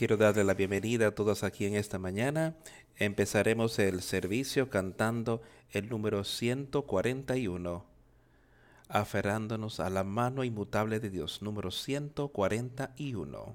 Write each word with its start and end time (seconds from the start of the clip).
Quiero 0.00 0.16
darle 0.16 0.44
la 0.44 0.54
bienvenida 0.54 1.08
a 1.08 1.14
todos 1.14 1.44
aquí 1.44 1.66
en 1.66 1.74
esta 1.74 1.98
mañana. 1.98 2.56
Empezaremos 2.96 3.78
el 3.78 4.00
servicio 4.00 4.70
cantando 4.70 5.42
el 5.72 5.90
número 5.90 6.24
141, 6.24 7.84
aferrándonos 8.88 9.78
a 9.78 9.90
la 9.90 10.02
mano 10.02 10.42
inmutable 10.42 11.00
de 11.00 11.10
Dios, 11.10 11.42
número 11.42 11.70
141. 11.70 13.54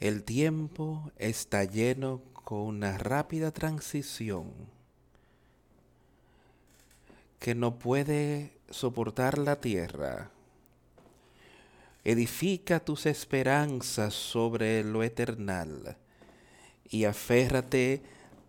El 0.00 0.24
tiempo 0.24 1.12
está 1.18 1.64
lleno 1.64 2.22
con 2.44 2.58
una 2.58 2.98
rápida 2.98 3.50
transición 3.50 4.52
que 7.38 7.54
no 7.54 7.78
puede 7.78 8.52
soportar 8.70 9.38
la 9.38 9.60
tierra. 9.60 10.30
Edifica 12.04 12.80
tus 12.80 13.06
esperanzas 13.06 14.12
sobre 14.14 14.84
lo 14.84 15.02
eternal 15.02 15.96
y 16.88 17.04
aférrate 17.04 18.02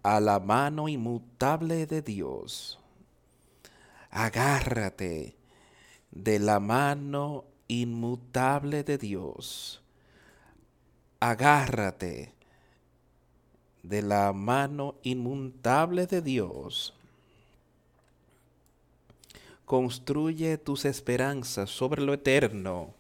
a 0.04 0.20
la 0.20 0.40
mano 0.40 0.90
inmutable 0.90 1.88
de 1.88 2.02
Dios. 2.02 2.80
Agárrate 4.12 5.36
de 6.12 6.40
la 6.40 6.60
mano 6.60 7.46
inmutable 7.68 8.84
de 8.84 8.98
Dios. 8.98 9.82
Agárrate 11.20 12.35
de 13.90 14.02
la 14.02 14.34
mano 14.34 14.96
inmutable 15.04 16.08
de 16.08 16.22
Dios. 16.22 16.94
Construye 19.66 20.58
tus 20.58 20.86
esperanzas 20.86 21.70
sobre 21.70 22.02
lo 22.02 22.14
eterno. 22.14 22.94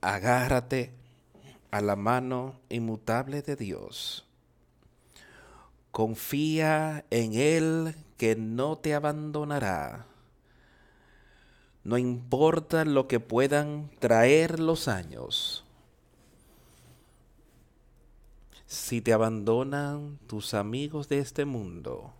Agárrate 0.00 0.92
a 1.70 1.80
la 1.80 1.96
mano 1.96 2.54
inmutable 2.68 3.42
de 3.42 3.56
Dios. 3.56 4.24
Confía 5.90 7.04
en 7.10 7.34
Él 7.34 7.94
que 8.16 8.36
no 8.36 8.76
te 8.78 8.94
abandonará. 8.94 10.06
No 11.84 11.98
importa 11.98 12.84
lo 12.84 13.08
que 13.08 13.20
puedan 13.20 13.90
traer 14.00 14.60
los 14.60 14.88
años 14.88 15.65
si 18.66 19.00
te 19.00 19.12
abandonan 19.12 20.18
tus 20.26 20.52
amigos 20.52 21.08
de 21.08 21.20
este 21.20 21.44
mundo, 21.44 22.12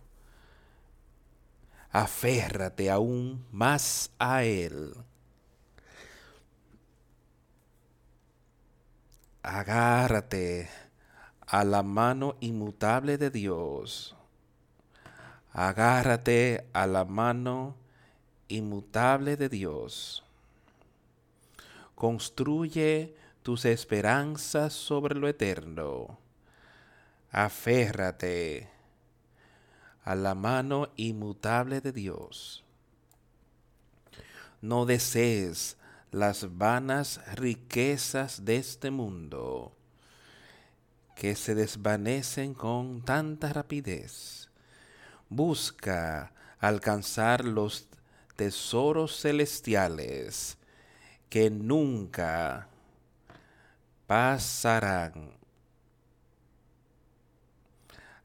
aférrate 1.91 2.89
aún 2.89 3.45
más 3.51 4.11
a 4.17 4.43
Él. 4.43 4.93
Agárrate 9.43 10.69
a 11.45 11.63
la 11.63 11.83
mano 11.83 12.35
inmutable 12.39 13.17
de 13.17 13.29
Dios. 13.29 14.15
Agárrate 15.53 16.67
a 16.73 16.85
la 16.87 17.03
mano 17.05 17.75
inmutable 18.47 19.37
de 19.37 19.49
Dios. 19.49 20.23
Construye 21.95 23.15
tus 23.41 23.65
esperanzas 23.65 24.73
sobre 24.73 25.15
lo 25.15 25.27
eterno 25.27 26.26
aférrate 27.45 28.67
a 30.03 30.15
la 30.15 30.33
mano 30.33 30.89
inmutable 30.95 31.81
de 31.81 31.91
Dios. 31.91 32.65
No 34.59 34.87
desees 34.87 35.77
las 36.11 36.57
vanas 36.57 37.21
riquezas 37.35 38.43
de 38.43 38.57
este 38.57 38.89
mundo 38.89 39.71
que 41.15 41.35
se 41.35 41.53
desvanecen 41.53 42.55
con 42.55 43.05
tanta 43.05 43.53
rapidez. 43.53 44.49
Busca 45.29 46.33
alcanzar 46.57 47.45
los 47.45 47.87
tesoros 48.35 49.21
celestiales 49.21 50.57
que 51.29 51.51
nunca 51.51 52.67
pasarán 54.07 55.36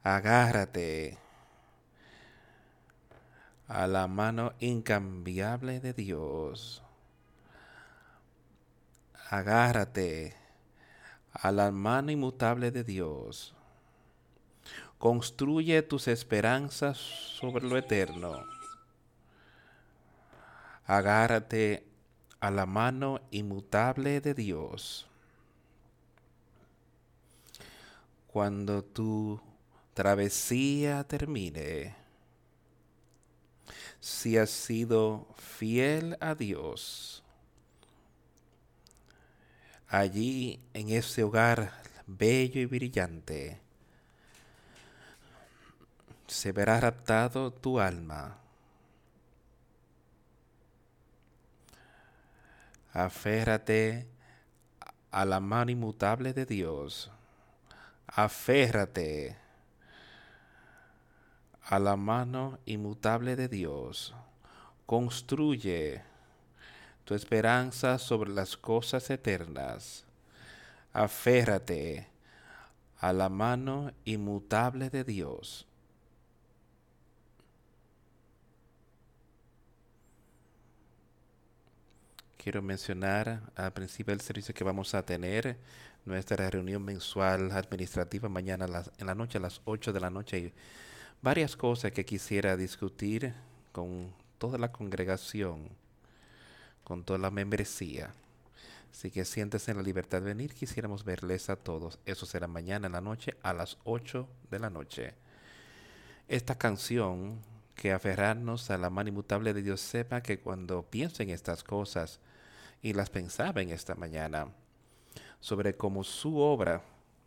agárrate 0.03 1.17
a 3.67 3.87
la 3.87 4.07
mano 4.07 4.51
incambiable 4.59 5.79
de 5.79 5.93
Dios. 5.93 6.83
Agárrate 9.29 10.35
a 11.31 11.51
la 11.51 11.71
mano 11.71 12.11
inmutable 12.11 12.69
de 12.69 12.83
Dios. 12.83 13.55
Construye 14.97 15.81
tus 15.81 16.09
esperanzas 16.09 16.97
sobre 16.97 17.67
lo 17.67 17.77
eterno. 17.77 18.45
Agárrate 20.85 21.87
a 22.41 22.51
la 22.51 22.65
mano 22.65 23.21
inmutable 23.31 24.19
de 24.19 24.33
Dios. 24.33 25.07
Cuando 28.27 28.83
tú 28.83 29.41
travesía 29.93 31.03
termine, 31.03 31.95
si 33.99 34.37
has 34.37 34.49
sido 34.49 35.27
fiel 35.37 36.17
a 36.19 36.35
Dios, 36.35 37.23
allí 39.87 40.59
en 40.73 40.89
ese 40.89 41.23
hogar 41.23 41.71
bello 42.07 42.59
y 42.59 42.65
brillante, 42.65 43.59
se 46.27 46.51
verá 46.51 46.79
raptado 46.79 47.51
tu 47.51 47.79
alma. 47.79 48.37
Aférrate 52.91 54.07
a 55.11 55.25
la 55.25 55.39
mano 55.39 55.71
inmutable 55.71 56.33
de 56.33 56.45
Dios. 56.45 57.11
Aférrate 58.07 59.42
a 61.65 61.79
la 61.79 61.95
mano 61.95 62.59
inmutable 62.65 63.35
de 63.35 63.47
Dios. 63.47 64.13
Construye 64.85 66.01
tu 67.05 67.15
esperanza 67.15 67.97
sobre 67.99 68.31
las 68.31 68.57
cosas 68.57 69.09
eternas. 69.09 70.05
Aférrate 70.91 72.07
a 72.99 73.13
la 73.13 73.29
mano 73.29 73.91
inmutable 74.05 74.89
de 74.89 75.03
Dios. 75.03 75.65
Quiero 82.37 82.61
mencionar 82.61 83.41
al 83.55 83.71
principio 83.71 84.11
del 84.11 84.19
servicio 84.19 84.53
que 84.53 84.65
vamos 84.65 84.93
a 84.93 85.05
tener 85.05 85.57
nuestra 86.05 86.49
reunión 86.49 86.83
mensual 86.83 87.51
administrativa 87.53 88.27
mañana 88.27 88.65
en 88.97 89.07
la 89.07 89.15
noche 89.15 89.37
a 89.37 89.41
las 89.41 89.61
8 89.63 89.93
de 89.93 89.99
la 90.01 90.09
noche 90.09 90.53
varias 91.23 91.55
cosas 91.55 91.93
que 91.93 92.05
quisiera 92.05 92.57
discutir 92.57 93.33
con 93.71 94.13
toda 94.37 94.57
la 94.57 94.73
congregación, 94.73 95.69
con 96.83 97.03
toda 97.05 97.17
la 97.17 97.31
membresía. 97.31 98.13
Así 98.91 99.09
que 99.09 99.23
siéntese 99.23 99.71
en 99.71 99.77
la 99.77 99.83
libertad 99.83 100.19
de 100.19 100.27
venir. 100.27 100.53
Quisiéramos 100.53 101.05
verles 101.05 101.49
a 101.49 101.55
todos. 101.55 101.97
Eso 102.05 102.25
será 102.25 102.47
mañana 102.47 102.87
en 102.87 102.93
la 102.93 103.01
noche 103.01 103.35
a 103.41 103.53
las 103.53 103.77
8 103.85 104.27
de 104.51 104.59
la 104.59 104.69
noche. 104.69 105.13
Esta 106.27 106.55
canción, 106.55 107.39
que 107.73 107.93
aferrarnos 107.93 108.69
a 108.69 108.77
la 108.77 108.89
mano 108.89 109.09
inmutable 109.09 109.53
de 109.53 109.63
Dios, 109.63 109.79
sepa 109.79 110.21
que 110.21 110.39
cuando 110.39 110.83
piensen 110.83 111.29
estas 111.29 111.63
cosas, 111.63 112.19
y 112.81 112.91
las 112.91 113.09
pensaba 113.09 113.61
en 113.61 113.71
esta 113.71 113.95
mañana, 113.95 114.49
sobre 115.39 115.75
cómo 115.75 116.03
su 116.03 116.37
obra 116.37 116.83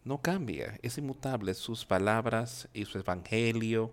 no 0.06 0.23
cambia, 0.23 0.79
es 0.82 0.99
inmutable 0.99 1.53
sus 1.53 1.85
palabras 1.85 2.69
y 2.73 2.85
su 2.85 2.99
evangelio. 2.99 3.93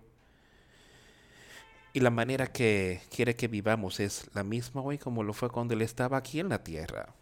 Y 1.92 2.00
la 2.00 2.10
manera 2.10 2.46
que 2.52 3.02
quiere 3.10 3.34
que 3.34 3.48
vivamos 3.48 3.98
es 3.98 4.30
la 4.32 4.44
misma 4.44 4.80
hoy 4.80 4.96
como 4.96 5.24
lo 5.24 5.32
fue 5.32 5.50
cuando 5.50 5.74
Él 5.74 5.82
estaba 5.82 6.16
aquí 6.16 6.38
en 6.38 6.48
la 6.48 6.62
tierra. 6.62 7.12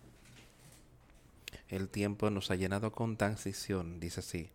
El 1.69 1.89
tiempo 1.89 2.29
nos 2.29 2.51
ha 2.51 2.55
llenado 2.55 2.93
con 2.93 3.17
transición, 3.17 3.99
dice 3.99 4.21
así, 4.21 4.51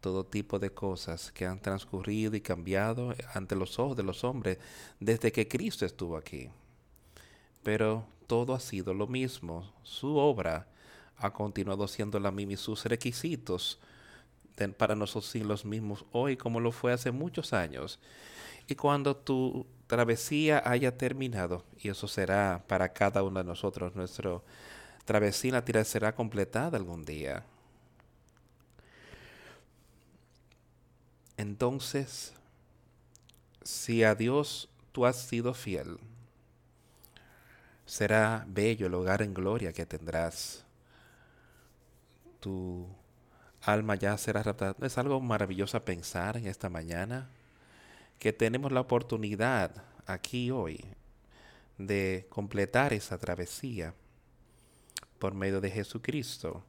todo 0.00 0.24
tipo 0.24 0.60
de 0.60 0.70
cosas 0.70 1.32
que 1.32 1.44
han 1.44 1.60
transcurrido 1.60 2.36
y 2.36 2.40
cambiado 2.40 3.16
ante 3.34 3.56
los 3.56 3.80
ojos 3.80 3.96
de 3.96 4.04
los 4.04 4.22
hombres 4.22 4.58
desde 5.00 5.32
que 5.32 5.48
Cristo 5.48 5.84
estuvo 5.84 6.16
aquí. 6.16 6.50
Pero 7.64 8.06
todo 8.28 8.54
ha 8.54 8.60
sido 8.60 8.94
lo 8.94 9.08
mismo, 9.08 9.72
su 9.82 10.16
obra 10.16 10.68
ha 11.18 11.32
continuado 11.32 11.86
siendo 11.88 12.18
la 12.18 12.30
misma 12.30 12.54
y 12.54 12.56
sus 12.56 12.84
requisitos 12.84 13.78
para 14.76 14.94
nosotros 14.94 15.34
los 15.36 15.64
mismos 15.64 16.04
hoy 16.12 16.36
como 16.36 16.60
lo 16.60 16.72
fue 16.72 16.92
hace 16.92 17.10
muchos 17.10 17.52
años. 17.52 17.98
Y 18.68 18.74
cuando 18.74 19.16
tu 19.16 19.66
travesía 19.86 20.62
haya 20.64 20.96
terminado, 20.96 21.64
y 21.78 21.88
eso 21.88 22.06
será 22.06 22.62
para 22.66 22.92
cada 22.92 23.22
uno 23.22 23.40
de 23.40 23.44
nosotros, 23.44 23.94
nuestra 23.96 24.40
travesía 25.04 25.62
será 25.84 26.14
completada 26.14 26.78
algún 26.78 27.04
día. 27.04 27.44
Entonces, 31.36 32.32
si 33.64 34.04
a 34.04 34.14
Dios 34.14 34.68
tú 34.92 35.06
has 35.06 35.16
sido 35.16 35.54
fiel, 35.54 35.98
será 37.84 38.44
bello 38.48 38.86
el 38.86 38.94
hogar 38.94 39.22
en 39.22 39.34
gloria 39.34 39.72
que 39.72 39.84
tendrás. 39.84 40.61
Tu 42.42 42.88
alma 43.60 43.94
ya 43.94 44.18
será 44.18 44.42
raptada. 44.42 44.74
Es 44.84 44.98
algo 44.98 45.20
maravilloso 45.20 45.80
pensar 45.84 46.36
en 46.36 46.48
esta 46.48 46.68
mañana 46.68 47.30
que 48.18 48.32
tenemos 48.32 48.72
la 48.72 48.80
oportunidad 48.80 49.70
aquí 50.06 50.50
hoy 50.50 50.84
de 51.78 52.26
completar 52.30 52.92
esa 52.92 53.16
travesía 53.16 53.94
por 55.20 55.34
medio 55.34 55.60
de 55.60 55.70
Jesucristo 55.70 56.64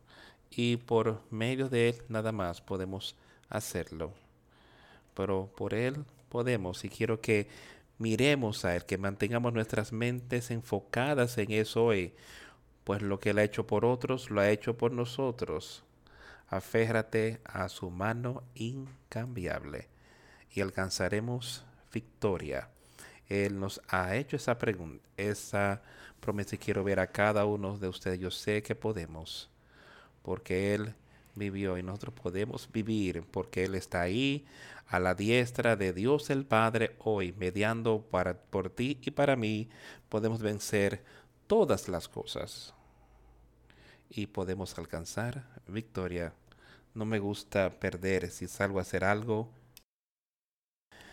y 0.52 0.78
por 0.78 1.24
medio 1.32 1.70
de 1.70 1.90
Él 1.90 1.96
nada 2.08 2.32
más 2.32 2.62
podemos 2.62 3.16
hacerlo. 3.50 4.14
Pero 5.16 5.52
por 5.58 5.74
Él 5.74 6.06
podemos 6.30 6.86
y 6.86 6.90
quiero 6.90 7.20
que 7.20 7.48
miremos 7.98 8.64
a 8.64 8.76
Él, 8.76 8.86
que 8.86 9.00
mantengamos 9.00 9.54
nuestras 9.54 9.92
mentes 9.92 10.52
enfocadas 10.52 11.36
en 11.40 11.52
eso 11.52 11.86
hoy, 11.86 12.14
pues 12.84 13.02
lo 13.02 13.20
que 13.20 13.32
Él 13.32 13.40
ha 13.40 13.44
hecho 13.44 13.66
por 13.68 13.86
otros, 13.86 14.30
lo 14.30 14.42
ha 14.42 14.50
hecho 14.50 14.78
por 14.78 14.92
nosotros. 14.92 15.84
Aférrate 16.48 17.40
a 17.46 17.70
su 17.70 17.90
mano 17.90 18.44
incambiable 18.56 19.88
y 20.52 20.62
alcanzaremos 20.62 21.66
victoria. 21.92 22.70
Él 23.28 23.60
nos 23.60 23.82
ha 23.88 24.16
hecho 24.16 24.36
esa 24.36 24.58
pregunta, 24.58 25.04
esa 25.18 25.82
promesa 26.20 26.56
y 26.56 26.60
quiero 26.60 26.84
ver 26.84 27.00
a 27.00 27.08
cada 27.08 27.46
uno 27.46 27.78
de 27.78 27.88
ustedes. 27.88 28.20
Yo 28.20 28.32
sé 28.32 28.62
que 28.62 28.76
podemos, 28.76 29.50
porque 30.22 30.74
Él 30.74 30.94
vivió 31.36 31.78
y 31.78 31.84
nosotros 31.84 32.14
podemos 32.14 32.70
vivir, 32.72 33.24
porque 33.32 33.64
Él 33.64 33.76
está 33.76 34.02
ahí 34.02 34.46
a 34.88 35.00
la 35.00 35.16
diestra 35.16 35.76
de 35.76 35.94
Dios 35.94 36.30
el 36.30 36.46
Padre 36.46 36.96
hoy, 37.00 37.34
mediando 37.38 38.02
para, 38.02 38.38
por 38.38 38.70
ti 38.70 39.00
y 39.02 39.12
para 39.12 39.36
mí, 39.36 39.70
podemos 40.10 40.42
vencer 40.42 41.04
todas 41.54 41.88
las 41.88 42.08
cosas 42.08 42.74
y 44.10 44.26
podemos 44.26 44.76
alcanzar 44.80 45.44
victoria. 45.68 46.34
No 46.96 47.06
me 47.06 47.20
gusta 47.20 47.80
perder 47.80 48.32
si 48.32 48.48
salgo 48.48 48.80
a 48.80 48.82
hacer 48.82 49.04
algo, 49.04 49.52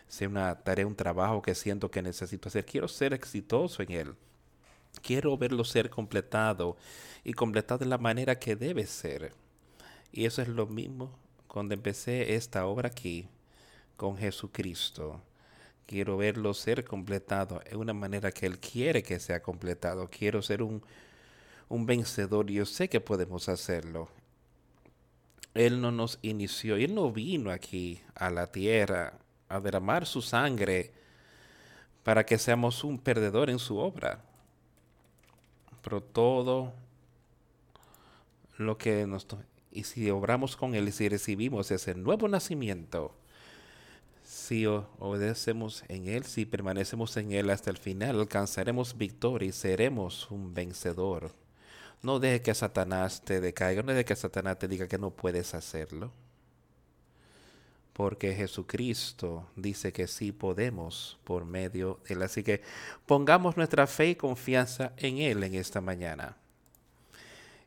sea 0.09 0.31
una 0.31 0.55
tarea, 0.63 0.87
un 0.87 0.97
trabajo 0.97 1.43
que 1.43 1.55
siento 1.55 1.91
que 1.91 2.01
necesito 2.01 2.49
hacer. 2.49 2.65
Quiero 2.65 2.89
ser 2.89 3.13
exitoso 3.13 3.83
en 3.83 3.93
él. 3.93 4.15
Quiero 5.03 5.37
verlo 5.37 5.63
ser 5.63 5.91
completado 5.91 6.79
y 7.23 7.35
completado 7.35 7.81
de 7.81 7.91
la 7.91 7.99
manera 7.99 8.39
que 8.39 8.57
debe 8.57 8.87
ser. 8.87 9.35
Y 10.11 10.25
eso 10.25 10.41
es 10.41 10.49
lo 10.49 10.67
mismo 10.67 11.19
cuando 11.49 11.75
empecé 11.75 12.35
esta 12.35 12.65
obra 12.65 12.89
aquí 12.89 13.29
con 13.99 14.17
Jesucristo. 14.17 15.21
Quiero 15.91 16.17
verlo 16.17 16.55
ser 16.55 16.85
completado 16.85 17.61
en 17.67 17.77
una 17.77 17.93
manera 17.93 18.31
que 18.31 18.47
Él 18.47 18.61
quiere 18.61 19.03
que 19.03 19.19
sea 19.19 19.43
completado. 19.43 20.09
Quiero 20.09 20.41
ser 20.41 20.63
un, 20.63 20.85
un 21.69 21.85
vencedor. 21.85 22.47
Yo 22.47 22.65
sé 22.65 22.89
que 22.89 23.01
podemos 23.01 23.49
hacerlo. 23.49 24.09
Él 25.53 25.81
no 25.81 25.91
nos 25.91 26.21
inició, 26.23 26.77
Él 26.77 26.95
no 26.95 27.11
vino 27.11 27.51
aquí 27.51 28.01
a 28.15 28.31
la 28.31 28.47
tierra 28.47 29.15
a 29.49 29.59
derramar 29.59 30.07
su 30.07 30.23
sangre 30.23 30.93
para 32.05 32.25
que 32.25 32.39
seamos 32.39 32.85
un 32.85 32.97
perdedor 32.97 33.51
en 33.51 33.59
su 33.59 33.77
obra. 33.77 34.23
Pero 35.83 36.01
todo 36.01 36.73
lo 38.59 38.79
que 38.79 39.09
nos... 39.09 39.27
Y 39.73 39.83
si 39.83 40.09
obramos 40.09 40.55
con 40.55 40.77
Él 40.77 40.93
si 40.93 41.09
recibimos 41.09 41.69
ese 41.73 41.97
nuevo 41.97 42.29
nacimiento, 42.29 43.13
si 44.51 44.67
obedecemos 44.67 45.85
en 45.87 46.09
Él, 46.09 46.25
si 46.25 46.45
permanecemos 46.45 47.17
en 47.17 47.31
Él 47.31 47.51
hasta 47.51 47.71
el 47.71 47.77
final, 47.77 48.19
alcanzaremos 48.19 48.99
victoria 48.99 49.49
y 49.49 49.53
seremos 49.53 50.29
un 50.29 50.53
vencedor. 50.53 51.33
No 52.03 52.19
deje 52.19 52.43
que 52.43 52.53
Satanás 52.53 53.23
te 53.25 53.41
decaiga, 53.41 53.85
no 53.85 53.93
deje 53.93 54.07
que 54.07 54.17
Satanás 54.17 54.59
te 54.59 54.67
diga 54.67 54.89
que 54.89 54.99
no 54.99 55.13
puedes 55.13 55.55
hacerlo. 55.55 56.11
Porque 57.93 58.35
Jesucristo 58.35 59.47
dice 59.55 59.93
que 59.93 60.09
sí 60.09 60.33
podemos 60.33 61.21
por 61.23 61.45
medio 61.45 62.01
de 62.09 62.15
Él. 62.15 62.23
Así 62.23 62.43
que 62.43 62.61
pongamos 63.07 63.57
nuestra 63.57 63.87
fe 63.87 64.09
y 64.09 64.15
confianza 64.17 64.95
en 64.97 65.19
Él 65.19 65.45
en 65.45 65.55
esta 65.55 65.81
mañana. 65.81 66.37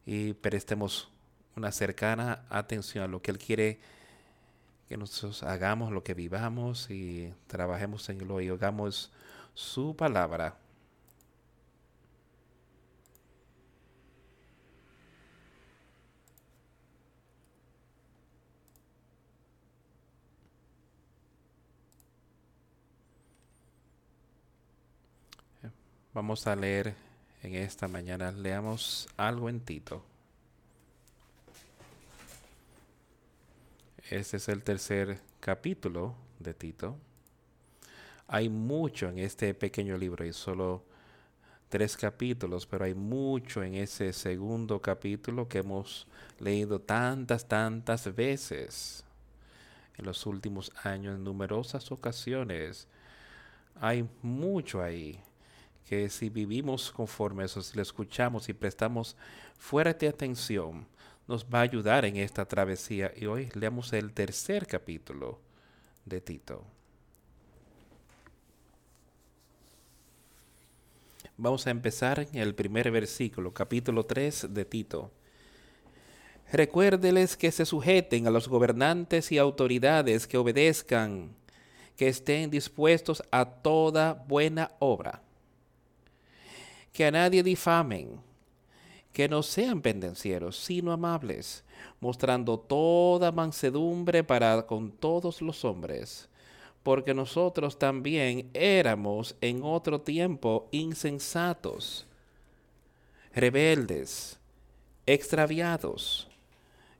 Y 0.05 0.33
prestemos 0.33 1.09
una 1.55 1.71
cercana 1.71 2.43
atención 2.49 3.05
a 3.05 3.07
lo 3.07 3.21
que 3.21 3.31
Él 3.31 3.37
quiere 3.37 3.79
que 4.93 4.97
nosotros 4.97 5.41
hagamos 5.41 5.91
lo 5.91 6.03
que 6.03 6.13
vivamos 6.13 6.91
y 6.91 7.33
trabajemos 7.47 8.07
en 8.09 8.27
lo 8.27 8.39
y 8.41 8.49
hagamos 8.49 9.11
su 9.55 9.95
palabra. 9.95 10.55
Vamos 26.13 26.45
a 26.45 26.55
leer 26.55 26.93
en 27.41 27.55
esta 27.55 27.87
mañana, 27.87 28.31
leamos 28.31 29.09
algo 29.17 29.49
en 29.49 29.59
Tito. 29.59 30.12
Este 34.09 34.35
es 34.35 34.49
el 34.49 34.63
tercer 34.63 35.21
capítulo 35.39 36.13
de 36.37 36.53
Tito. 36.53 36.97
Hay 38.27 38.49
mucho 38.49 39.07
en 39.07 39.17
este 39.17 39.53
pequeño 39.53 39.97
libro 39.97 40.25
y 40.25 40.33
solo 40.33 40.83
tres 41.69 41.95
capítulos, 41.95 42.65
pero 42.65 42.83
hay 42.83 42.93
mucho 42.93 43.63
en 43.63 43.75
ese 43.75 44.11
segundo 44.11 44.81
capítulo 44.81 45.47
que 45.47 45.59
hemos 45.59 46.05
leído 46.37 46.81
tantas, 46.81 47.47
tantas 47.47 48.13
veces 48.13 49.05
en 49.97 50.05
los 50.05 50.25
últimos 50.25 50.73
años, 50.83 51.15
en 51.15 51.23
numerosas 51.23 51.89
ocasiones. 51.89 52.89
Hay 53.79 54.05
mucho 54.21 54.83
ahí 54.83 55.17
que 55.87 56.09
si 56.09 56.27
vivimos 56.27 56.91
conforme 56.91 57.43
a 57.43 57.45
eso, 57.45 57.61
si 57.61 57.77
lo 57.77 57.81
escuchamos 57.81 58.49
y 58.49 58.53
prestamos 58.53 59.15
fuerte 59.57 60.09
atención, 60.09 60.85
nos 61.27 61.45
va 61.45 61.59
a 61.59 61.63
ayudar 61.63 62.05
en 62.05 62.17
esta 62.17 62.45
travesía. 62.45 63.11
Y 63.15 63.25
hoy 63.25 63.49
leamos 63.53 63.93
el 63.93 64.11
tercer 64.13 64.67
capítulo 64.67 65.39
de 66.05 66.21
Tito. 66.21 66.63
Vamos 71.37 71.65
a 71.65 71.71
empezar 71.71 72.19
en 72.19 72.37
el 72.37 72.53
primer 72.53 72.91
versículo, 72.91 73.53
capítulo 73.53 74.05
3 74.05 74.47
de 74.53 74.65
Tito. 74.65 75.11
Recuérdeles 76.51 77.35
que 77.35 77.51
se 77.51 77.65
sujeten 77.65 78.27
a 78.27 78.29
los 78.29 78.47
gobernantes 78.47 79.31
y 79.31 79.39
autoridades, 79.39 80.27
que 80.27 80.37
obedezcan, 80.37 81.35
que 81.97 82.07
estén 82.07 82.51
dispuestos 82.51 83.23
a 83.31 83.45
toda 83.45 84.13
buena 84.13 84.71
obra, 84.77 85.23
que 86.91 87.05
a 87.05 87.11
nadie 87.11 87.41
difamen 87.41 88.19
que 89.13 89.29
no 89.29 89.43
sean 89.43 89.81
pendencieros, 89.81 90.57
sino 90.57 90.91
amables, 90.91 91.63
mostrando 92.01 92.59
toda 92.59 93.31
mansedumbre 93.31 94.23
para 94.23 94.65
con 94.65 94.91
todos 94.91 95.41
los 95.41 95.63
hombres, 95.63 96.27
porque 96.81 97.13
nosotros 97.13 97.77
también 97.77 98.49
éramos 98.53 99.35
en 99.39 99.61
otro 99.63 100.01
tiempo 100.01 100.67
insensatos, 100.71 102.07
rebeldes, 103.33 104.39
extraviados, 105.05 106.27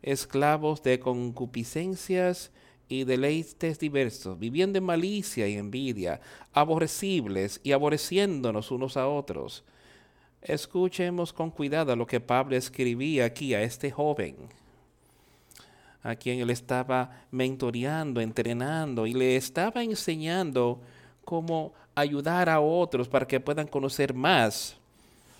esclavos 0.03 0.83
de 0.83 0.99
concupiscencias 0.99 2.51
y 2.87 3.05
deleites 3.05 3.79
diversos, 3.79 4.37
viviendo 4.37 4.77
en 4.77 4.83
malicia 4.83 5.47
y 5.47 5.55
envidia, 5.55 6.21
aborrecibles 6.53 7.59
y 7.63 7.71
aborreciéndonos 7.71 8.69
unos 8.69 8.97
a 8.97 9.07
otros 9.07 9.63
Escuchemos 10.43 11.31
con 11.31 11.51
cuidado 11.51 11.95
lo 11.95 12.05
que 12.05 12.19
Pablo 12.19 12.57
escribía 12.57 13.25
aquí 13.25 13.53
a 13.53 13.61
este 13.61 13.89
joven, 13.91 14.35
a 16.03 16.15
quien 16.15 16.41
él 16.41 16.49
estaba 16.49 17.23
mentoreando, 17.31 18.19
entrenando 18.19 19.07
y 19.07 19.13
le 19.13 19.37
estaba 19.37 19.83
enseñando 19.83 20.81
cómo 21.23 21.73
ayudar 21.95 22.49
a 22.49 22.59
otros 22.59 23.07
para 23.07 23.25
que 23.25 23.39
puedan 23.39 23.67
conocer 23.67 24.13
más 24.13 24.75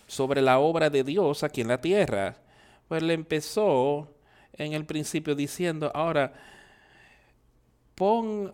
sobre 0.07 0.41
la 0.41 0.60
obra 0.60 0.89
de 0.89 1.03
Dios 1.03 1.43
aquí 1.43 1.60
en 1.60 1.67
la 1.67 1.81
tierra. 1.81 2.38
Pues 2.88 3.03
le 3.03 3.13
empezó 3.13 4.07
en 4.53 4.72
el 4.72 4.86
principio 4.86 5.36
diciendo, 5.36 5.91
ahora, 5.93 6.31
pon 7.95 8.53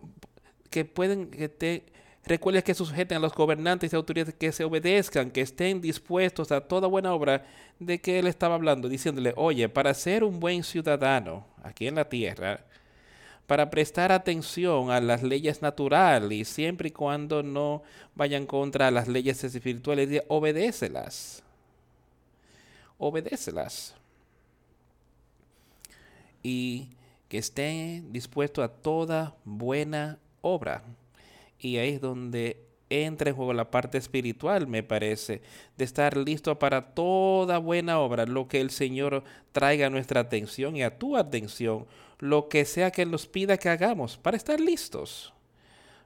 que 0.68 0.84
pueden 0.84 1.30
que 1.30 1.48
te 1.48 1.84
recuerdes 2.30 2.62
que 2.62 2.74
sujeten 2.74 3.18
a 3.18 3.20
los 3.20 3.34
gobernantes 3.34 3.92
y 3.92 3.96
autoridades 3.96 4.34
que 4.34 4.52
se 4.52 4.64
obedezcan, 4.64 5.30
que 5.30 5.40
estén 5.40 5.80
dispuestos 5.80 6.52
a 6.52 6.60
toda 6.60 6.86
buena 6.86 7.12
obra 7.12 7.44
de 7.80 8.00
que 8.00 8.20
él 8.20 8.28
estaba 8.28 8.54
hablando, 8.54 8.88
diciéndole, 8.88 9.34
oye, 9.36 9.68
para 9.68 9.92
ser 9.94 10.22
un 10.22 10.38
buen 10.38 10.62
ciudadano 10.62 11.44
aquí 11.62 11.88
en 11.88 11.96
la 11.96 12.08
tierra, 12.08 12.64
para 13.48 13.68
prestar 13.68 14.12
atención 14.12 14.92
a 14.92 15.00
las 15.00 15.24
leyes 15.24 15.60
naturales, 15.60 16.48
siempre 16.48 16.88
y 16.88 16.92
cuando 16.92 17.42
no 17.42 17.82
vayan 18.14 18.46
contra 18.46 18.92
las 18.92 19.08
leyes 19.08 19.42
espirituales, 19.42 20.22
obedécelas. 20.28 21.42
Obedécelas. 22.96 23.96
Y 26.44 26.90
que 27.28 27.38
esté 27.38 28.04
dispuesto 28.08 28.62
a 28.62 28.68
toda 28.68 29.34
buena 29.44 30.18
obra. 30.42 30.84
Y 31.60 31.76
ahí 31.76 31.90
es 31.90 32.00
donde 32.00 32.66
entra 32.90 33.30
en 33.30 33.36
juego 33.36 33.52
la 33.52 33.70
parte 33.70 33.98
espiritual, 33.98 34.66
me 34.66 34.82
parece, 34.82 35.42
de 35.76 35.84
estar 35.84 36.16
listo 36.16 36.58
para 36.58 36.92
toda 36.92 37.58
buena 37.58 38.00
obra, 38.00 38.26
lo 38.26 38.48
que 38.48 38.60
el 38.60 38.70
Señor 38.70 39.22
traiga 39.52 39.86
a 39.86 39.90
nuestra 39.90 40.20
atención 40.20 40.76
y 40.76 40.82
a 40.82 40.98
tu 40.98 41.16
atención, 41.16 41.86
lo 42.18 42.48
que 42.48 42.64
sea 42.64 42.90
que 42.90 43.06
nos 43.06 43.26
pida 43.26 43.56
que 43.56 43.68
hagamos, 43.68 44.18
para 44.18 44.36
estar 44.36 44.60
listos, 44.60 45.32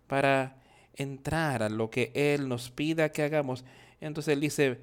para 0.07 0.57
entrar 0.95 1.63
a 1.63 1.71
lo 1.71 1.91
que 1.91 2.13
Él 2.15 2.49
nos 2.49 2.71
pida 2.71 3.11
que 3.11 3.23
hagamos. 3.23 3.65
Entonces 4.01 4.33
Él 4.35 4.41
dice, 4.41 4.79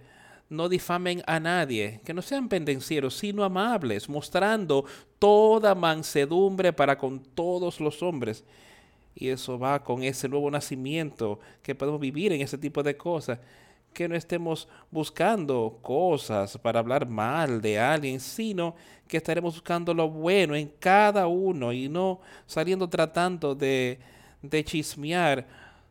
no 0.50 0.68
difamen 0.68 1.22
a 1.28 1.40
nadie, 1.40 2.02
que 2.04 2.14
no 2.14 2.22
sean 2.22 2.50
pendencieros, 2.50 3.16
sino 3.16 3.44
amables, 3.44 4.10
mostrando 4.10 4.86
toda 5.20 5.76
mansedumbre 5.76 6.74
para 6.74 6.98
con 6.98 7.20
todos 7.20 7.80
los 7.80 8.02
hombres. 8.02 8.44
Y 9.16 9.30
eso 9.30 9.60
va 9.60 9.84
con 9.84 10.04
ese 10.04 10.30
nuevo 10.30 10.50
nacimiento 10.50 11.40
que 11.62 11.76
podemos 11.76 12.00
vivir 12.00 12.32
en 12.32 12.42
ese 12.42 12.58
tipo 12.58 12.82
de 12.82 12.96
cosas. 12.96 13.40
Que 13.94 14.08
no 14.08 14.16
estemos 14.16 14.70
buscando 14.90 15.80
cosas 15.82 16.58
para 16.58 16.80
hablar 16.80 17.08
mal 17.08 17.62
de 17.62 17.78
alguien, 17.78 18.20
sino 18.20 18.76
que 19.08 19.18
estaremos 19.18 19.56
buscando 19.56 19.94
lo 19.94 20.10
bueno 20.10 20.56
en 20.56 20.72
cada 20.80 21.28
uno 21.28 21.74
y 21.74 21.90
no 21.90 22.22
saliendo 22.46 22.88
tratando 22.88 23.54
de, 23.54 24.00
de 24.42 24.64
chismear, 24.64 25.46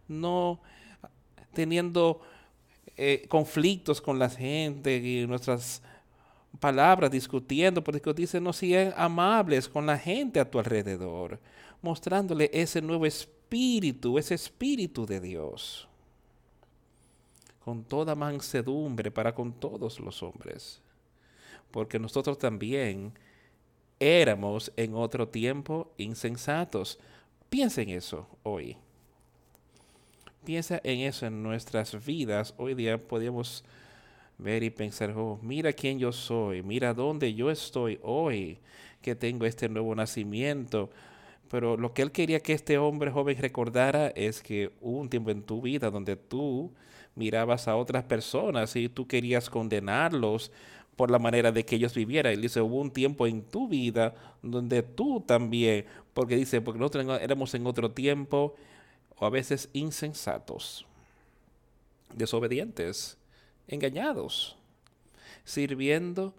no 0.09 0.61
teniendo 1.53 2.23
eh, 2.97 3.27
conflictos 3.29 4.01
con 4.01 4.19
la 4.19 4.31
gente 4.31 4.97
y 4.97 5.27
nuestras 5.27 5.83
palabras 6.59 7.11
discutiendo, 7.11 7.85
porque 7.85 8.13
dice 8.15 8.41
no 8.41 8.53
sean 8.53 8.95
amables 8.97 9.69
con 9.69 9.87
la 9.87 9.99
gente 9.99 10.41
a 10.41 10.51
tu 10.51 10.59
alrededor 10.59 11.39
mostrándole 11.83 12.51
ese 12.53 12.81
nuevo 12.83 13.07
espíritu, 13.07 14.19
ese 14.19 14.35
espíritu 14.35 15.07
de 15.07 15.21
Dios, 15.21 15.89
con 17.65 17.85
toda 17.85 18.15
mansedumbre 18.15 19.11
para 19.11 19.35
con 19.35 19.53
todos 19.53 20.01
los 20.01 20.23
hombres, 20.23 20.81
porque 21.71 21.99
nosotros 21.99 22.39
también 22.39 23.13
éramos 23.99 24.73
en 24.77 24.95
otro 24.95 25.29
tiempo 25.29 25.93
insensatos. 25.99 26.99
Piensa 27.49 27.83
en 27.83 27.91
eso 27.91 28.27
hoy. 28.43 28.77
Piensa 30.45 30.81
en 30.83 31.01
eso 31.01 31.27
en 31.27 31.43
nuestras 31.43 32.05
vidas. 32.05 32.55
Hoy 32.57 32.75
día 32.75 32.97
podemos 32.97 33.63
ver 34.39 34.63
y 34.63 34.71
pensar, 34.71 35.13
oh, 35.17 35.39
mira 35.43 35.73
quién 35.73 35.99
yo 35.99 36.13
soy, 36.13 36.63
mira 36.63 36.95
dónde 36.95 37.35
yo 37.35 37.51
estoy 37.51 38.01
hoy, 38.03 38.59
que 39.03 39.15
tengo 39.15 39.45
este 39.45 39.69
nuevo 39.69 39.95
nacimiento, 39.95 40.91
pero 41.51 41.77
lo 41.77 41.93
que 41.93 42.03
él 42.03 42.13
quería 42.13 42.39
que 42.39 42.53
este 42.53 42.79
hombre 42.79 43.11
joven 43.11 43.37
recordara 43.39 44.09
es 44.09 44.41
que 44.41 44.71
hubo 44.81 45.01
un 45.01 45.11
tiempo 45.11 45.31
en 45.31 45.43
tu 45.43 45.61
vida 45.61 45.91
donde 45.91 46.15
tú 46.15 46.73
mirabas 47.17 47.67
a 47.67 47.75
otras 47.75 48.05
personas 48.05 48.77
y 48.77 48.89
tú 48.89 49.09
querías 49.09 49.51
condenarlos 49.51 50.53
por 50.95 51.11
la 51.11 51.19
manera 51.19 51.51
de 51.51 51.65
que 51.65 51.75
ellos 51.75 51.93
vivieran. 51.93 52.33
Él 52.33 52.43
dice, 52.43 52.61
hubo 52.61 52.81
un 52.81 52.93
tiempo 52.93 53.27
en 53.27 53.43
tu 53.43 53.67
vida 53.67 54.15
donde 54.43 54.85
tú 54.85 55.25
también, 55.27 55.87
porque 56.15 56.37
dice, 56.37 56.61
porque 56.61 56.79
nosotros 56.79 57.21
éramos 57.21 57.53
en 57.55 57.67
otro 57.67 57.91
tiempo, 57.91 58.55
o 59.17 59.27
a 59.27 59.31
veces 59.31 59.71
insensatos, 59.73 60.87
desobedientes, 62.15 63.19
engañados, 63.67 64.57
sirviendo 65.45 66.33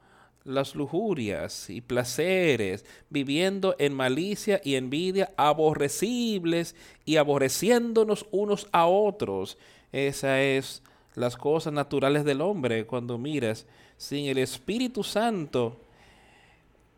las 0.44 0.76
lujurias 0.76 1.70
y 1.70 1.82
placeres, 1.82 2.86
viviendo 3.10 3.76
en 3.78 3.94
malicia 3.94 4.60
y 4.64 4.76
envidia, 4.76 5.32
aborrecibles 5.38 6.76
y 7.06 7.18
aborreciéndonos 7.18 8.26
unos 8.32 8.68
a 8.72 8.88
otros. 8.88 9.58
Esa 9.92 10.42
es 10.42 10.82
las 11.16 11.38
cosas 11.38 11.74
naturales 11.74 12.26
del 12.26 12.42
hombre 12.42 12.86
cuando 12.86 13.18
miras. 13.18 13.66
Sin 13.98 14.26
el 14.26 14.40
Espíritu 14.40 15.04
Santo 15.04 15.78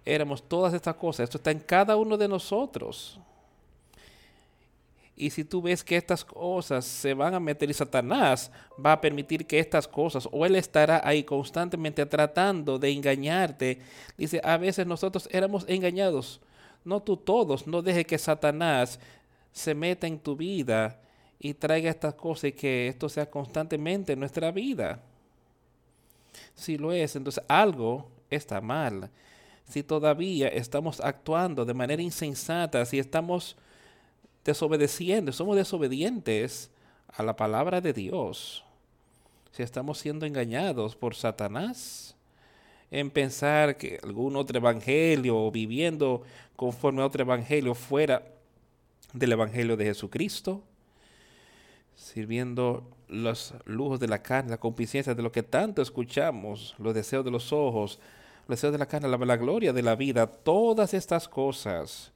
éramos 0.05 0.43
todas 0.43 0.73
estas 0.73 0.95
cosas. 0.95 1.25
Esto 1.25 1.37
está 1.37 1.51
en 1.51 1.59
cada 1.59 1.95
uno 1.95 2.17
de 2.17 2.27
nosotros. 2.27 3.19
Y 5.15 5.29
si 5.29 5.43
tú 5.43 5.61
ves 5.61 5.83
que 5.83 5.95
estas 5.95 6.25
cosas 6.25 6.85
se 6.85 7.13
van 7.13 7.35
a 7.35 7.39
meter 7.39 7.69
y 7.69 7.73
Satanás 7.73 8.51
va 8.83 8.93
a 8.93 9.01
permitir 9.01 9.45
que 9.45 9.59
estas 9.59 9.87
cosas, 9.87 10.27
o 10.31 10.45
él 10.45 10.55
estará 10.55 11.01
ahí 11.03 11.23
constantemente 11.23 12.05
tratando 12.05 12.79
de 12.79 12.91
engañarte, 12.91 13.79
dice, 14.17 14.41
a 14.43 14.57
veces 14.57 14.87
nosotros 14.87 15.29
éramos 15.31 15.65
engañados. 15.67 16.41
No 16.83 17.01
tú 17.01 17.15
todos, 17.15 17.67
no 17.67 17.81
deje 17.81 18.05
que 18.05 18.17
Satanás 18.17 18.99
se 19.51 19.75
meta 19.75 20.07
en 20.07 20.17
tu 20.17 20.35
vida 20.35 20.99
y 21.39 21.53
traiga 21.53 21.91
estas 21.91 22.15
cosas 22.15 22.45
y 22.45 22.51
que 22.53 22.87
esto 22.87 23.07
sea 23.07 23.29
constantemente 23.29 24.13
en 24.13 24.19
nuestra 24.19 24.51
vida. 24.51 24.99
Si 26.55 26.77
lo 26.77 26.91
es, 26.91 27.15
entonces 27.15 27.43
algo 27.47 28.09
está 28.31 28.61
mal. 28.61 29.11
Si 29.65 29.83
todavía 29.83 30.47
estamos 30.47 30.99
actuando 30.99 31.65
de 31.65 31.73
manera 31.73 32.01
insensata, 32.01 32.83
si 32.85 32.97
estamos 32.97 33.55
desobedeciendo, 34.43 35.31
somos 35.31 35.55
desobedientes 35.55 36.69
a 37.07 37.23
la 37.23 37.35
palabra 37.35 37.81
de 37.81 37.93
Dios. 37.93 38.63
Si 39.51 39.63
estamos 39.63 39.99
siendo 39.99 40.25
engañados 40.25 40.95
por 40.95 41.15
Satanás 41.15 42.15
en 42.91 43.09
pensar 43.09 43.77
que 43.77 43.99
algún 44.03 44.35
otro 44.35 44.57
evangelio 44.57 45.49
viviendo 45.51 46.23
conforme 46.55 47.01
a 47.01 47.05
otro 47.05 47.23
evangelio 47.23 47.73
fuera 47.75 48.23
del 49.13 49.31
evangelio 49.31 49.77
de 49.77 49.85
Jesucristo, 49.85 50.63
sirviendo 51.95 52.83
los 53.07 53.53
lujos 53.65 53.99
de 53.99 54.07
la 54.07 54.21
carne, 54.21 54.51
la 54.51 54.59
concupiscencia 54.59 55.13
de 55.13 55.21
lo 55.21 55.31
que 55.31 55.43
tanto 55.43 55.81
escuchamos, 55.81 56.75
los 56.79 56.93
deseos 56.93 57.23
de 57.23 57.31
los 57.31 57.53
ojos, 57.53 57.99
los 58.47 58.57
deseos 58.57 58.73
de 58.73 58.79
la 58.79 58.87
carne, 58.87 59.07
la 59.07 59.37
gloria 59.37 59.71
de 59.71 59.83
la 59.83 59.95
vida, 59.95 60.25
todas 60.25 60.93
estas 60.93 61.27
cosas 61.27 62.11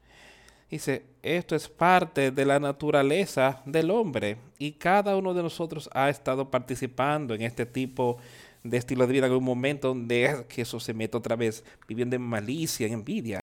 Dice, 0.70 1.06
esto 1.24 1.56
es 1.56 1.70
parte 1.70 2.32
de 2.32 2.46
la 2.46 2.60
naturaleza 2.60 3.62
del 3.66 3.90
hombre 3.90 4.38
y 4.60 4.74
cada 4.74 5.16
uno 5.16 5.34
de 5.34 5.42
nosotros 5.42 5.90
ha 5.94 6.10
estado 6.10 6.52
participando 6.52 7.34
en 7.34 7.42
este 7.42 7.66
tipo 7.66 8.18
de 8.64 8.78
estilo 8.78 9.08
de 9.08 9.14
vida 9.14 9.28
en 9.28 9.34
un 9.34 9.44
momento 9.46 9.90
donde 9.90 10.46
eso 10.56 10.80
se 10.82 10.94
mete 10.94 11.16
otra 11.16 11.38
vez, 11.38 11.64
viviendo 11.88 12.18
en 12.18 12.22
malicia, 12.22 12.86
en 12.86 12.94
envidia, 12.94 13.40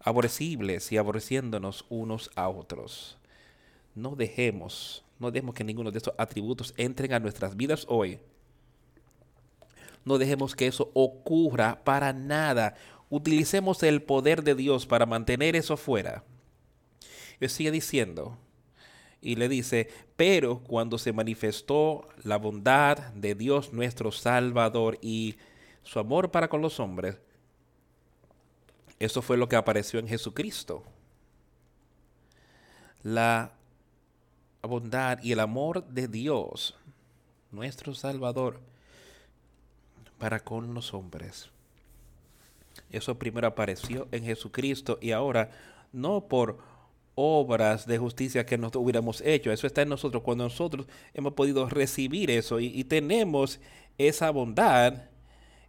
aborrecibles 0.00 0.90
y 0.90 0.96
aborreciéndonos 0.96 1.84
unos 1.88 2.30
a 2.34 2.48
otros. 2.48 3.16
No 3.94 4.16
dejemos, 4.16 5.04
no 5.20 5.30
dejemos 5.30 5.54
que 5.54 5.62
ninguno 5.62 5.92
de 5.92 5.98
estos 5.98 6.14
atributos 6.18 6.74
entren 6.76 7.12
a 7.12 7.20
nuestras 7.20 7.56
vidas 7.56 7.86
hoy. 7.88 8.18
No 10.04 10.18
dejemos 10.18 10.56
que 10.56 10.66
eso 10.66 10.90
ocurra 10.94 11.84
para 11.84 12.12
nada 12.12 12.74
utilicemos 13.10 13.82
el 13.82 14.02
poder 14.02 14.42
de 14.42 14.54
Dios 14.54 14.86
para 14.86 15.04
mantener 15.04 15.56
eso 15.56 15.76
fuera. 15.76 16.24
Él 17.40 17.50
sigue 17.50 17.70
diciendo, 17.70 18.38
y 19.20 19.36
le 19.36 19.48
dice, 19.48 19.88
pero 20.16 20.60
cuando 20.60 20.96
se 20.96 21.12
manifestó 21.12 22.08
la 22.22 22.38
bondad 22.38 22.98
de 23.12 23.34
Dios 23.34 23.72
nuestro 23.72 24.12
Salvador 24.12 24.98
y 25.02 25.36
su 25.82 25.98
amor 25.98 26.30
para 26.30 26.48
con 26.48 26.62
los 26.62 26.80
hombres, 26.80 27.18
eso 28.98 29.22
fue 29.22 29.36
lo 29.36 29.48
que 29.48 29.56
apareció 29.56 29.98
en 29.98 30.08
Jesucristo. 30.08 30.84
La 33.02 33.52
bondad 34.62 35.22
y 35.22 35.32
el 35.32 35.40
amor 35.40 35.86
de 35.86 36.06
Dios, 36.06 36.76
nuestro 37.50 37.94
Salvador, 37.94 38.60
para 40.18 40.40
con 40.40 40.74
los 40.74 40.92
hombres. 40.92 41.50
Eso 42.90 43.18
primero 43.18 43.46
apareció 43.46 44.08
en 44.12 44.24
Jesucristo 44.24 44.98
y 45.00 45.12
ahora 45.12 45.50
no 45.92 46.26
por 46.26 46.58
obras 47.14 47.86
de 47.86 47.98
justicia 47.98 48.46
que 48.46 48.58
nosotros 48.58 48.84
hubiéramos 48.84 49.20
hecho. 49.20 49.52
Eso 49.52 49.66
está 49.66 49.82
en 49.82 49.88
nosotros 49.90 50.22
cuando 50.22 50.44
nosotros 50.44 50.86
hemos 51.14 51.34
podido 51.34 51.68
recibir 51.68 52.30
eso 52.30 52.60
y, 52.60 52.84
tenemos 52.84 53.60
esa 53.98 54.30
bondad, 54.30 55.04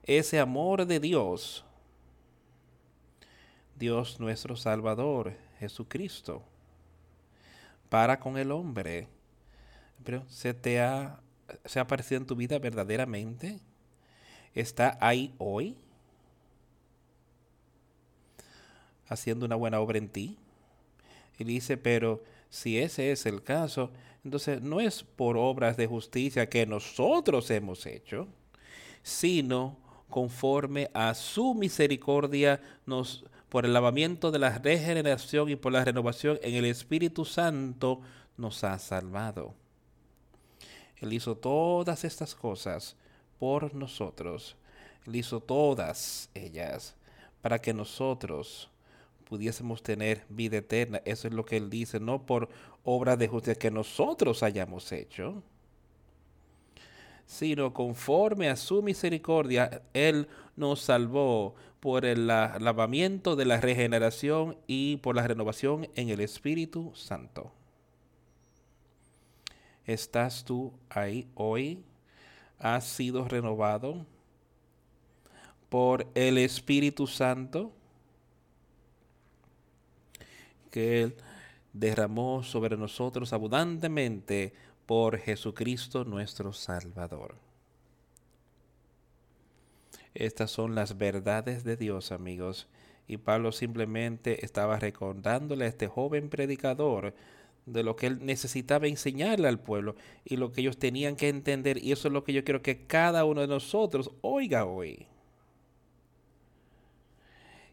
ese 0.03 0.39
amor 0.39 0.85
de 0.85 0.99
Dios 0.99 1.65
Dios 3.81 4.19
nuestro 4.19 4.55
Salvador, 4.55 5.33
Jesucristo, 5.59 6.43
para 7.89 8.19
con 8.19 8.37
el 8.37 8.51
hombre. 8.51 9.07
Pero 10.03 10.23
se 10.29 10.53
te 10.53 10.79
ha, 10.79 11.19
se 11.65 11.79
ha 11.79 11.81
aparecido 11.81 12.21
en 12.21 12.27
tu 12.27 12.35
vida 12.35 12.59
verdaderamente. 12.59 13.59
Está 14.53 14.99
ahí 15.01 15.33
hoy, 15.39 15.75
haciendo 19.11 19.45
una 19.45 19.55
buena 19.55 19.79
obra 19.79 19.97
en 19.97 20.09
ti. 20.09 20.37
Y 21.37 21.43
dice, 21.43 21.77
pero 21.77 22.23
si 22.49 22.79
ese 22.79 23.11
es 23.11 23.25
el 23.25 23.43
caso, 23.43 23.91
entonces 24.23 24.61
no 24.61 24.79
es 24.79 25.03
por 25.03 25.37
obras 25.37 25.77
de 25.77 25.87
justicia 25.87 26.49
que 26.49 26.65
nosotros 26.65 27.49
hemos 27.51 27.85
hecho, 27.85 28.27
sino 29.03 29.77
conforme 30.09 30.89
a 30.93 31.13
su 31.13 31.53
misericordia 31.53 32.61
nos 32.85 33.25
por 33.49 33.65
el 33.65 33.73
lavamiento 33.73 34.31
de 34.31 34.39
la 34.39 34.57
regeneración 34.59 35.49
y 35.49 35.57
por 35.57 35.73
la 35.73 35.83
renovación 35.83 36.39
en 36.41 36.55
el 36.55 36.63
Espíritu 36.63 37.25
Santo 37.25 37.99
nos 38.37 38.63
ha 38.63 38.79
salvado. 38.79 39.53
Él 41.01 41.11
hizo 41.11 41.35
todas 41.35 42.05
estas 42.05 42.33
cosas 42.33 42.95
por 43.39 43.75
nosotros. 43.75 44.55
Él 45.05 45.17
hizo 45.17 45.41
todas 45.41 46.29
ellas 46.33 46.95
para 47.41 47.59
que 47.59 47.73
nosotros 47.73 48.70
pudiésemos 49.31 49.81
tener 49.81 50.25
vida 50.27 50.57
eterna. 50.57 51.01
Eso 51.05 51.29
es 51.29 51.33
lo 51.33 51.45
que 51.45 51.55
Él 51.55 51.69
dice, 51.69 52.01
no 52.01 52.25
por 52.25 52.49
obras 52.83 53.17
de 53.17 53.29
justicia 53.29 53.55
que 53.55 53.71
nosotros 53.71 54.43
hayamos 54.43 54.91
hecho, 54.91 55.41
sino 57.25 57.73
conforme 57.73 58.49
a 58.49 58.57
su 58.57 58.83
misericordia, 58.83 59.83
Él 59.93 60.27
nos 60.57 60.81
salvó 60.81 61.55
por 61.79 62.03
el 62.03 62.27
lavamiento 62.27 63.37
de 63.37 63.45
la 63.45 63.61
regeneración 63.61 64.57
y 64.67 64.97
por 64.97 65.15
la 65.15 65.25
renovación 65.25 65.87
en 65.95 66.09
el 66.09 66.19
Espíritu 66.19 66.91
Santo. 66.93 67.53
¿Estás 69.85 70.43
tú 70.43 70.73
ahí 70.89 71.25
hoy? 71.35 71.85
¿Has 72.59 72.83
sido 72.83 73.25
renovado 73.29 74.05
por 75.69 76.05
el 76.15 76.37
Espíritu 76.37 77.07
Santo 77.07 77.71
que 80.71 81.03
Él 81.03 81.15
derramó 81.73 82.43
sobre 82.43 82.77
nosotros 82.77 83.33
abundantemente 83.33 84.53
por 84.85 85.17
Jesucristo 85.19 86.03
nuestro 86.03 86.53
Salvador. 86.53 87.35
Estas 90.13 90.51
son 90.51 90.75
las 90.75 90.97
verdades 90.97 91.63
de 91.63 91.77
Dios, 91.77 92.11
amigos. 92.11 92.67
Y 93.07 93.17
Pablo 93.17 93.51
simplemente 93.51 94.45
estaba 94.45 94.79
recordándole 94.79 95.65
a 95.65 95.67
este 95.67 95.87
joven 95.87 96.29
predicador 96.29 97.13
de 97.65 97.83
lo 97.83 97.95
que 97.95 98.07
él 98.07 98.25
necesitaba 98.25 98.87
enseñarle 98.87 99.47
al 99.47 99.59
pueblo 99.59 99.95
y 100.25 100.37
lo 100.37 100.51
que 100.51 100.61
ellos 100.61 100.77
tenían 100.77 101.15
que 101.15 101.29
entender. 101.29 101.83
Y 101.83 101.91
eso 101.91 102.07
es 102.07 102.13
lo 102.13 102.23
que 102.23 102.33
yo 102.33 102.43
quiero 102.43 102.61
que 102.61 102.85
cada 102.85 103.25
uno 103.25 103.41
de 103.41 103.47
nosotros 103.47 104.11
oiga 104.21 104.65
hoy. 104.65 105.07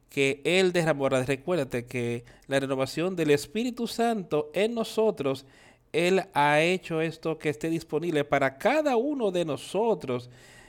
Que 0.09 0.41
Él 0.45 0.73
derramó. 0.73 1.09
Recuérdate 1.09 1.87
que 1.87 2.25
la 2.47 2.61
renovación 2.61 3.17
del 3.17 3.31
Espíritu 3.31 3.87
Santo 3.87 4.51
en 4.55 4.75
nosotros 4.75 5.45
él 5.93 6.23
ha 6.35 6.61
hecho 6.61 7.01
esto 7.01 7.39
que 7.39 7.49
esté 7.49 7.71
disponible 7.71 8.25
para 8.25 8.59
cada 8.59 8.97
uno 8.97 9.31
de 9.31 9.45
nosotros 9.45 10.29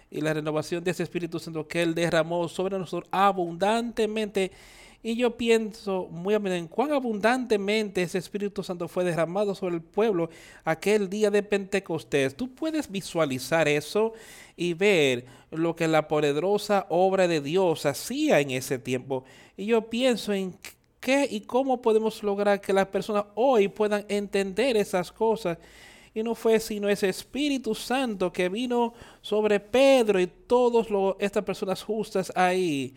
y 0.10 0.22
la 0.22 0.34
renovación 0.34 0.84
de 0.84 0.92
ese 0.92 1.04
Espíritu 1.04 1.40
Santo 1.40 1.68
que 1.68 1.82
Él 1.82 1.94
derramó 1.94 2.48
sobre 2.48 2.80
nosotros 2.80 3.10
abundantemente. 3.12 4.52
Y 5.02 5.16
yo 5.16 5.38
pienso 5.38 6.08
muy 6.12 6.34
a 6.34 6.38
en 6.38 6.68
cuán 6.68 6.92
abundantemente 6.92 8.02
ese 8.02 8.18
Espíritu 8.18 8.64
Santo 8.64 8.88
fue 8.88 9.06
derramado 9.06 9.56
sobre 9.56 9.76
el 9.76 9.82
pueblo 9.82 10.30
aquel 10.66 11.10
día 11.10 11.32
de 11.32 11.42
Pentecostés. 11.42 12.36
Tú 12.36 12.54
puedes 12.54 12.92
visualizar 12.92 13.68
eso 13.68 14.14
y 14.58 14.74
ver 14.74 15.26
lo 15.52 15.76
que 15.76 15.88
la 15.88 16.08
poderosa 16.08 16.86
obra 16.90 17.28
de 17.28 17.40
Dios 17.40 17.86
hacía 17.86 18.42
en 18.42 18.52
ese 18.52 18.78
tiempo. 18.78 19.24
Y 19.56 19.68
yo 19.68 19.90
pienso 19.90 20.34
en 20.34 20.58
¿Qué 21.00 21.26
y 21.30 21.42
cómo 21.42 21.82
podemos 21.82 22.22
lograr 22.24 22.60
que 22.60 22.74
las 22.74 22.88
personas 22.88 23.26
hoy 23.36 23.70
puedan 23.70 24.06
entender 24.10 24.76
esas 24.76 25.12
cosas? 25.12 25.58
Y 26.14 26.24
no 26.24 26.36
fue 26.36 26.60
sino 26.60 26.90
ese 26.90 27.08
Espíritu 27.08 27.74
Santo 27.74 28.34
que 28.34 28.50
vino 28.50 28.94
sobre 29.22 29.62
Pedro 29.62 30.20
y 30.20 30.28
todas 30.28 30.88
estas 31.20 31.44
personas 31.44 31.82
justas 31.84 32.34
ahí, 32.36 32.94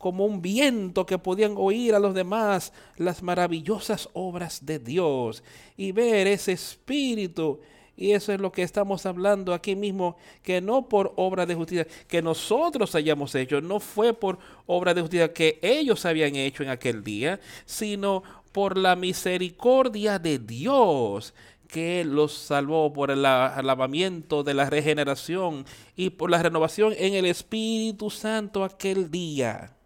como 0.00 0.24
un 0.24 0.40
viento 0.40 1.04
que 1.04 1.18
podían 1.18 1.54
oír 1.58 1.94
a 1.94 1.98
los 1.98 2.14
demás 2.14 2.72
las 2.96 3.22
maravillosas 3.22 4.08
obras 4.14 4.64
de 4.64 4.78
Dios 4.78 5.44
y 5.76 5.92
ver 5.92 6.26
ese 6.26 6.52
Espíritu 6.52 7.60
y 8.00 8.12
eso 8.12 8.32
es 8.32 8.40
lo 8.40 8.50
que 8.50 8.62
estamos 8.62 9.04
hablando 9.04 9.52
aquí 9.52 9.76
mismo, 9.76 10.16
que 10.42 10.62
no 10.62 10.88
por 10.88 11.12
obra 11.16 11.44
de 11.44 11.54
justicia 11.54 11.86
que 12.08 12.22
nosotros 12.22 12.94
hayamos 12.94 13.34
hecho, 13.34 13.60
no 13.60 13.78
fue 13.78 14.14
por 14.14 14.38
obra 14.64 14.94
de 14.94 15.02
justicia 15.02 15.34
que 15.34 15.58
ellos 15.60 16.06
habían 16.06 16.34
hecho 16.34 16.62
en 16.62 16.70
aquel 16.70 17.04
día, 17.04 17.40
sino 17.66 18.22
por 18.52 18.78
la 18.78 18.96
misericordia 18.96 20.18
de 20.18 20.38
Dios 20.38 21.34
que 21.68 22.02
los 22.06 22.32
salvó 22.32 22.90
por 22.90 23.10
el 23.10 23.20
lavamiento 23.20 24.42
de 24.44 24.54
la 24.54 24.70
regeneración 24.70 25.66
y 25.94 26.08
por 26.08 26.30
la 26.30 26.42
renovación 26.42 26.94
en 26.96 27.12
el 27.12 27.26
Espíritu 27.26 28.08
Santo 28.08 28.64
aquel 28.64 29.10
día. 29.10 29.76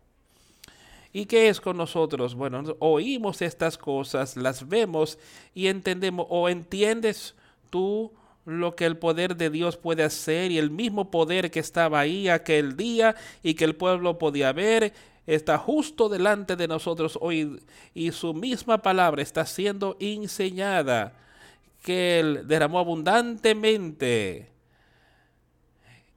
¿Y 1.16 1.26
qué 1.26 1.48
es 1.48 1.60
con 1.60 1.76
nosotros? 1.76 2.34
Bueno, 2.34 2.64
oímos 2.80 3.40
estas 3.40 3.78
cosas, 3.78 4.36
las 4.36 4.68
vemos 4.68 5.16
y 5.54 5.68
entendemos 5.68 6.26
o 6.28 6.48
entiendes 6.48 7.36
tú 7.70 8.12
lo 8.44 8.74
que 8.74 8.84
el 8.84 8.98
poder 8.98 9.36
de 9.36 9.48
Dios 9.48 9.76
puede 9.76 10.02
hacer 10.02 10.50
y 10.50 10.58
el 10.58 10.72
mismo 10.72 11.12
poder 11.12 11.52
que 11.52 11.60
estaba 11.60 12.00
ahí 12.00 12.28
aquel 12.28 12.76
día 12.76 13.14
y 13.44 13.54
que 13.54 13.64
el 13.64 13.76
pueblo 13.76 14.18
podía 14.18 14.52
ver 14.52 14.92
está 15.24 15.56
justo 15.56 16.08
delante 16.08 16.56
de 16.56 16.66
nosotros 16.66 17.16
hoy 17.20 17.60
y 17.94 18.10
su 18.10 18.34
misma 18.34 18.82
palabra 18.82 19.22
está 19.22 19.46
siendo 19.46 19.96
enseñada 20.00 21.16
que 21.84 22.18
Él 22.18 22.42
derramó 22.48 22.80
abundantemente. 22.80 24.50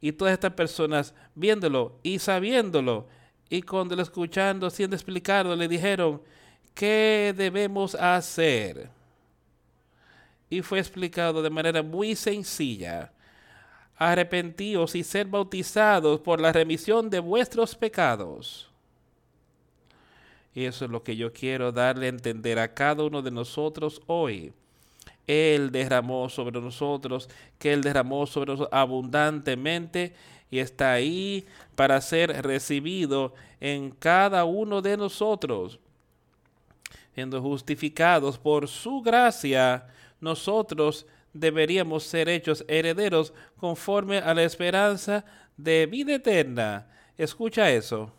Y 0.01 0.13
todas 0.13 0.33
estas 0.33 0.53
personas 0.53 1.13
viéndolo 1.35 1.99
y 2.01 2.17
sabiéndolo 2.17 3.05
y 3.49 3.61
cuando 3.61 3.95
lo 3.95 4.01
escuchando, 4.01 4.69
siendo 4.69 4.95
explicado, 4.95 5.55
le 5.55 5.67
dijeron, 5.67 6.21
¿qué 6.73 7.33
debemos 7.35 7.95
hacer? 7.95 8.89
y 10.49 10.61
fue 10.61 10.79
explicado 10.79 11.41
de 11.41 11.49
manera 11.49 11.83
muy 11.83 12.15
sencilla. 12.15 13.11
Arrepentíos 13.97 14.95
y 14.95 15.03
ser 15.03 15.27
bautizados 15.27 16.19
por 16.19 16.39
la 16.39 16.51
remisión 16.51 17.09
de 17.09 17.19
vuestros 17.19 17.75
pecados. 17.75 18.69
Y 20.53 20.65
eso 20.65 20.85
es 20.85 20.91
lo 20.91 21.03
que 21.03 21.15
yo 21.15 21.33
quiero 21.33 21.71
darle 21.71 22.05
a 22.05 22.09
entender 22.09 22.59
a 22.59 22.73
cada 22.73 23.03
uno 23.03 23.21
de 23.21 23.31
nosotros 23.31 24.01
hoy. 24.07 24.53
Él 25.27 25.71
derramó 25.71 26.29
sobre 26.29 26.59
nosotros, 26.59 27.29
que 27.59 27.73
Él 27.73 27.81
derramó 27.81 28.25
sobre 28.25 28.53
nosotros 28.53 28.73
abundantemente 28.73 30.15
y 30.49 30.59
está 30.59 30.93
ahí 30.93 31.45
para 31.75 32.01
ser 32.01 32.41
recibido 32.41 33.33
en 33.59 33.91
cada 33.91 34.45
uno 34.45 34.81
de 34.81 34.95
nosotros, 34.97 35.79
siendo 37.13 37.41
justificados 37.41 38.37
por 38.37 38.67
su 38.67 39.01
gracia 39.01 39.87
nosotros 40.19 41.05
deberíamos 41.33 42.03
ser 42.03 42.29
hechos 42.29 42.65
herederos 42.67 43.33
conforme 43.57 44.17
a 44.17 44.33
la 44.33 44.43
esperanza 44.43 45.23
de 45.55 45.85
vida 45.85 46.15
eterna. 46.15 46.87
Escucha 47.17 47.69
eso. 47.69 48.11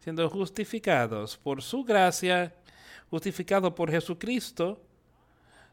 Siendo 0.00 0.28
justificados 0.28 1.36
por 1.36 1.62
su 1.62 1.84
gracia, 1.84 2.54
justificados 3.10 3.72
por 3.74 3.90
Jesucristo, 3.90 4.80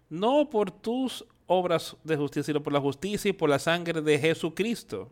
no 0.09 0.49
por 0.49 0.71
tus 0.71 1.25
obras 1.45 1.95
de 2.03 2.17
justicia, 2.17 2.43
sino 2.43 2.63
por 2.63 2.73
la 2.73 2.81
justicia 2.81 3.29
y 3.29 3.33
por 3.33 3.49
la 3.49 3.59
sangre 3.59 4.01
de 4.01 4.19
Jesucristo. 4.19 5.09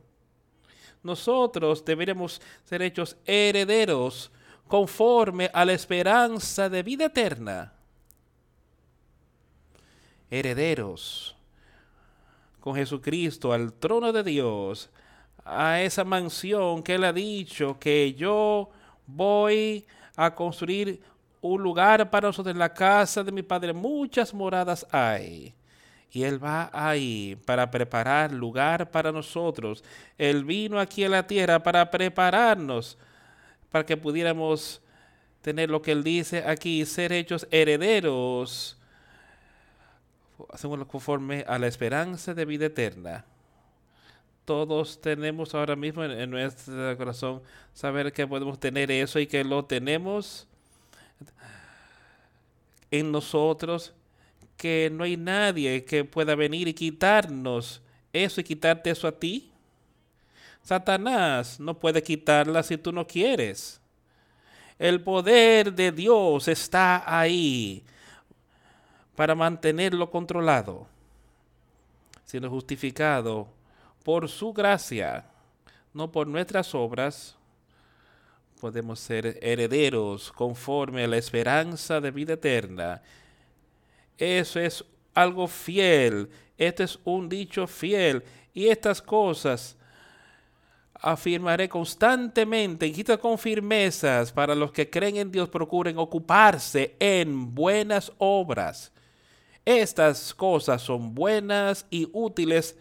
Nosotros 1.04 1.84
deberíamos 1.86 2.42
ser 2.64 2.82
hechos 2.82 3.16
herederos 3.26 4.32
conforme 4.68 5.50
a 5.54 5.64
la 5.64 5.74
esperanza 5.74 6.70
de 6.70 6.84
vida 6.84 7.06
eterna 7.06 7.76
herederos 10.30 11.36
con 12.60 12.76
Jesucristo 12.76 13.54
al 13.54 13.74
trono 13.74 14.12
de 14.12 14.24
Dios, 14.24 14.90
a 15.44 15.82
esa 15.82 16.04
mansión 16.04 16.82
que 16.82 16.96
Él 16.96 17.04
ha 17.04 17.14
dicho 17.14 17.78
que 17.80 18.16
yo 18.16 18.72
voy 19.06 19.86
a 20.16 20.34
construir 20.34 21.00
un 21.48 21.64
lugar 21.64 22.10
para 22.10 22.28
nosotros 22.28 22.54
en 22.54 22.60
la 22.60 22.74
casa 22.74 23.24
de 23.24 23.32
mi 23.32 23.44
Padre. 23.44 23.74
Muchas 23.74 24.34
moradas 24.34 24.86
hay. 24.92 25.54
Y 26.12 26.24
Él 26.24 26.44
va 26.44 26.70
ahí 26.72 27.38
para 27.46 27.70
preparar 27.70 28.32
lugar 28.32 28.90
para 28.90 29.12
nosotros. 29.12 29.84
Él 30.18 30.46
vino 30.46 30.80
aquí 30.80 31.04
a 31.04 31.10
la 31.10 31.28
tierra 31.28 31.62
para 31.62 31.90
prepararnos, 31.92 32.98
para 33.70 33.86
que 33.86 33.98
pudiéramos 33.98 34.82
tener 35.46 35.70
lo 35.70 35.80
que 35.80 35.92
él 35.92 36.04
dice 36.04 36.44
aquí, 36.44 36.84
ser 36.88 37.12
hechos 37.12 37.48
herederos, 37.52 38.80
hacemos 40.52 40.84
conforme 40.88 41.46
a 41.48 41.60
la 41.60 41.68
esperanza 41.68 42.34
de 42.34 42.46
vida 42.46 42.66
eterna. 42.66 43.26
Todos 44.44 45.00
tenemos 45.02 45.54
ahora 45.54 45.76
mismo 45.76 46.04
en, 46.04 46.32
nuestro 46.32 46.98
corazón 46.98 47.44
saber 47.76 48.12
que 48.12 48.26
podemos 48.26 48.60
tener 48.60 48.90
eso 48.90 49.20
y 49.20 49.28
que 49.28 49.44
lo 49.44 49.66
tenemos 49.66 50.48
en 53.00 53.12
nosotros, 53.12 53.94
que 54.58 54.90
no 54.92 55.04
hay 55.04 55.18
nadie 55.18 55.84
que 55.84 56.04
pueda 56.04 56.36
venir 56.36 56.68
y 56.68 56.74
quitarnos 56.74 57.82
eso 58.14 58.42
y 58.42 58.44
quitarte 58.44 58.90
eso 58.90 59.08
a 59.08 59.12
ti. 59.12 59.52
Satanás 60.64 61.60
no 61.60 61.78
puede 61.78 62.02
quitarla 62.02 62.64
si 62.64 62.78
tú 62.78 62.92
no 62.92 63.06
quieres. 63.06 63.80
El 64.80 65.02
poder 65.02 65.74
de 65.74 65.92
Dios 65.92 66.48
está 66.48 67.04
ahí 67.06 67.84
para 69.16 69.36
mantenerlo 69.36 70.10
controlado, 70.10 70.88
sino 72.26 72.50
justificado 72.50 73.48
por 74.04 74.28
su 74.28 74.52
gracia, 74.52 75.26
no 75.94 76.12
por 76.12 76.28
nuestras 76.28 76.76
obras. 76.76 77.36
Podemos 78.60 79.00
ser 79.00 79.38
herederos 79.42 80.32
conforme 80.32 81.04
a 81.04 81.08
la 81.08 81.18
esperanza 81.18 82.00
de 82.00 82.12
vida 82.12 82.34
eterna. 82.34 83.02
Eso 84.18 84.60
es 84.60 84.84
algo 85.14 85.48
fiel. 85.48 86.30
Este 86.58 86.84
es 86.84 87.00
un 87.04 87.28
dicho 87.28 87.68
fiel. 87.68 88.24
Y 88.54 88.68
estas 88.68 89.02
cosas 89.02 89.78
afirmaré 90.94 91.70
constantemente 91.70 92.88
y 92.88 93.04
con 93.18 93.38
firmezas 93.38 94.32
para 94.32 94.56
los 94.56 94.72
que 94.72 94.90
creen 94.90 95.18
en 95.18 95.32
Dios 95.32 95.50
procuren 95.50 95.98
ocuparse 95.98 96.96
en 97.00 97.54
buenas 97.54 98.12
obras. 98.18 98.92
Estas 99.66 100.34
cosas 100.34 100.82
son 100.82 101.14
buenas 101.14 101.86
y 101.90 102.08
útiles 102.14 102.78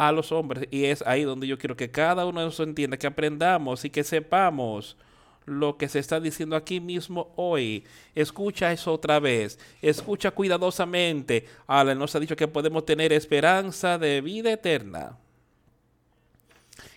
a 0.00 0.12
los 0.12 0.32
hombres 0.32 0.66
y 0.70 0.86
es 0.86 1.02
ahí 1.06 1.24
donde 1.24 1.46
yo 1.46 1.58
quiero 1.58 1.76
que 1.76 1.90
cada 1.90 2.24
uno 2.24 2.40
de 2.40 2.46
nosotros 2.46 2.68
entienda, 2.68 2.96
que 2.96 3.06
aprendamos 3.06 3.84
y 3.84 3.90
que 3.90 4.02
sepamos 4.02 4.96
lo 5.44 5.76
que 5.76 5.90
se 5.90 5.98
está 5.98 6.18
diciendo 6.18 6.56
aquí 6.56 6.80
mismo 6.80 7.34
hoy. 7.36 7.84
Escucha 8.14 8.72
eso 8.72 8.94
otra 8.94 9.20
vez. 9.20 9.58
Escucha 9.82 10.30
cuidadosamente. 10.30 11.46
Ale 11.66 11.94
nos 11.94 12.14
ha 12.14 12.20
dicho 12.20 12.34
que 12.34 12.48
podemos 12.48 12.86
tener 12.86 13.12
esperanza 13.12 13.98
de 13.98 14.22
vida 14.22 14.50
eterna. 14.50 15.18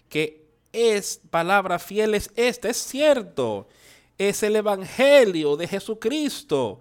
Que 0.08 0.46
es 0.72 1.20
palabra 1.30 1.80
fiel 1.80 2.16
es 2.16 2.32
esta, 2.38 2.70
es 2.70 2.78
cierto. 2.78 3.68
Es 4.18 4.44
el 4.44 4.56
Evangelio 4.56 5.58
de 5.58 5.68
Jesucristo. 5.68 6.80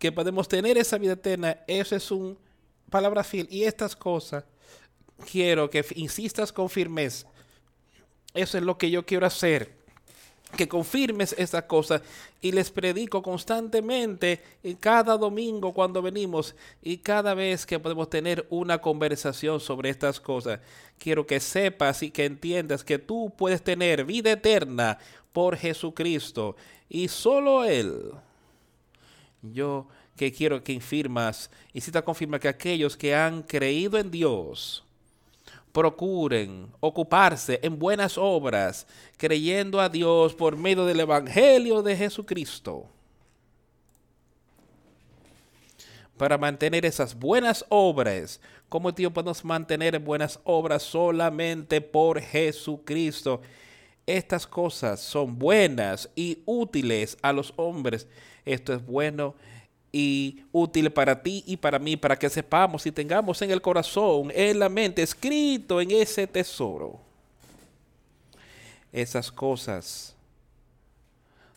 Que 0.00 0.10
podemos 0.10 0.48
tener 0.48 0.78
esa 0.78 0.98
vida 0.98 1.12
eterna. 1.12 1.58
Eso 1.68 1.94
es 1.94 2.10
un 2.10 2.36
palabra 2.90 3.22
fiel. 3.22 3.46
Y 3.52 3.62
estas 3.62 3.94
cosas 3.94 4.44
quiero 5.30 5.70
que 5.70 5.84
insistas 5.96 6.52
con 6.52 6.68
firmeza. 6.68 7.26
Eso 8.34 8.58
es 8.58 8.64
lo 8.64 8.78
que 8.78 8.90
yo 8.90 9.04
quiero 9.04 9.26
hacer 9.26 9.78
que 10.56 10.68
confirmes 10.68 11.34
esa 11.36 11.66
cosa 11.66 12.00
y 12.40 12.52
les 12.52 12.70
predico 12.70 13.22
constantemente 13.22 14.42
y 14.62 14.74
cada 14.74 15.18
domingo 15.18 15.74
cuando 15.74 16.00
venimos 16.00 16.54
y 16.82 16.98
cada 16.98 17.34
vez 17.34 17.66
que 17.66 17.78
podemos 17.78 18.08
tener 18.08 18.46
una 18.48 18.78
conversación 18.78 19.60
sobre 19.60 19.90
estas 19.90 20.20
cosas. 20.20 20.60
Quiero 20.98 21.26
que 21.26 21.40
sepas 21.40 22.02
y 22.02 22.10
que 22.10 22.24
entiendas 22.24 22.82
que 22.82 22.98
tú 22.98 23.32
puedes 23.36 23.62
tener 23.62 24.04
vida 24.04 24.32
eterna 24.32 24.98
por 25.32 25.56
Jesucristo 25.56 26.56
y 26.88 27.08
solo 27.08 27.64
Él. 27.64 28.12
Yo 29.42 29.86
que 30.16 30.32
quiero 30.32 30.64
que 30.64 30.72
infirmas 30.72 31.50
y 31.72 31.80
si 31.80 31.92
confirma 31.92 32.40
que 32.40 32.48
aquellos 32.48 32.96
que 32.96 33.14
han 33.14 33.42
creído 33.42 33.98
en 33.98 34.10
Dios, 34.10 34.84
procuren 35.78 36.66
ocuparse 36.80 37.60
en 37.62 37.78
buenas 37.78 38.18
obras, 38.18 38.84
creyendo 39.16 39.80
a 39.80 39.88
Dios 39.88 40.34
por 40.34 40.56
medio 40.56 40.84
del 40.84 40.98
Evangelio 40.98 41.84
de 41.84 41.96
Jesucristo. 41.96 42.84
Para 46.16 46.36
mantener 46.36 46.84
esas 46.84 47.16
buenas 47.16 47.64
obras, 47.68 48.40
¿cómo 48.68 48.90
Dios 48.90 49.12
podemos 49.12 49.44
mantener 49.44 50.00
buenas 50.00 50.40
obras 50.42 50.82
solamente 50.82 51.80
por 51.80 52.20
Jesucristo? 52.20 53.40
Estas 54.04 54.48
cosas 54.48 54.98
son 54.98 55.38
buenas 55.38 56.10
y 56.16 56.42
útiles 56.44 57.16
a 57.22 57.32
los 57.32 57.52
hombres. 57.54 58.08
Esto 58.44 58.74
es 58.74 58.84
bueno 58.84 59.36
y 59.90 60.42
útil 60.52 60.90
para 60.90 61.22
ti 61.22 61.42
y 61.46 61.56
para 61.56 61.78
mí, 61.78 61.96
para 61.96 62.18
que 62.18 62.28
sepamos 62.28 62.86
y 62.86 62.92
tengamos 62.92 63.40
en 63.42 63.50
el 63.50 63.62
corazón, 63.62 64.30
en 64.34 64.58
la 64.58 64.68
mente, 64.68 65.02
escrito 65.02 65.80
en 65.80 65.90
ese 65.90 66.26
tesoro. 66.26 67.00
Esas 68.92 69.30
cosas 69.30 70.14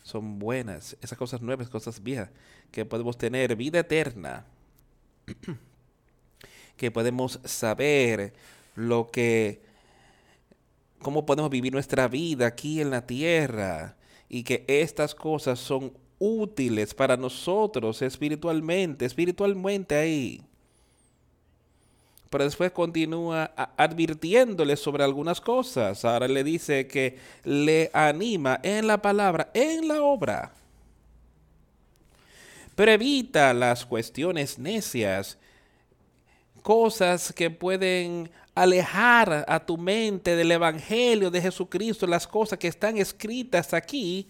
son 0.02 0.38
buenas, 0.38 0.96
esas 1.00 1.16
cosas 1.16 1.40
nuevas, 1.40 1.68
cosas 1.68 2.02
viejas, 2.02 2.30
que 2.70 2.84
podemos 2.84 3.16
tener 3.16 3.54
vida 3.56 3.80
eterna, 3.80 4.44
que 6.76 6.90
podemos 6.90 7.38
saber 7.44 8.32
lo 8.74 9.10
que, 9.10 9.62
cómo 11.00 11.26
podemos 11.26 11.50
vivir 11.50 11.72
nuestra 11.72 12.08
vida 12.08 12.46
aquí 12.46 12.80
en 12.80 12.90
la 12.90 13.06
tierra 13.06 13.96
y 14.28 14.44
que 14.44 14.64
estas 14.66 15.14
cosas 15.14 15.58
son 15.58 15.92
útiles 16.24 16.94
para 16.94 17.16
nosotros 17.16 18.00
espiritualmente, 18.00 19.04
espiritualmente 19.04 19.96
ahí. 19.96 20.40
Pero 22.30 22.44
después 22.44 22.70
continúa 22.70 23.50
advirtiéndole 23.76 24.76
sobre 24.76 25.02
algunas 25.02 25.40
cosas. 25.40 26.04
Ahora 26.04 26.28
le 26.28 26.44
dice 26.44 26.86
que 26.86 27.18
le 27.42 27.90
anima 27.92 28.60
en 28.62 28.86
la 28.86 29.02
palabra, 29.02 29.50
en 29.52 29.88
la 29.88 30.00
obra. 30.00 30.52
Pero 32.76 32.92
evita 32.92 33.52
las 33.52 33.84
cuestiones 33.84 34.60
necias, 34.60 35.38
cosas 36.62 37.32
que 37.32 37.50
pueden 37.50 38.30
alejar 38.54 39.44
a 39.48 39.66
tu 39.66 39.76
mente 39.76 40.36
del 40.36 40.52
Evangelio 40.52 41.32
de 41.32 41.42
Jesucristo, 41.42 42.06
las 42.06 42.28
cosas 42.28 42.60
que 42.60 42.68
están 42.68 42.96
escritas 42.96 43.74
aquí 43.74 44.28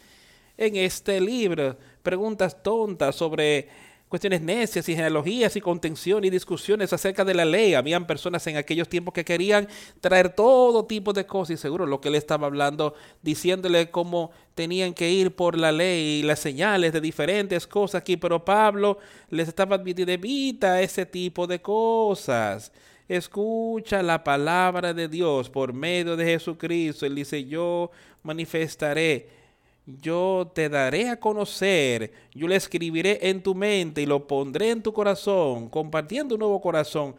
en 0.56 0.76
este 0.76 1.20
libro. 1.20 1.76
Preguntas 2.02 2.62
tontas 2.62 3.16
sobre 3.16 3.68
cuestiones 4.12 4.42
necias 4.42 4.86
y 4.90 4.94
genealogías 4.94 5.56
y 5.56 5.62
contención 5.62 6.22
y 6.22 6.28
discusiones 6.28 6.92
acerca 6.92 7.24
de 7.24 7.32
la 7.32 7.46
ley. 7.46 7.72
Habían 7.72 8.06
personas 8.06 8.46
en 8.46 8.58
aquellos 8.58 8.86
tiempos 8.86 9.14
que 9.14 9.24
querían 9.24 9.66
traer 10.02 10.28
todo 10.28 10.84
tipo 10.84 11.14
de 11.14 11.24
cosas 11.24 11.54
y 11.54 11.56
seguro 11.56 11.86
lo 11.86 11.98
que 11.98 12.10
él 12.10 12.16
estaba 12.16 12.46
hablando, 12.46 12.94
diciéndole 13.22 13.90
cómo 13.90 14.30
tenían 14.54 14.92
que 14.92 15.10
ir 15.10 15.34
por 15.34 15.56
la 15.56 15.72
ley 15.72 16.18
y 16.18 16.22
las 16.24 16.40
señales 16.40 16.92
de 16.92 17.00
diferentes 17.00 17.66
cosas 17.66 18.02
aquí, 18.02 18.18
pero 18.18 18.44
Pablo 18.44 18.98
les 19.30 19.48
estaba 19.48 19.76
advirtiendo, 19.76 20.12
evita 20.12 20.82
ese 20.82 21.06
tipo 21.06 21.46
de 21.46 21.62
cosas. 21.62 22.70
Escucha 23.08 24.02
la 24.02 24.22
palabra 24.22 24.92
de 24.92 25.08
Dios 25.08 25.48
por 25.48 25.72
medio 25.72 26.18
de 26.18 26.26
Jesucristo. 26.26 27.06
Él 27.06 27.14
dice, 27.14 27.46
yo 27.46 27.90
manifestaré 28.22 29.41
yo 29.86 30.50
te 30.54 30.68
daré 30.68 31.08
a 31.08 31.18
conocer, 31.18 32.12
yo 32.32 32.46
le 32.46 32.56
escribiré 32.56 33.28
en 33.28 33.42
tu 33.42 33.54
mente 33.54 34.02
y 34.02 34.06
lo 34.06 34.26
pondré 34.26 34.70
en 34.70 34.82
tu 34.82 34.92
corazón, 34.92 35.68
compartiendo 35.68 36.34
un 36.34 36.40
nuevo 36.40 36.60
corazón. 36.60 37.14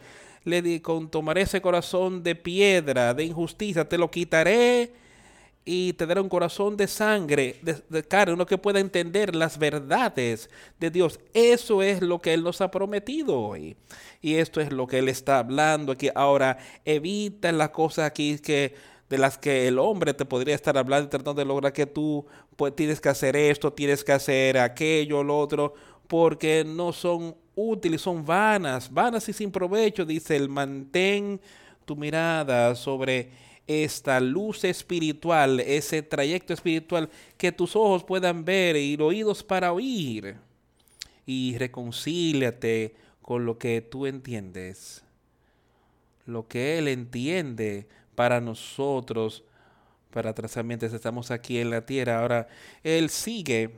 Le 0.45 0.62
di, 0.62 0.80
con, 0.80 1.10
tomaré 1.10 1.41
ese 1.41 1.62
corazón 1.62 2.23
de 2.23 2.36
piedra, 2.36 3.13
de 3.13 3.26
injusticia, 3.26 3.88
te 3.88 3.97
lo 3.97 4.12
quitaré 4.12 4.91
y 5.65 5.93
te 5.93 6.06
daré 6.06 6.19
un 6.19 6.28
corazón 6.28 6.76
de 6.76 6.88
sangre, 6.88 7.58
de, 7.62 7.82
de, 7.89 8.04
carne, 8.04 8.34
uno 8.34 8.45
que 8.45 8.58
pueda 8.58 8.80
entender 8.80 9.36
las 9.36 9.58
verdades 9.58 10.49
de 10.80 10.89
Dios. 10.89 11.19
Eso 11.34 11.82
es 11.82 12.02
lo 12.02 12.19
que 12.19 12.34
Él 12.34 12.43
nos 12.43 12.60
ha 12.60 12.71
prometido 12.71 13.39
hoy. 13.39 13.78
Y 14.21 14.36
esto 14.36 14.60
es 14.60 14.73
lo 14.73 14.88
que 14.88 14.99
Él 14.99 15.08
está 15.08 15.39
hablando 15.39 15.93
aquí. 15.93 16.10
Ahora, 16.13 16.58
evita 16.84 17.52
las 17.54 17.69
cosas 17.69 18.06
aquí 18.06 18.38
que 18.39 18.73
de 19.13 19.19
las 19.19 19.38
que 19.38 19.67
el 19.67 19.78
hombre 19.78 20.15
te 20.15 20.26
podría 20.26 20.56
estar 20.56 20.76
hablando 20.76 21.08
tratando 21.08 21.36
de 21.36 21.45
lograr 21.45 21.71
que 21.71 21.86
tú 21.86 22.26
pues, 22.56 22.76
tienes 22.76 23.02
que 23.02 23.10
hacer 23.10 23.36
esto, 23.36 23.74
tienes 23.74 24.04
que 24.04 24.12
hacer 24.12 24.58
aquello, 24.58 25.24
lo 25.24 25.38
otro, 25.38 25.74
porque 26.08 26.63
no 26.66 26.94
son 26.94 27.36
útiles, 27.56 28.02
son 28.02 28.26
vanas, 28.26 28.92
vanas 28.92 29.28
y 29.30 29.34
sin 29.34 29.52
provecho, 29.52 30.06
dice 30.06 30.36
el 30.36 30.50
mantén 30.50 31.39
tu 31.86 31.96
mirada 31.96 32.76
sobre 32.76 33.32
esta 33.68 34.20
luz 34.20 34.63
espiritual, 34.63 35.60
ese 35.60 36.02
trayecto 36.02 36.54
espiritual 36.54 37.10
que 37.38 37.52
tus 37.52 37.76
ojos 37.76 38.04
puedan 38.04 38.44
ver 38.44 38.76
y 38.76 38.98
oídos 39.00 39.44
para 39.44 39.72
oír. 39.72 40.36
Y 41.26 41.58
reconcíliate 41.58 42.96
con 43.22 43.46
lo 43.46 43.58
que 43.58 43.82
tú 43.82 44.06
entiendes, 44.06 45.04
lo 46.26 46.48
que 46.48 46.78
Él 46.78 46.89
entiende 46.89 47.88
para 48.16 48.42
nosotros, 48.42 49.44
para 50.13 50.34
trazar 50.34 50.63
mientras 50.63 50.93
estamos 50.93 51.32
aquí 51.32 51.60
en 51.60 51.71
la 51.71 51.86
tierra. 51.86 52.19
Ahora, 52.19 52.47
Él 52.84 53.10
sigue 53.10 53.71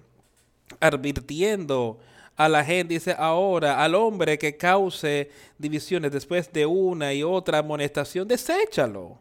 advirtiendo 0.80 1.98
a 2.36 2.50
la 2.50 2.65
gente, 2.65 2.95
dice 2.95 3.15
ahora, 3.17 3.82
al 3.82 3.95
hombre 3.95 4.38
que 4.38 4.58
cause 4.58 5.30
divisiones 5.58 6.12
después 6.12 6.52
de 6.52 6.65
una 6.65 7.13
y 7.13 7.24
otra 7.24 7.60
amonestación, 7.60 8.28
deséchalo. 8.28 9.17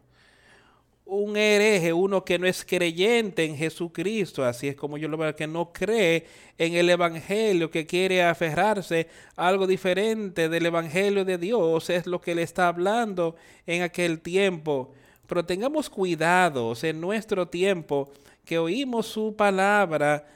Un 1.07 1.37
hereje, 1.37 1.93
uno 1.93 2.25
que 2.25 2.39
no 2.39 2.47
es 2.47 2.65
creyente 2.65 3.45
en 3.45 3.57
Jesucristo, 3.57 4.43
así 4.43 4.69
es 4.69 4.75
como 4.75 4.97
yo 4.97 5.07
lo 5.07 5.19
veo, 5.19 5.37
que 5.37 5.47
no 5.47 5.71
cree 5.73 6.27
en 6.59 6.75
el 6.75 6.89
Evangelio, 6.91 7.71
que 7.71 7.87
quiere 7.87 8.25
aferrarse 8.25 9.07
a 9.37 9.47
algo 9.47 9.67
diferente 9.67 10.49
del 10.49 10.67
Evangelio 10.67 11.25
de 11.25 11.39
Dios, 11.39 11.91
es 11.91 12.07
lo 12.07 12.21
que 12.21 12.35
le 12.35 12.43
está 12.43 12.69
hablando 12.69 13.37
en 13.67 13.83
aquel 13.83 14.21
tiempo. 14.21 14.93
Pero 15.27 15.45
tengamos 15.45 15.89
cuidados 15.89 16.85
en 16.85 17.01
nuestro 17.01 17.49
tiempo 17.49 18.11
que 18.45 18.59
oímos 18.59 19.07
su 19.07 19.35
palabra 19.35 20.27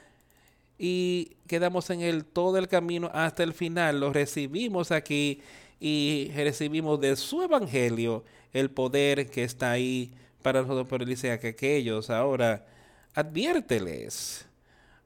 y 0.77 1.31
quedamos 1.47 1.89
en 1.89 2.01
el 2.01 2.25
todo 2.25 2.57
el 2.57 2.67
camino 2.67 3.11
hasta 3.13 3.43
el 3.43 3.53
final. 3.53 3.99
Lo 3.99 4.13
recibimos 4.13 4.91
aquí 4.91 5.41
y 5.79 6.31
recibimos 6.35 6.99
de 6.99 7.15
su 7.15 7.43
evangelio 7.43 8.23
el 8.53 8.71
poder 8.71 9.29
que 9.29 9.43
está 9.43 9.71
ahí 9.71 10.11
para 10.41 10.61
nosotros. 10.61 10.87
Pero 10.89 11.05
dice 11.05 11.37
que 11.39 11.49
aquellos 11.49 12.09
ahora 12.09 12.65
adviérteles, 13.13 14.45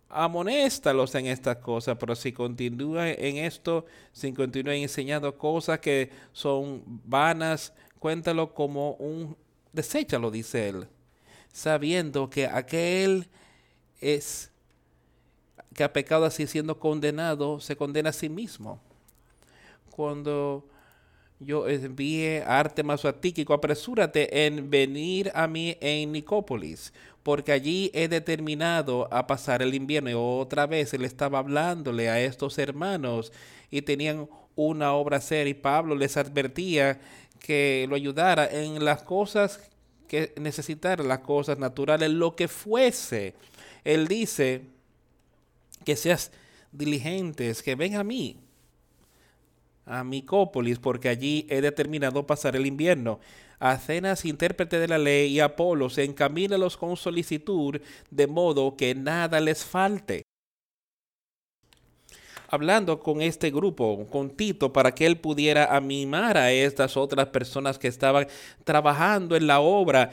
amonéstalos 0.09 1.15
en 1.15 1.25
estas 1.25 1.57
cosas, 1.57 1.97
pero 1.99 2.15
si 2.15 2.31
continúa 2.31 3.09
en 3.09 3.37
esto, 3.37 3.85
si 4.11 4.31
continúa 4.31 4.75
enseñando 4.75 5.35
cosas 5.37 5.79
que 5.79 6.11
son 6.31 6.83
vanas, 6.85 7.73
cuéntalo 7.97 8.53
como 8.53 8.91
un 8.93 9.35
deséchalo, 9.73 10.31
dice 10.31 10.69
él, 10.69 10.87
sabiendo 11.51 12.29
que 12.29 12.47
aquel 12.47 13.27
es 13.99 14.51
que 15.73 15.83
ha 15.83 15.91
pecado 15.91 16.25
así 16.25 16.47
siendo 16.47 16.79
condenado, 16.79 17.59
se 17.59 17.75
condena 17.75 18.11
a 18.11 18.13
sí 18.13 18.29
mismo. 18.29 18.79
Cuando 19.89 20.65
yo 21.39 21.67
envíe 21.67 22.41
a 22.45 22.59
Artemas 22.59 23.03
o 23.03 23.07
a 23.07 23.15
apresúrate 23.53 24.45
en 24.45 24.69
venir 24.69 25.31
a 25.33 25.47
mí 25.47 25.77
en 25.81 26.11
Nicópolis, 26.11 26.93
porque 27.23 27.51
allí 27.51 27.89
he 27.93 28.07
determinado 28.07 29.07
a 29.11 29.25
pasar 29.27 29.61
el 29.61 29.73
invierno. 29.73 30.09
Y 30.09 30.13
otra 30.13 30.67
vez 30.67 30.93
él 30.93 31.05
estaba 31.05 31.39
hablándole 31.39 32.09
a 32.09 32.21
estos 32.21 32.57
hermanos 32.57 33.31
y 33.71 33.81
tenían 33.81 34.27
una 34.55 34.93
obra 34.93 35.19
seria 35.19 35.51
y 35.51 35.55
Pablo 35.55 35.95
les 35.95 36.17
advertía 36.17 36.99
que 37.43 37.85
lo 37.89 37.95
ayudara 37.95 38.49
en 38.49 38.83
las 38.85 39.03
cosas 39.03 39.69
que 40.07 40.33
necesitara, 40.37 41.03
las 41.03 41.19
cosas 41.19 41.59
naturales, 41.59 42.09
lo 42.09 42.37
que 42.37 42.47
fuese. 42.47 43.35
Él 43.83 44.07
dice, 44.07 44.61
que 45.83 45.97
seas 45.97 46.31
diligentes, 46.71 47.61
que 47.61 47.75
ven 47.75 47.95
a 47.95 48.03
mí, 48.03 48.37
a 49.85 50.05
Micópolis, 50.05 50.79
porque 50.79 51.09
allí 51.09 51.45
he 51.49 51.59
determinado 51.59 52.25
pasar 52.25 52.55
el 52.55 52.65
invierno. 52.65 53.19
Acenas, 53.59 54.23
intérprete 54.23 54.79
de 54.79 54.87
la 54.87 54.97
ley, 54.97 55.33
y 55.33 55.39
Apolos, 55.41 55.97
encamínalos 55.97 56.77
con 56.77 56.95
solicitud, 56.95 57.81
de 58.09 58.27
modo 58.27 58.77
que 58.77 58.95
nada 58.95 59.41
les 59.41 59.65
falte. 59.65 60.23
Hablando 62.53 62.99
con 62.99 63.19
este 63.19 63.49
grupo, 63.49 64.05
con 64.11 64.29
Tito, 64.29 64.71
para 64.71 64.93
que 64.93 65.07
él 65.07 65.17
pudiera 65.17 65.75
animar 65.75 66.37
a 66.37 66.51
estas 66.51 66.95
otras 66.95 67.25
personas 67.29 67.79
que 67.79 67.87
estaban 67.87 68.27
trabajando 68.63 69.35
en 69.35 69.47
la 69.47 69.59
obra 69.59 70.11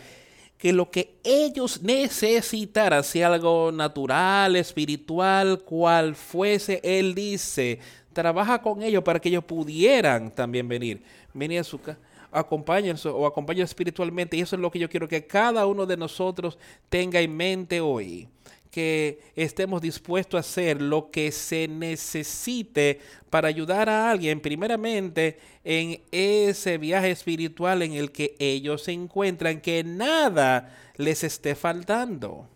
que 0.56 0.72
lo 0.72 0.90
que 0.90 1.16
ellos 1.22 1.82
necesitaran, 1.82 3.04
sea 3.04 3.26
algo 3.26 3.70
natural, 3.72 4.56
espiritual, 4.56 5.60
cual 5.66 6.14
fuese, 6.14 6.80
Él 6.82 7.14
dice, 7.14 7.78
trabaja 8.14 8.62
con 8.62 8.82
ellos 8.82 9.04
para 9.04 9.20
que 9.20 9.28
ellos 9.28 9.44
pudieran 9.44 10.30
también 10.30 10.66
venir, 10.66 11.02
venir 11.34 11.60
a 11.60 11.64
su 11.64 11.78
casa 11.78 11.98
acompáñense 12.32 13.08
o 13.08 13.26
acompañen 13.26 13.64
espiritualmente. 13.64 14.36
Y 14.36 14.40
eso 14.40 14.56
es 14.56 14.62
lo 14.62 14.70
que 14.70 14.78
yo 14.78 14.88
quiero 14.88 15.08
que 15.08 15.26
cada 15.26 15.66
uno 15.66 15.84
de 15.84 15.96
nosotros 15.96 16.58
tenga 16.88 17.20
en 17.20 17.36
mente 17.36 17.80
hoy 17.80 18.28
que 18.70 19.20
estemos 19.34 19.82
dispuestos 19.82 20.38
a 20.38 20.40
hacer 20.40 20.80
lo 20.80 21.10
que 21.10 21.32
se 21.32 21.66
necesite 21.66 23.00
para 23.28 23.48
ayudar 23.48 23.88
a 23.88 24.10
alguien, 24.10 24.40
primeramente 24.40 25.38
en 25.64 26.00
ese 26.12 26.78
viaje 26.78 27.10
espiritual 27.10 27.82
en 27.82 27.94
el 27.94 28.12
que 28.12 28.36
ellos 28.38 28.84
se 28.84 28.92
encuentran, 28.92 29.60
que 29.60 29.82
nada 29.82 30.76
les 30.96 31.24
esté 31.24 31.54
faltando. 31.54 32.48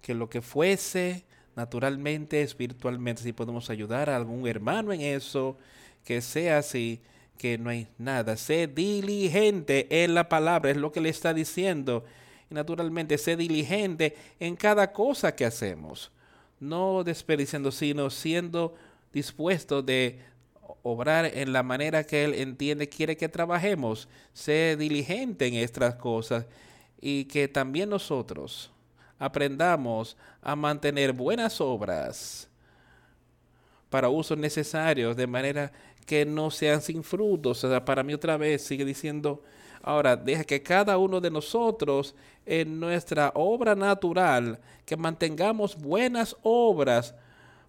Que 0.00 0.14
lo 0.14 0.30
que 0.30 0.40
fuese, 0.40 1.24
naturalmente, 1.54 2.42
espiritualmente, 2.42 3.22
si 3.22 3.32
podemos 3.32 3.68
ayudar 3.70 4.08
a 4.08 4.16
algún 4.16 4.48
hermano 4.48 4.92
en 4.92 5.02
eso, 5.02 5.58
que 6.04 6.22
sea 6.22 6.58
así, 6.58 7.00
que 7.36 7.58
no 7.58 7.70
hay 7.70 7.86
nada. 7.98 8.36
Sé 8.36 8.66
diligente 8.66 10.04
en 10.04 10.14
la 10.14 10.28
palabra, 10.28 10.70
es 10.70 10.76
lo 10.76 10.90
que 10.90 11.00
le 11.00 11.10
está 11.10 11.34
diciendo 11.34 12.04
naturalmente 12.52 13.18
sé 13.18 13.36
diligente 13.36 14.16
en 14.40 14.56
cada 14.56 14.92
cosa 14.92 15.34
que 15.34 15.44
hacemos, 15.44 16.10
no 16.60 17.04
desperdiciando, 17.04 17.72
sino 17.72 18.10
siendo 18.10 18.74
dispuesto 19.12 19.82
de 19.82 20.20
obrar 20.82 21.26
en 21.26 21.52
la 21.52 21.62
manera 21.62 22.04
que 22.04 22.24
Él 22.24 22.34
entiende, 22.34 22.88
quiere 22.88 23.16
que 23.16 23.28
trabajemos. 23.28 24.08
Sé 24.32 24.76
diligente 24.78 25.46
en 25.46 25.54
estas 25.54 25.94
cosas 25.96 26.46
y 27.00 27.24
que 27.24 27.48
también 27.48 27.90
nosotros 27.90 28.70
aprendamos 29.18 30.16
a 30.40 30.56
mantener 30.56 31.12
buenas 31.12 31.60
obras 31.60 32.48
para 33.88 34.08
usos 34.08 34.38
necesarios, 34.38 35.16
de 35.16 35.26
manera 35.26 35.70
que 36.06 36.24
no 36.24 36.50
sean 36.50 36.82
sin 36.82 37.02
frutos. 37.02 37.64
O 37.64 37.68
sea, 37.68 37.84
para 37.84 38.02
mí 38.02 38.14
otra 38.14 38.36
vez 38.36 38.62
sigue 38.62 38.84
diciendo 38.84 39.42
Ahora, 39.82 40.14
deja 40.16 40.44
que 40.44 40.62
cada 40.62 40.96
uno 40.96 41.20
de 41.20 41.30
nosotros 41.30 42.14
en 42.46 42.78
nuestra 42.78 43.32
obra 43.34 43.74
natural, 43.74 44.60
que 44.86 44.96
mantengamos 44.96 45.76
buenas 45.76 46.36
obras 46.42 47.14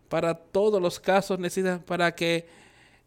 para 0.10 0.36
todos 0.36 0.80
los 0.80 1.00
casos 1.00 1.40
necesarios 1.40 1.84
para 1.84 2.14
que, 2.14 2.48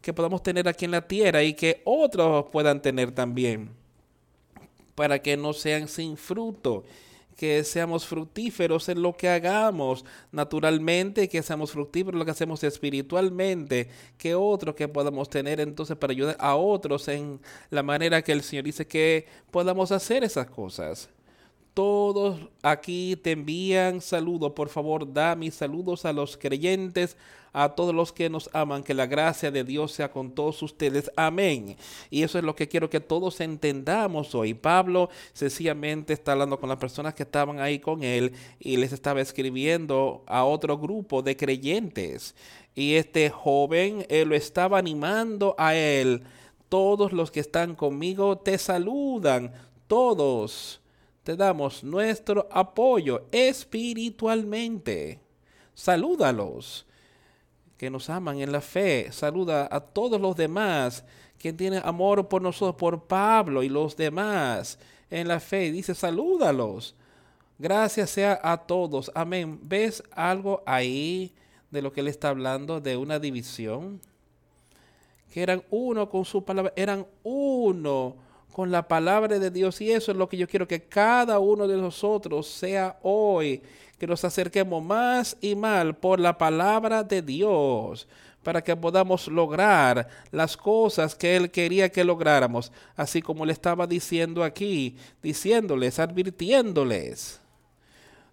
que 0.01 0.13
podamos 0.13 0.43
tener 0.43 0.67
aquí 0.67 0.83
en 0.85 0.91
la 0.91 1.07
tierra 1.07 1.41
y 1.41 1.53
que 1.53 1.81
otros 1.85 2.47
puedan 2.51 2.81
tener 2.81 3.13
también, 3.13 3.69
para 4.93 5.19
que 5.19 5.37
no 5.37 5.53
sean 5.53 5.87
sin 5.87 6.17
fruto 6.17 6.83
que 7.37 7.63
seamos 7.63 8.05
fructíferos 8.05 8.89
en 8.89 9.01
lo 9.01 9.15
que 9.15 9.29
hagamos 9.29 10.03
naturalmente, 10.31 11.29
que 11.29 11.41
seamos 11.43 11.71
fructíferos 11.71 12.15
en 12.15 12.19
lo 12.19 12.25
que 12.25 12.31
hacemos 12.31 12.63
espiritualmente, 12.63 13.89
que 14.17 14.35
otros 14.35 14.75
que 14.75 14.89
podamos 14.89 15.29
tener 15.29 15.61
entonces 15.61 15.95
para 15.95 16.11
ayudar 16.11 16.35
a 16.39 16.55
otros 16.55 17.07
en 17.07 17.39
la 17.69 17.83
manera 17.83 18.21
que 18.21 18.33
el 18.33 18.43
Señor 18.43 18.65
dice 18.65 18.87
que 18.87 19.27
podamos 19.51 19.91
hacer 19.93 20.23
esas 20.25 20.47
cosas 20.47 21.09
todos 21.77 22.39
aquí 22.63 23.15
te 23.17 23.33
envían 23.33 24.01
saludos. 24.01 24.53
Por 24.53 24.69
favor, 24.69 25.13
da 25.13 25.35
mis 25.35 25.53
saludos 25.53 26.05
a 26.05 26.11
los 26.11 26.35
creyentes, 26.35 27.17
a 27.63 27.69
todos 27.69 27.93
los 27.93 28.13
que 28.13 28.29
nos 28.29 28.49
aman. 28.53 28.83
Que 28.83 28.93
la 28.93 29.07
gracia 29.07 29.49
de 29.49 29.63
Dios 29.63 29.91
sea 29.91 30.11
con 30.11 30.31
todos 30.31 30.61
ustedes. 30.61 31.11
Amén. 31.15 31.75
Y 32.11 32.23
eso 32.23 32.37
es 32.37 32.43
lo 32.43 32.55
que 32.55 32.67
quiero 32.67 32.89
que 32.89 32.99
todos 32.99 33.41
entendamos 33.41 34.35
hoy. 34.35 34.53
Pablo 34.53 35.09
sencillamente 35.33 36.13
está 36.13 36.33
hablando 36.33 36.59
con 36.59 36.69
las 36.69 36.77
personas 36.77 37.15
que 37.15 37.23
estaban 37.23 37.59
ahí 37.59 37.79
con 37.79 38.03
él 38.03 38.33
y 38.59 38.77
les 38.77 38.93
estaba 38.93 39.21
escribiendo 39.21 40.23
a 40.27 40.45
otro 40.45 40.77
grupo 40.77 41.21
de 41.21 41.35
creyentes. 41.35 42.35
Y 42.75 42.93
este 42.93 43.29
joven 43.29 44.05
él 44.07 44.29
lo 44.29 44.35
estaba 44.35 44.77
animando 44.77 45.55
a 45.57 45.75
él. 45.75 46.23
Todos 46.69 47.11
los 47.11 47.31
que 47.31 47.39
están 47.39 47.73
conmigo 47.73 48.37
te 48.37 48.57
saludan. 48.57 49.51
Todos 49.87 50.79
te 51.23 51.35
damos 51.35 51.83
nuestro 51.83 52.47
apoyo 52.51 53.25
espiritualmente. 53.31 55.19
Salúdalos 55.73 56.86
que 57.77 57.89
nos 57.89 58.09
aman 58.09 58.39
en 58.39 58.51
la 58.51 58.61
fe. 58.61 59.11
Saluda 59.11 59.67
a 59.71 59.79
todos 59.79 60.19
los 60.19 60.35
demás 60.35 61.03
que 61.37 61.53
tienen 61.53 61.81
amor 61.85 62.27
por 62.27 62.41
nosotros, 62.41 62.75
por 62.75 63.03
Pablo 63.03 63.63
y 63.63 63.69
los 63.69 63.95
demás 63.95 64.79
en 65.09 65.27
la 65.27 65.39
fe. 65.39 65.71
Dice, 65.71 65.93
salúdalos. 65.93 66.95
Gracias 67.59 68.09
sea 68.11 68.39
a 68.43 68.57
todos. 68.57 69.11
Amén. 69.15 69.59
¿Ves 69.63 70.03
algo 70.11 70.61
ahí 70.65 71.33
de 71.71 71.81
lo 71.81 71.91
que 71.91 72.01
él 72.01 72.07
está 72.07 72.29
hablando? 72.29 72.81
De 72.81 72.97
una 72.97 73.19
división. 73.19 73.99
Que 75.33 75.43
eran 75.43 75.63
uno 75.69 76.09
con 76.09 76.25
su 76.25 76.43
palabra. 76.43 76.73
Eran 76.75 77.05
uno 77.23 78.15
con 78.57 78.71
la 78.71 78.87
palabra 78.87 79.37
de 79.37 79.51
Dios. 79.51 79.79
Y 79.81 79.91
eso 79.91 80.11
es 80.11 80.17
lo 80.17 80.27
que 80.27 80.35
yo 80.35 80.47
quiero 80.47 80.67
que 80.67 80.81
cada 80.81 81.37
uno 81.37 81.67
de 81.67 81.77
nosotros 81.77 82.47
sea 82.47 82.97
hoy, 83.03 83.61
que 83.99 84.07
nos 84.07 84.25
acerquemos 84.25 84.83
más 84.83 85.37
y 85.41 85.53
más 85.53 85.85
por 85.97 86.19
la 86.19 86.35
palabra 86.35 87.03
de 87.03 87.21
Dios 87.21 88.07
para 88.41 88.63
que 88.63 88.75
podamos 88.75 89.27
lograr 89.27 90.07
las 90.31 90.57
cosas 90.57 91.13
que 91.13 91.35
Él 91.35 91.51
quería 91.51 91.89
que 91.89 92.03
lográramos, 92.03 92.71
así 92.95 93.21
como 93.21 93.45
le 93.45 93.53
estaba 93.53 93.85
diciendo 93.85 94.43
aquí, 94.43 94.95
diciéndoles, 95.21 95.99
advirtiéndoles 95.99 97.39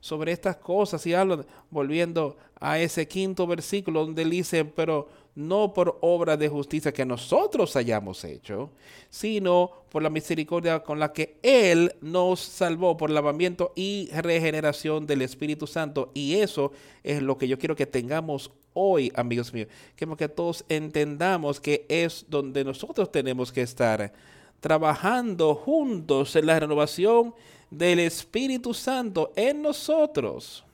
sobre 0.01 0.33
estas 0.33 0.57
cosas 0.57 1.07
y 1.07 1.13
habla, 1.13 1.45
volviendo 1.71 2.39
a 2.59 2.79
ese 2.79 3.07
quinto 3.07 3.47
versículo 3.47 4.07
donde 4.07 4.25
dice, 4.25 4.65
pero 4.65 5.07
no 5.35 5.73
por 5.73 5.99
obra 6.01 6.37
de 6.37 6.49
justicia 6.49 6.93
que 6.93 7.05
nosotros 7.05 7.75
hayamos 7.77 8.25
hecho, 8.25 8.71
sino 9.11 9.71
por 9.91 10.03
la 10.03 10.11
misericordia 10.11 10.81
con 10.81 10.99
la 10.99 11.13
que 11.13 11.39
Él 11.43 11.95
nos 12.01 12.41
salvó 12.41 12.97
por 12.97 13.11
lavamiento 13.11 13.73
y 13.75 14.11
regeneración 14.13 15.07
del 15.07 15.23
Espíritu 15.23 15.67
Santo. 15.67 16.11
Y 16.15 16.37
eso 16.37 16.73
es 17.03 17.23
lo 17.23 17.37
que 17.37 17.49
yo 17.49 17.59
quiero 17.59 17.77
que 17.77 17.87
tengamos 17.87 18.51
hoy, 18.75 19.13
amigos 19.15 19.53
míos, 19.53 19.69
que, 19.97 20.07
que 20.17 20.29
todos 20.29 20.65
entendamos 20.69 21.61
que 21.61 21.87
es 21.89 22.27
donde 22.29 22.65
nosotros 22.65 23.11
tenemos 23.11 23.53
que 23.53 23.63
estar 23.63 24.13
trabajando 24.61 25.55
juntos 25.55 26.37
en 26.37 26.47
la 26.47 26.59
renovación 26.59 27.35
del 27.71 28.01
Espíritu 28.01 28.73
Santo 28.73 29.33
en 29.37 29.63
nosotros. 29.63 30.65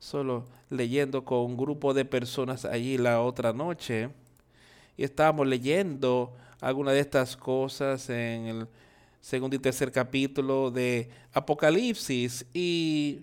Solo 0.00 0.44
leyendo 0.70 1.24
con 1.24 1.40
un 1.40 1.56
grupo 1.56 1.92
de 1.92 2.04
personas 2.04 2.64
allí 2.64 2.96
la 2.96 3.20
otra 3.20 3.52
noche 3.52 4.08
y 4.96 5.04
estábamos 5.04 5.46
leyendo 5.46 6.32
algunas 6.60 6.94
de 6.94 7.00
estas 7.00 7.36
cosas 7.36 8.08
en 8.08 8.46
el 8.46 8.68
segundo 9.20 9.56
y 9.56 9.58
tercer 9.58 9.92
capítulo 9.92 10.70
de 10.70 11.10
Apocalipsis 11.34 12.46
y 12.54 13.20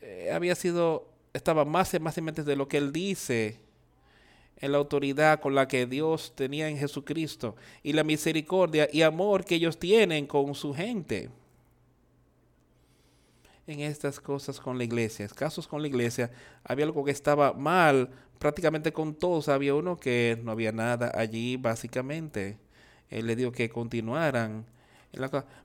eh, 0.00 0.30
había 0.32 0.54
sido, 0.54 1.08
estaba 1.32 1.64
más 1.64 1.92
y 1.94 1.98
más 1.98 2.16
en 2.16 2.24
mente 2.24 2.44
de 2.44 2.54
lo 2.54 2.68
que 2.68 2.78
él 2.78 2.92
dice 2.92 3.58
en 4.58 4.70
la 4.70 4.78
autoridad 4.78 5.40
con 5.40 5.56
la 5.56 5.66
que 5.66 5.84
Dios 5.86 6.32
tenía 6.36 6.68
en 6.68 6.78
Jesucristo 6.78 7.56
y 7.82 7.92
la 7.92 8.04
misericordia 8.04 8.88
y 8.92 9.02
amor 9.02 9.44
que 9.44 9.56
ellos 9.56 9.78
tienen 9.78 10.28
con 10.28 10.54
su 10.54 10.72
gente. 10.72 11.28
En 13.66 13.80
estas 13.80 14.20
cosas 14.20 14.60
con 14.60 14.78
la 14.78 14.84
iglesia, 14.84 15.26
casos 15.28 15.66
con 15.66 15.82
la 15.82 15.88
iglesia, 15.88 16.30
había 16.62 16.84
algo 16.84 17.04
que 17.04 17.10
estaba 17.10 17.52
mal 17.52 18.10
prácticamente 18.38 18.92
con 18.92 19.14
todos. 19.14 19.48
Había 19.48 19.74
uno 19.74 19.98
que 19.98 20.38
no 20.44 20.52
había 20.52 20.70
nada 20.70 21.10
allí, 21.14 21.56
básicamente. 21.56 22.58
Él 23.10 23.26
le 23.26 23.34
dijo 23.34 23.50
que 23.50 23.68
continuaran. 23.68 24.64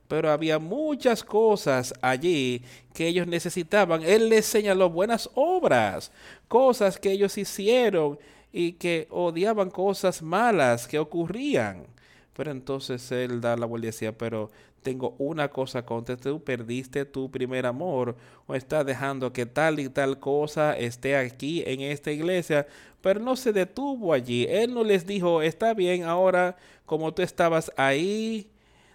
Pero 0.08 0.30
había 0.30 0.58
muchas 0.58 1.22
cosas 1.22 1.94
allí 2.00 2.64
que 2.94 3.06
ellos 3.06 3.26
necesitaban. 3.26 4.02
Él 4.02 4.28
les 4.28 4.46
señaló 4.46 4.90
buenas 4.90 5.30
obras, 5.34 6.10
cosas 6.48 6.98
que 6.98 7.12
ellos 7.12 7.36
hicieron 7.38 8.18
y 8.52 8.72
que 8.72 9.06
odiaban 9.10 9.70
cosas 9.70 10.22
malas 10.22 10.86
que 10.88 10.98
ocurrían. 10.98 11.86
Pero 12.34 12.50
entonces 12.50 13.12
él 13.12 13.40
da 13.40 13.56
la 13.56 13.66
vuelta 13.66 13.86
y 13.86 13.90
decía, 13.90 14.16
pero 14.16 14.50
tengo 14.82 15.14
una 15.18 15.48
cosa 15.48 15.84
contra 15.84 16.16
tú, 16.16 16.42
perdiste 16.42 17.04
tu 17.04 17.30
primer 17.30 17.66
amor 17.66 18.16
o 18.46 18.54
estás 18.54 18.84
dejando 18.84 19.32
que 19.32 19.46
tal 19.46 19.80
y 19.80 19.88
tal 19.88 20.18
cosa 20.18 20.76
esté 20.76 21.16
aquí 21.16 21.62
en 21.66 21.80
esta 21.80 22.10
iglesia, 22.10 22.66
pero 23.00 23.20
no 23.20 23.36
se 23.36 23.52
detuvo 23.52 24.12
allí. 24.12 24.46
Él 24.48 24.74
no 24.74 24.84
les 24.84 25.06
dijo, 25.06 25.40
está 25.42 25.72
bien, 25.74 26.04
ahora 26.04 26.56
como 26.84 27.14
tú 27.14 27.22
estabas 27.22 27.72
ahí, 27.76 28.50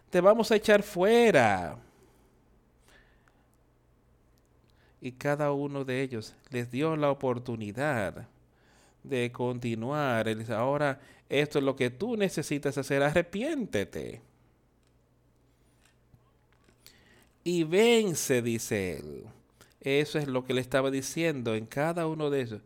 te 0.10 0.22
vamos 0.22 0.52
a 0.52 0.56
echar 0.56 0.84
fuera. 0.84 1.78
Y 5.00 5.12
cada 5.14 5.52
uno 5.52 5.86
de 5.86 6.02
ellos 6.02 6.36
les 6.50 6.70
dio 6.70 6.96
la 6.96 7.12
oportunidad 7.12 8.28
de 9.04 9.32
continuar. 9.32 10.28
Él 10.28 10.40
dice, 10.40 10.54
ahora 10.54 11.00
esto 11.30 11.60
es 11.60 11.66
lo 11.66 11.76
que 11.76 11.90
tú 11.90 12.18
necesitas 12.18 12.78
hacer, 12.78 13.04
arrepiéntete. 13.04 14.27
Y 17.48 17.64
vence, 17.64 18.42
dice 18.42 18.98
él. 18.98 19.24
Eso 19.80 20.20
es 20.20 20.28
lo 20.28 20.44
que 20.44 20.54
le 20.54 20.60
estaba 20.60 20.92
diciendo 20.92 21.56
en 21.56 21.66
cada 21.66 22.06
uno 22.06 22.30
de 22.30 22.42
ellos. 22.42 22.62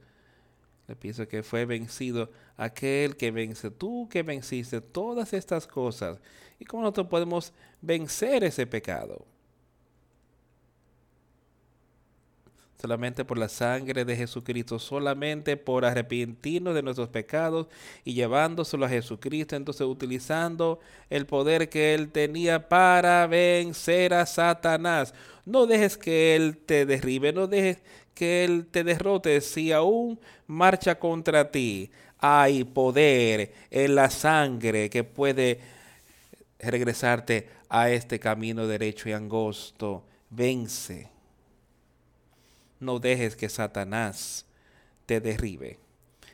Le 0.88 0.96
pienso 0.96 1.28
que 1.28 1.44
fue 1.44 1.66
vencido 1.66 2.32
aquel 2.58 3.16
que 3.16 3.30
vence, 3.30 3.70
tú 3.70 4.10
que 4.10 4.24
venciste 4.24 4.82
todas 4.82 5.34
estas 5.34 5.68
cosas. 5.68 6.20
¿Y 6.58 6.66
cómo 6.66 6.82
nosotros 6.82 7.10
podemos 7.10 7.54
vencer 7.80 8.44
ese 8.44 8.66
pecado? 8.66 9.24
Solamente 12.82 13.24
por 13.24 13.38
la 13.38 13.48
sangre 13.48 14.06
de 14.06 14.16
Jesucristo, 14.16 14.80
solamente 14.80 15.56
por 15.56 15.86
arrepentirnos 15.86 16.74
de 16.74 16.82
nuestros 16.82 17.10
pecados 17.10 17.68
y 18.04 18.16
llevándoselo 18.16 18.86
a 18.86 18.90
Jesucristo, 18.90 19.56
entonces 19.56 19.86
utilizando 19.86 20.80
el 21.12 21.28
poder 21.28 21.70
que 21.70 21.94
Él 21.94 22.12
tenía 22.12 22.68
para 22.68 23.28
vencer 23.28 24.16
a 24.16 24.26
Satanás. 24.26 25.14
No 25.46 25.68
dejes 25.68 25.96
que 25.96 26.36
Él 26.36 26.58
te 26.58 26.88
derribe, 26.88 27.32
no 27.34 27.46
dejes 27.46 27.78
que 28.16 28.44
Él 28.46 28.66
te 28.66 28.84
derrote 28.84 29.42
si 29.42 29.72
aún 29.72 30.20
marcha 30.48 30.98
contra 30.98 31.52
ti. 31.52 31.92
Hay 32.18 32.64
poder 32.64 33.54
en 33.70 33.94
la 33.94 34.10
sangre 34.10 34.90
que 34.90 35.04
puede 35.04 35.60
regresarte 36.60 37.48
a 37.70 37.92
este 37.92 38.20
camino 38.20 38.66
derecho 38.66 39.08
y 39.08 39.12
angosto. 39.12 40.04
Vence 40.32 41.11
no 42.82 43.00
dejes 43.00 43.36
que 43.36 43.50
Satanás 43.50 44.46
te 45.06 45.22
derribe, 45.22 45.80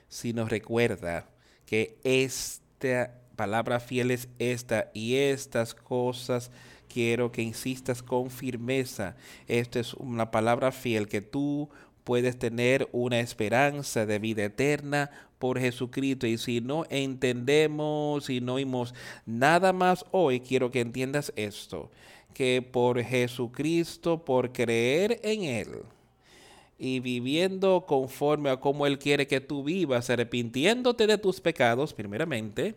sino 0.10 0.48
recuerda 0.48 1.28
que 1.66 1.98
esta 2.04 3.14
palabra 3.36 3.80
fiel 3.80 4.12
es 4.12 4.28
esta 4.40 4.90
y 4.94 5.16
estas 5.16 5.76
cosas 5.76 6.52
quiero 6.92 7.32
que 7.32 7.42
insistas 7.42 8.02
con 8.02 8.30
firmeza. 8.30 9.16
Esta 9.48 9.80
es 9.80 9.94
una 9.94 10.32
palabra 10.32 10.72
fiel 10.72 11.08
que 11.08 11.22
tú 11.22 11.70
puedes 12.04 12.40
tener 12.40 12.88
una 12.94 13.20
esperanza 13.20 14.06
de 14.06 14.18
vida 14.18 14.46
eterna 14.46 15.12
por 15.40 15.60
Jesucristo. 15.60 16.26
Y 16.26 16.38
si 16.38 16.62
no 16.62 16.86
entendemos 16.90 18.30
y 18.30 18.42
no 18.42 18.56
oímos 18.56 18.94
nada 19.26 19.74
más 19.74 20.06
hoy, 20.12 20.40
quiero 20.40 20.72
que 20.72 20.80
entiendas 20.80 21.34
esto, 21.36 21.92
que 22.34 22.62
por 22.62 23.04
Jesucristo, 23.04 24.24
por 24.24 24.54
creer 24.54 25.20
en 25.24 25.44
Él, 25.44 25.84
y 26.78 27.00
viviendo 27.00 27.86
conforme 27.88 28.50
a 28.50 28.58
como 28.58 28.86
Él 28.86 29.00
quiere 29.00 29.28
que 29.28 29.42
tú 29.42 29.64
vivas, 29.64 30.10
arrepintiéndote 30.10 31.08
de 31.08 31.18
tus 31.18 31.42
pecados 31.42 31.94
primeramente, 31.94 32.76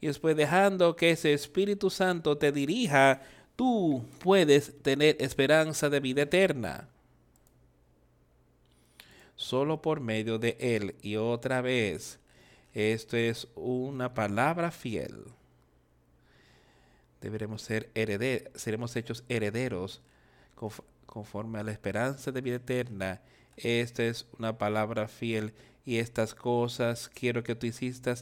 y 0.00 0.06
después 0.06 0.36
dejando 0.36 0.96
que 0.96 1.10
ese 1.10 1.32
Espíritu 1.32 1.88
Santo 1.88 2.36
te 2.36 2.52
dirija, 2.52 3.22
tú 3.56 4.04
puedes 4.18 4.82
tener 4.82 5.16
esperanza 5.18 5.88
de 5.88 6.00
vida 6.00 6.22
eterna. 6.22 6.88
Solo 9.36 9.80
por 9.80 10.00
medio 10.00 10.38
de 10.38 10.56
Él. 10.60 10.94
Y 11.00 11.16
otra 11.16 11.60
vez, 11.62 12.18
esto 12.74 13.16
es 13.16 13.48
una 13.54 14.12
palabra 14.12 14.70
fiel. 14.70 15.24
Deberemos 17.20 17.62
ser 17.62 17.88
herederos, 17.94 18.50
seremos 18.54 18.94
hechos 18.96 19.24
herederos 19.30 20.02
conforme 21.14 21.60
a 21.60 21.62
la 21.62 21.70
esperanza 21.70 22.32
de 22.32 22.40
vida 22.40 22.56
eterna. 22.56 23.20
Esta 23.56 24.02
es 24.02 24.26
una 24.36 24.58
palabra 24.58 25.06
fiel 25.06 25.54
y 25.86 25.98
estas 25.98 26.34
cosas 26.34 27.08
quiero 27.08 27.44
que 27.44 27.54
tú 27.54 27.68
hiciste 27.68 28.12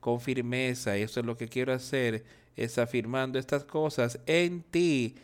con 0.00 0.20
firmeza. 0.20 0.98
Y 0.98 1.02
eso 1.02 1.20
es 1.20 1.26
lo 1.26 1.36
que 1.36 1.46
quiero 1.46 1.72
hacer, 1.72 2.24
es 2.56 2.76
afirmando 2.76 3.38
estas 3.38 3.64
cosas 3.64 4.18
en 4.26 4.62
ti. 4.62 5.14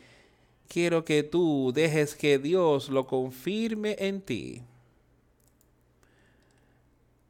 Quiero 0.69 1.03
que 1.03 1.21
tú 1.23 1.73
dejes 1.75 2.15
que 2.15 2.39
Dios 2.39 2.87
lo 2.87 3.05
confirme 3.05 3.97
en 3.99 4.21
ti. 4.21 4.63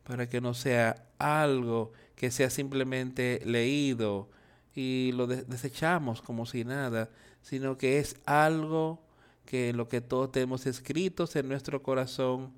Para 0.04 0.30
que 0.30 0.40
no 0.40 0.54
sea 0.54 1.08
algo 1.18 1.92
que 2.16 2.30
sea 2.30 2.52
simplemente 2.52 3.42
leído 3.46 4.30
y 4.76 5.12
lo 5.14 5.26
desechamos 5.26 6.22
como 6.22 6.46
si 6.46 6.64
nada, 6.64 7.10
sino 7.42 7.80
que 7.80 7.98
es 7.98 8.16
algo 8.26 9.07
que 9.48 9.74
lo 9.74 9.88
que 9.88 10.02
todos 10.02 10.32
tenemos 10.32 10.68
escritos 10.68 11.36
en 11.38 11.48
nuestro 11.48 11.82
corazón 11.82 12.54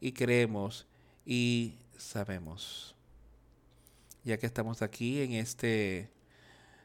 y 0.00 0.12
creemos 0.12 0.86
y 1.24 1.76
sabemos. 1.96 2.94
Ya 4.24 4.36
que 4.36 4.46
estamos 4.46 4.82
aquí 4.82 5.22
en 5.22 5.32
este 5.32 6.10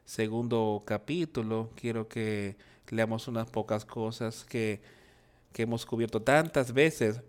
segundo 0.05 0.83
capítulo, 0.85 1.71
quiero 1.75 2.07
que 2.07 2.55
leamos 2.89 3.27
unas 3.27 3.49
pocas 3.49 3.83
cosas 3.83 4.45
que, 4.45 4.79
que 5.51 5.63
hemos 5.63 5.85
cubierto 5.85 6.21
tantas 6.21 6.71
veces. 6.71 7.19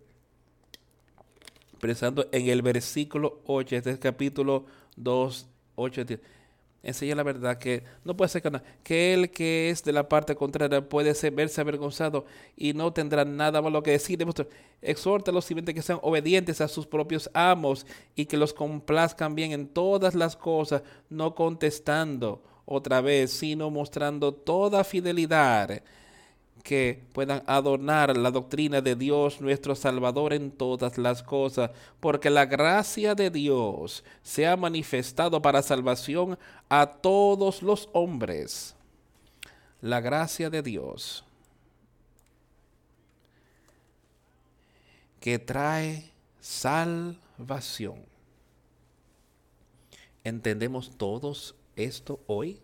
Pensando 1.81 2.29
en 2.31 2.49
el 2.49 2.61
versículo 2.61 3.41
8, 3.47 3.77
este 3.77 3.91
es 3.93 3.99
capítulo 3.99 4.67
2, 4.97 5.47
8, 5.77 6.05
10 6.05 6.21
enseña 6.83 7.15
la 7.15 7.23
verdad 7.23 7.59
que 7.59 7.83
no 8.05 8.17
puede 8.17 8.29
ser 8.29 8.43
que, 8.83 9.15
el 9.15 9.31
que 9.31 9.71
es 9.71 9.83
de 9.85 9.93
la 9.93 10.09
parte 10.09 10.35
contraria 10.37 10.89
puede 10.89 11.15
ser, 11.15 11.33
verse 11.33 11.61
avergonzado 11.61 12.25
y 12.57 12.73
no 12.73 12.93
tendrá 12.93 13.25
nada 13.25 13.61
malo 13.63 13.83
que 13.83 13.93
decir. 13.93 14.19
Exhorta 14.81 15.31
a 15.31 15.35
los 15.35 15.45
sirvientes 15.45 15.75
que 15.75 15.83
sean 15.83 15.99
obedientes 16.03 16.61
a 16.61 16.69
sus 16.69 16.87
propios 16.87 17.31
amos 17.35 17.87
y 18.15 18.27
que 18.27 18.37
los 18.37 18.53
complazcan 18.53 19.35
bien 19.35 19.53
en 19.53 19.69
todas 19.69 20.15
las 20.15 20.37
cosas, 20.37 20.83
no 21.11 21.35
contestando 21.35 22.43
otra 22.65 23.01
vez, 23.01 23.33
sino 23.33 23.71
mostrando 23.71 24.33
toda 24.33 24.85
fidelidad 24.85 25.83
que 26.63 27.03
puedan 27.13 27.43
adornar 27.47 28.17
la 28.17 28.31
doctrina 28.31 28.81
de 28.81 28.95
Dios 28.95 29.41
nuestro 29.41 29.75
Salvador 29.75 30.33
en 30.33 30.51
todas 30.51 30.99
las 30.99 31.23
cosas, 31.23 31.71
porque 32.01 32.31
la 32.31 32.47
gracia 32.47 33.15
de 33.15 33.31
Dios 33.31 34.05
se 34.23 34.47
ha 34.47 34.57
manifestado 34.57 35.41
para 35.41 35.63
salvación 35.63 36.39
a 36.69 36.87
todos 36.87 37.63
los 37.63 37.89
hombres. 37.93 38.75
La 39.81 40.01
gracia 40.01 40.51
de 40.51 40.63
Dios 40.63 41.25
que 45.21 45.39
trae 45.39 46.11
salvación. 46.41 47.97
¿Entendemos 50.25 50.97
todos 50.97 51.55
esto 51.77 52.21
hoy? 52.27 52.61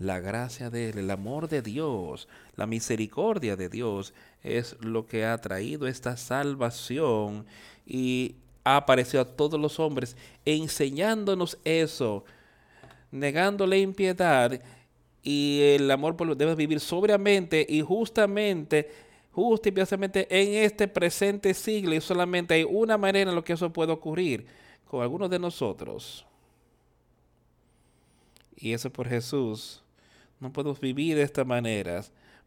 La 0.00 0.18
gracia 0.18 0.70
de 0.70 0.88
Él, 0.88 0.98
el 0.98 1.10
amor 1.10 1.46
de 1.48 1.60
Dios, 1.60 2.26
la 2.56 2.66
misericordia 2.66 3.54
de 3.54 3.68
Dios 3.68 4.14
es 4.42 4.74
lo 4.80 5.06
que 5.06 5.26
ha 5.26 5.36
traído 5.38 5.86
esta 5.86 6.16
salvación 6.16 7.44
y 7.86 8.34
ha 8.64 8.78
aparecido 8.78 9.20
a 9.20 9.26
todos 9.26 9.60
los 9.60 9.78
hombres 9.78 10.16
enseñándonos 10.46 11.58
eso, 11.64 12.24
negando 13.12 13.66
la 13.66 13.76
impiedad 13.76 14.62
y 15.22 15.60
el 15.74 15.90
amor 15.90 16.16
por 16.16 16.26
los 16.26 16.38
debes 16.38 16.56
vivir 16.56 16.80
sobriamente 16.80 17.66
y 17.68 17.82
justamente, 17.82 18.90
justa 19.32 19.68
y 19.68 19.74
en 20.30 20.64
este 20.64 20.88
presente 20.88 21.52
siglo 21.52 21.94
y 21.94 22.00
solamente 22.00 22.54
hay 22.54 22.64
una 22.64 22.96
manera 22.96 23.30
en 23.30 23.36
la 23.36 23.42
que 23.42 23.52
eso 23.52 23.70
puede 23.70 23.92
ocurrir 23.92 24.46
con 24.86 25.02
algunos 25.02 25.28
de 25.28 25.38
nosotros. 25.38 26.24
Y 28.56 28.72
eso 28.72 28.90
por 28.90 29.06
Jesús 29.06 29.82
no 30.40 30.52
podemos 30.52 30.80
vivir 30.80 31.16
de 31.16 31.22
esta 31.22 31.44
manera. 31.44 32.02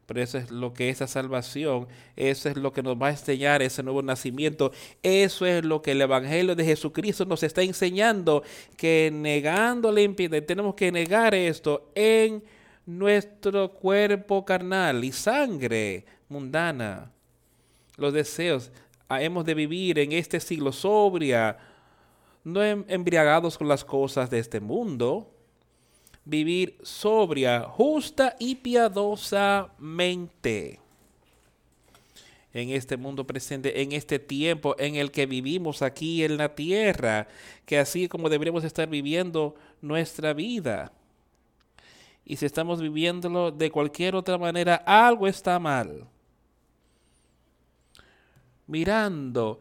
Pero 0.06 0.22
eso 0.22 0.36
es 0.36 0.50
lo 0.50 0.74
que 0.74 0.90
esa 0.90 1.06
salvación, 1.06 1.88
eso 2.14 2.50
es 2.50 2.56
lo 2.56 2.72
que 2.72 2.82
nos 2.82 3.00
va 3.00 3.06
a 3.06 3.10
enseñar 3.12 3.62
ese 3.62 3.82
nuevo 3.82 4.02
nacimiento. 4.02 4.70
Eso 5.02 5.46
es 5.46 5.64
lo 5.64 5.80
que 5.80 5.92
el 5.92 6.02
Evangelio 6.02 6.54
de 6.54 6.64
Jesucristo 6.64 7.24
nos 7.24 7.42
está 7.42 7.62
enseñando, 7.62 8.42
que 8.76 9.10
negando 9.12 9.90
la 9.90 10.02
impiedad, 10.02 10.42
tenemos 10.42 10.74
que 10.74 10.92
negar 10.92 11.34
esto 11.34 11.90
en 11.94 12.44
nuestro 12.84 13.72
cuerpo 13.72 14.44
carnal 14.44 15.02
y 15.04 15.12
sangre 15.12 16.04
mundana. 16.28 17.10
Los 17.96 18.12
deseos, 18.12 18.70
ah, 19.08 19.22
hemos 19.22 19.46
de 19.46 19.54
vivir 19.54 19.98
en 19.98 20.12
este 20.12 20.38
siglo 20.38 20.72
sobria, 20.72 21.56
no 22.42 22.62
em, 22.62 22.84
embriagados 22.88 23.56
con 23.56 23.68
las 23.68 23.84
cosas 23.84 24.28
de 24.28 24.38
este 24.38 24.60
mundo, 24.60 25.33
vivir 26.24 26.78
sobria, 26.82 27.62
justa 27.62 28.36
y 28.38 28.54
piadosamente 28.56 30.80
en 32.54 32.70
este 32.70 32.96
mundo 32.96 33.26
presente, 33.26 33.82
en 33.82 33.92
este 33.92 34.20
tiempo 34.20 34.76
en 34.78 34.94
el 34.94 35.10
que 35.10 35.26
vivimos 35.26 35.82
aquí 35.82 36.22
en 36.22 36.36
la 36.36 36.54
tierra, 36.54 37.26
que 37.66 37.78
así 37.78 38.08
como 38.08 38.28
deberíamos 38.28 38.62
estar 38.62 38.88
viviendo 38.88 39.56
nuestra 39.82 40.32
vida. 40.32 40.92
Y 42.24 42.36
si 42.36 42.46
estamos 42.46 42.80
viviéndolo 42.80 43.50
de 43.50 43.70
cualquier 43.70 44.14
otra 44.14 44.38
manera, 44.38 44.76
algo 44.86 45.26
está 45.26 45.58
mal. 45.58 46.06
Mirando 48.68 49.58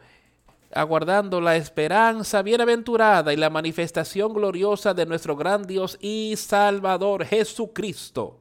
aguardando 0.75 1.39
la 1.39 1.55
esperanza 1.55 2.41
bienaventurada 2.41 3.33
y 3.33 3.37
la 3.37 3.49
manifestación 3.49 4.33
gloriosa 4.33 4.93
de 4.93 5.05
nuestro 5.05 5.35
gran 5.35 5.65
Dios 5.65 5.97
y 6.01 6.33
Salvador 6.37 7.25
Jesucristo. 7.25 8.39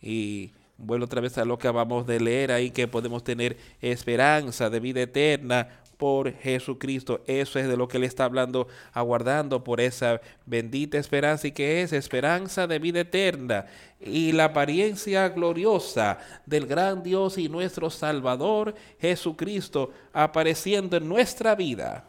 Y 0.00 0.52
vuelvo 0.76 1.04
otra 1.04 1.20
vez 1.20 1.36
a 1.38 1.44
lo 1.44 1.58
que 1.58 1.68
acabamos 1.68 2.06
de 2.06 2.20
leer 2.20 2.52
ahí, 2.52 2.70
que 2.70 2.88
podemos 2.88 3.22
tener 3.24 3.56
esperanza 3.80 4.70
de 4.70 4.80
vida 4.80 5.02
eterna 5.02 5.79
por 6.00 6.32
Jesucristo. 6.32 7.20
Eso 7.26 7.58
es 7.58 7.68
de 7.68 7.76
lo 7.76 7.86
que 7.86 7.98
Él 7.98 8.04
está 8.04 8.24
hablando, 8.24 8.66
aguardando 8.94 9.62
por 9.62 9.82
esa 9.82 10.22
bendita 10.46 10.96
esperanza 10.96 11.46
y 11.46 11.52
que 11.52 11.82
es 11.82 11.92
esperanza 11.92 12.66
de 12.66 12.78
vida 12.78 13.00
eterna 13.00 13.66
y 14.00 14.32
la 14.32 14.46
apariencia 14.46 15.28
gloriosa 15.28 16.18
del 16.46 16.66
gran 16.66 17.02
Dios 17.02 17.36
y 17.36 17.50
nuestro 17.50 17.90
Salvador 17.90 18.74
Jesucristo 18.98 19.92
apareciendo 20.14 20.96
en 20.96 21.06
nuestra 21.06 21.54
vida. 21.54 22.06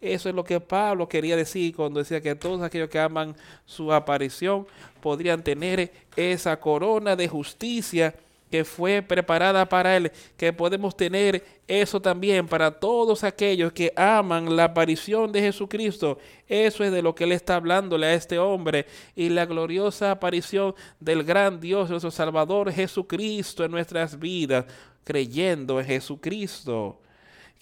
Eso 0.00 0.30
es 0.30 0.34
lo 0.34 0.42
que 0.42 0.58
Pablo 0.58 1.06
quería 1.06 1.36
decir 1.36 1.76
cuando 1.76 2.00
decía 2.00 2.22
que 2.22 2.34
todos 2.34 2.62
aquellos 2.62 2.88
que 2.88 2.98
aman 2.98 3.36
su 3.66 3.92
aparición 3.92 4.66
podrían 5.02 5.44
tener 5.44 5.92
esa 6.16 6.58
corona 6.58 7.14
de 7.14 7.28
justicia 7.28 8.14
que 8.50 8.64
fue 8.64 9.02
preparada 9.02 9.68
para 9.68 9.96
él, 9.96 10.12
que 10.36 10.52
podemos 10.52 10.96
tener 10.96 11.44
eso 11.66 12.00
también 12.00 12.46
para 12.46 12.70
todos 12.70 13.24
aquellos 13.24 13.72
que 13.72 13.92
aman 13.96 14.54
la 14.54 14.64
aparición 14.64 15.32
de 15.32 15.40
Jesucristo. 15.40 16.18
Eso 16.48 16.84
es 16.84 16.92
de 16.92 17.02
lo 17.02 17.14
que 17.14 17.24
él 17.24 17.32
está 17.32 17.56
hablándole 17.56 18.06
a 18.06 18.14
este 18.14 18.38
hombre 18.38 18.86
y 19.14 19.28
la 19.28 19.46
gloriosa 19.46 20.12
aparición 20.12 20.74
del 21.00 21.24
gran 21.24 21.60
Dios, 21.60 21.90
nuestro 21.90 22.10
Salvador 22.10 22.72
Jesucristo 22.72 23.64
en 23.64 23.72
nuestras 23.72 24.18
vidas, 24.18 24.64
creyendo 25.04 25.80
en 25.80 25.86
Jesucristo 25.86 27.00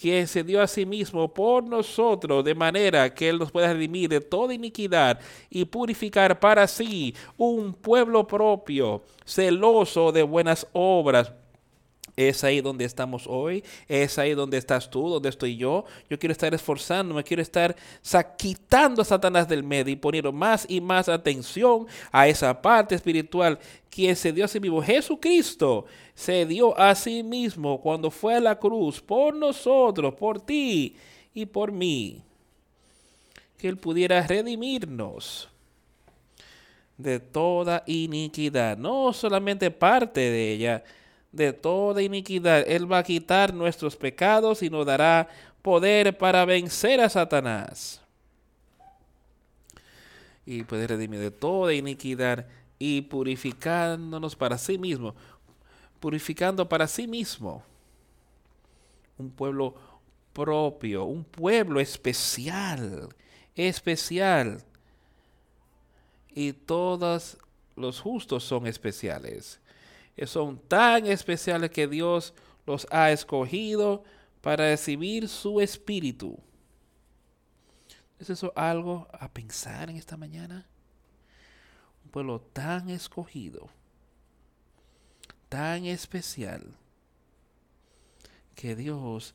quien 0.01 0.27
se 0.27 0.43
dio 0.43 0.61
a 0.61 0.67
sí 0.67 0.87
mismo 0.87 1.33
por 1.33 1.65
nosotros, 1.65 2.45
de 2.45 2.55
manera 2.55 3.13
que 3.15 3.29
Él 3.29 3.39
nos 3.39 3.51
pueda 3.51 3.73
redimir 3.73 4.09
de 4.09 4.21
toda 4.21 4.55
iniquidad 4.55 5.21
y 5.51 5.65
purificar 5.65 6.39
para 6.41 6.67
sí 6.67 7.15
un 7.37 7.73
pueblo 7.73 8.27
propio, 8.27 9.03
celoso 9.25 10.13
de 10.13 10.23
buenas 10.23 10.67
obras. 10.73 11.33
Es 12.17 12.45
ahí 12.45 12.61
donde 12.61 12.85
estamos 12.85 13.25
hoy, 13.27 13.65
es 13.89 14.19
ahí 14.19 14.35
donde 14.35 14.57
estás 14.57 14.89
tú, 14.89 15.09
donde 15.09 15.29
estoy 15.29 15.57
yo. 15.57 15.85
Yo 16.09 16.19
quiero 16.19 16.33
estar 16.33 16.55
esforzándome, 16.55 17.25
quiero 17.25 17.43
estar 17.43 17.75
quitando 18.37 19.03
a 19.03 19.05
Satanás 19.05 19.49
del 19.49 19.65
medio 19.65 19.93
y 19.93 19.97
poniendo 19.97 20.33
más 20.33 20.65
y 20.69 20.81
más 20.81 21.09
atención 21.09 21.87
a 22.13 22.29
esa 22.29 22.63
parte 22.63 22.95
espiritual 22.95 23.59
quien 23.91 24.15
se 24.15 24.33
dio 24.33 24.45
a 24.45 24.49
sí 24.49 24.61
mismo. 24.61 24.81
Jesucristo 24.81 25.87
se 26.15 26.47
dio 26.47 26.79
a 26.79 26.95
sí 26.95 27.23
mismo 27.23 27.81
cuando 27.81 28.11
fue 28.11 28.37
a 28.37 28.41
la 28.41 28.59
cruz 28.59 29.01
por 29.01 29.35
nosotros, 29.35 30.15
por 30.15 30.41
ti 30.41 30.97
y 31.35 31.47
por 31.47 31.73
mí. 31.73 32.23
Que 33.59 33.69
Él 33.69 33.77
pudiera 33.77 34.25
redimirnos 34.25 35.49
de 36.97 37.19
toda 37.19 37.83
iniquidad, 37.87 38.77
no 38.77 39.13
solamente 39.13 39.71
parte 39.71 40.21
de 40.21 40.53
ella, 40.53 40.85
de 41.35 41.53
toda 41.53 42.03
iniquidad. 42.03 42.65
Él 42.67 42.91
va 42.91 42.99
a 42.99 43.03
quitar 43.03 43.53
nuestros 43.53 43.97
pecados 43.97 44.63
y 44.63 44.71
nos 44.71 44.87
dará 44.87 45.29
poder 45.63 46.17
para 46.17 46.45
vencer 46.45 47.01
a 47.01 47.09
Satanás. 47.09 48.01
Y 50.47 50.63
poder 50.63 50.91
redimir 50.91 51.21
de 51.21 51.31
toda 51.31 51.75
iniquidad 51.75 52.47
y 52.79 53.03
purificándonos 53.03 54.37
para 54.37 54.59
sí 54.59 54.79
mismo. 54.79 55.15
Purificando 55.99 56.69
para 56.69 56.87
sí 56.87 57.07
mismo. 57.07 57.63
Un 59.19 59.31
pueblo 59.31 59.75
propio, 60.33 61.05
un 61.05 61.25
pueblo 61.25 61.81
especial, 61.81 63.09
especial. 63.57 64.63
Y 66.33 66.53
todos 66.53 67.39
los 67.75 68.01
justos 68.01 68.45
son 68.45 68.67
especiales 68.67 69.61
son 70.23 70.59
tan 70.59 71.07
especiales 71.07 71.71
que 71.71 71.89
Dios 71.89 72.35
los 72.67 72.87
ha 72.91 73.11
escogido 73.11 74.05
para 74.41 74.69
recibir 74.69 75.29
su 75.29 75.61
espíritu. 75.61 76.39
¿Es 78.19 78.31
eso 78.31 78.53
algo 78.55 79.09
a 79.13 79.29
pensar 79.29 79.91
en 79.91 79.97
esta 79.97 80.17
mañana? 80.17 80.67
Un 82.05 82.11
pueblo 82.11 82.41
tan 82.41 82.91
escogido, 82.91 83.69
tan 85.49 85.87
especial, 85.87 86.77
que 88.55 88.77
Dios 88.77 89.35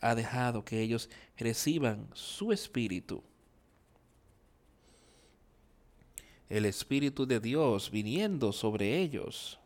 ha 0.00 0.14
dejado 0.14 0.64
que 0.64 0.80
ellos 0.80 1.10
reciban 1.36 2.08
su 2.14 2.52
espíritu. 2.52 3.24
El 6.48 6.64
espíritu 6.66 7.26
de 7.26 7.40
Dios 7.40 7.90
viniendo 7.90 8.52
sobre 8.52 9.00
ellos 9.00 9.58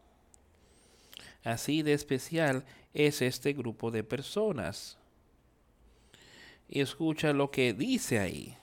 Así 1.47 1.82
de 1.82 1.92
especial 1.92 2.64
es 2.92 3.22
este 3.22 3.53
grupo 3.53 3.92
de 3.92 4.03
personas. 4.03 4.99
Y 6.68 6.80
escucha 6.80 7.32
lo 7.32 7.53
que 7.53 7.72
dice 7.72 8.18
ahí. 8.18 8.57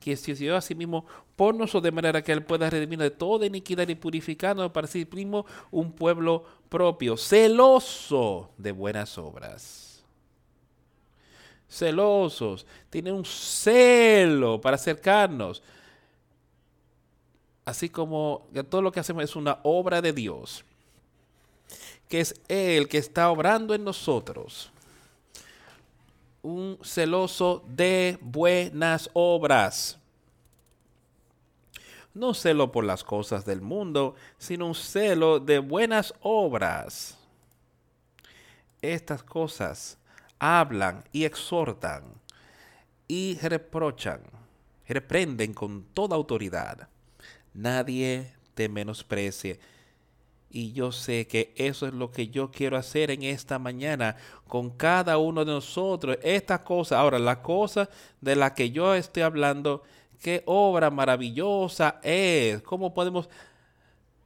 Que 0.00 0.16
se 0.16 0.34
dio 0.34 0.56
a 0.56 0.62
sí 0.62 0.74
mismo 0.74 1.04
por 1.36 1.54
nosotros 1.54 1.82
de 1.82 1.92
manera 1.92 2.22
que 2.22 2.32
Él 2.32 2.44
pueda 2.44 2.70
redimir 2.70 2.98
de 2.98 3.10
toda 3.10 3.44
iniquidad 3.44 3.86
y 3.88 3.94
purificando 3.94 4.72
para 4.72 4.86
sí 4.86 5.06
mismo 5.12 5.44
un 5.70 5.92
pueblo 5.92 6.46
propio, 6.70 7.18
celoso 7.18 8.48
de 8.56 8.72
buenas 8.72 9.18
obras. 9.18 10.02
Celosos, 11.68 12.66
tiene 12.88 13.12
un 13.12 13.26
celo 13.26 14.62
para 14.62 14.76
acercarnos. 14.76 15.62
Así 17.66 17.90
como 17.90 18.48
todo 18.70 18.80
lo 18.80 18.90
que 18.90 19.00
hacemos 19.00 19.24
es 19.24 19.36
una 19.36 19.58
obra 19.62 20.00
de 20.00 20.14
Dios 20.14 20.64
que 22.12 22.20
es 22.20 22.34
Él 22.46 22.88
que 22.88 22.98
está 22.98 23.30
obrando 23.30 23.72
en 23.72 23.84
nosotros. 23.84 24.70
Un 26.42 26.78
celoso 26.82 27.64
de 27.66 28.18
buenas 28.20 29.08
obras. 29.14 29.98
No 32.12 32.34
celo 32.34 32.70
por 32.70 32.84
las 32.84 33.02
cosas 33.02 33.46
del 33.46 33.62
mundo, 33.62 34.14
sino 34.36 34.66
un 34.66 34.74
celo 34.74 35.40
de 35.40 35.58
buenas 35.58 36.12
obras. 36.20 37.16
Estas 38.82 39.22
cosas 39.22 39.96
hablan 40.38 41.04
y 41.12 41.24
exhortan 41.24 42.04
y 43.08 43.38
reprochan, 43.38 44.20
reprenden 44.86 45.54
con 45.54 45.82
toda 45.94 46.14
autoridad. 46.14 46.90
Nadie 47.54 48.34
te 48.52 48.68
menosprecie 48.68 49.58
y 50.52 50.72
yo 50.72 50.92
sé 50.92 51.26
que 51.26 51.54
eso 51.56 51.86
es 51.86 51.94
lo 51.94 52.12
que 52.12 52.28
yo 52.28 52.50
quiero 52.50 52.76
hacer 52.76 53.10
en 53.10 53.22
esta 53.22 53.58
mañana 53.58 54.16
con 54.46 54.68
cada 54.68 55.16
uno 55.16 55.46
de 55.46 55.52
nosotros. 55.52 56.18
Esta 56.22 56.62
cosa, 56.62 57.00
ahora 57.00 57.18
la 57.18 57.40
cosa 57.40 57.88
de 58.20 58.36
la 58.36 58.54
que 58.54 58.70
yo 58.70 58.94
estoy 58.94 59.22
hablando, 59.22 59.82
qué 60.20 60.42
obra 60.44 60.90
maravillosa 60.90 61.98
es. 62.02 62.60
¿Cómo 62.60 62.92
podemos 62.92 63.30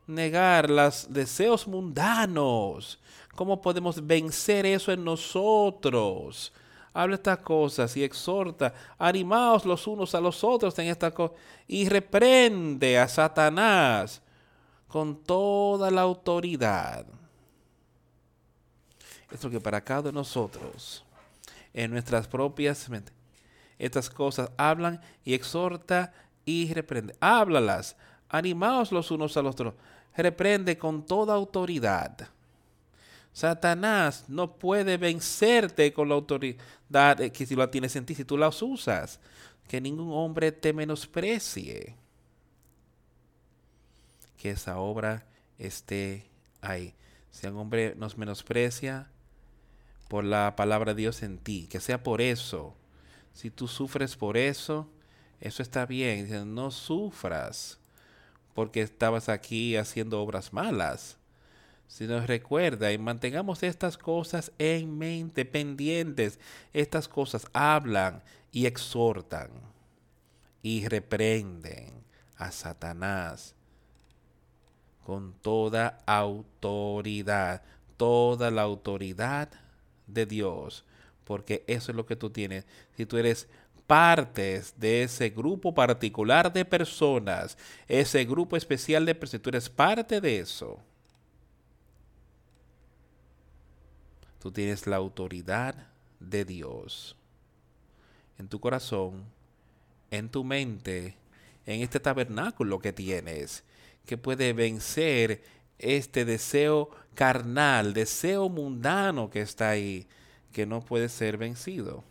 negar 0.08 0.68
los 0.68 1.12
deseos 1.12 1.68
mundanos? 1.68 2.98
¿Cómo 3.36 3.62
podemos 3.62 4.04
vencer 4.04 4.66
eso 4.66 4.90
en 4.90 5.04
nosotros? 5.04 6.52
Habla 6.92 7.14
estas 7.14 7.38
cosas 7.38 7.96
y 7.96 8.02
exhorta, 8.02 8.74
animaos 8.98 9.64
los 9.64 9.86
unos 9.86 10.12
a 10.16 10.20
los 10.20 10.42
otros 10.42 10.76
en 10.80 10.88
esta 10.88 11.12
cosa 11.12 11.34
y 11.68 11.88
reprende 11.88 12.98
a 12.98 13.06
Satanás 13.06 14.22
con 14.96 15.14
toda 15.14 15.90
la 15.90 16.00
autoridad. 16.00 17.04
Esto 19.30 19.50
que 19.50 19.60
para 19.60 19.84
cada 19.84 20.04
de 20.04 20.12
nosotros, 20.12 21.04
en 21.74 21.90
nuestras 21.90 22.26
propias 22.26 22.88
mentes, 22.88 23.12
estas 23.78 24.08
cosas 24.08 24.50
hablan 24.56 25.02
y 25.22 25.34
exhorta 25.34 26.14
y 26.46 26.72
reprende. 26.72 27.14
Háblalas, 27.20 27.94
animaos 28.30 28.90
los 28.90 29.10
unos 29.10 29.36
a 29.36 29.42
los 29.42 29.52
otros, 29.52 29.74
reprende 30.16 30.78
con 30.78 31.04
toda 31.04 31.34
autoridad. 31.34 32.30
Satanás 33.34 34.24
no 34.28 34.50
puede 34.50 34.96
vencerte 34.96 35.92
con 35.92 36.08
la 36.08 36.14
autoridad 36.14 37.18
que 37.34 37.44
si 37.44 37.54
la 37.54 37.70
tienes 37.70 37.94
en 37.96 38.06
ti, 38.06 38.14
si 38.14 38.24
tú 38.24 38.38
las 38.38 38.62
usas. 38.62 39.20
Que 39.68 39.78
ningún 39.78 40.10
hombre 40.10 40.52
te 40.52 40.72
menosprecie 40.72 41.96
que 44.46 44.52
esa 44.52 44.78
obra 44.78 45.26
esté 45.58 46.30
ahí. 46.60 46.94
Si 47.32 47.48
un 47.48 47.56
hombre 47.56 47.96
nos 47.96 48.16
menosprecia 48.16 49.10
por 50.06 50.22
la 50.22 50.54
palabra 50.54 50.94
de 50.94 51.00
Dios 51.02 51.24
en 51.24 51.38
ti, 51.38 51.66
que 51.68 51.80
sea 51.80 52.04
por 52.04 52.20
eso. 52.20 52.76
Si 53.32 53.50
tú 53.50 53.66
sufres 53.66 54.14
por 54.14 54.36
eso, 54.36 54.88
eso 55.40 55.64
está 55.64 55.84
bien. 55.84 56.54
No 56.54 56.70
sufras 56.70 57.80
porque 58.54 58.82
estabas 58.82 59.28
aquí 59.28 59.74
haciendo 59.76 60.22
obras 60.22 60.52
malas. 60.52 61.18
Si 61.88 62.06
nos 62.06 62.28
recuerda 62.28 62.92
y 62.92 62.98
mantengamos 62.98 63.64
estas 63.64 63.98
cosas 63.98 64.52
en 64.58 64.96
mente, 64.96 65.44
pendientes. 65.44 66.38
Estas 66.72 67.08
cosas 67.08 67.48
hablan 67.52 68.22
y 68.52 68.66
exhortan 68.66 69.50
y 70.62 70.86
reprenden 70.86 72.04
a 72.36 72.52
Satanás 72.52 73.55
con 75.06 75.34
toda 75.34 76.00
autoridad, 76.04 77.62
toda 77.96 78.50
la 78.50 78.62
autoridad 78.62 79.48
de 80.08 80.26
Dios, 80.26 80.84
porque 81.22 81.62
eso 81.68 81.92
es 81.92 81.96
lo 81.96 82.06
que 82.06 82.16
tú 82.16 82.30
tienes. 82.30 82.66
Si 82.96 83.06
tú 83.06 83.16
eres 83.16 83.46
parte 83.86 84.64
de 84.76 85.04
ese 85.04 85.30
grupo 85.30 85.72
particular 85.72 86.52
de 86.52 86.64
personas, 86.64 87.56
ese 87.86 88.24
grupo 88.24 88.56
especial 88.56 89.06
de 89.06 89.14
personas, 89.14 89.42
tú 89.42 89.50
eres 89.50 89.70
parte 89.70 90.20
de 90.20 90.40
eso, 90.40 90.80
tú 94.40 94.50
tienes 94.50 94.88
la 94.88 94.96
autoridad 94.96 95.86
de 96.18 96.44
Dios 96.44 97.14
en 98.40 98.48
tu 98.48 98.58
corazón, 98.58 99.22
en 100.10 100.28
tu 100.28 100.42
mente, 100.42 101.14
en 101.64 101.82
este 101.82 102.00
tabernáculo 102.00 102.80
que 102.80 102.92
tienes 102.92 103.62
que 104.06 104.16
puede 104.16 104.52
vencer 104.52 105.42
este 105.78 106.24
deseo 106.24 106.90
carnal, 107.14 107.92
deseo 107.92 108.48
mundano 108.48 109.30
que 109.30 109.42
está 109.42 109.70
ahí, 109.70 110.06
que 110.52 110.66
no 110.66 110.80
puede 110.80 111.08
ser 111.08 111.36
vencido. 111.36 112.04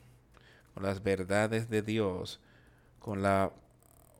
Con 0.74 0.84
las 0.84 1.02
verdades 1.02 1.70
de 1.70 1.82
Dios, 1.82 2.41
con 3.00 3.22
la 3.22 3.52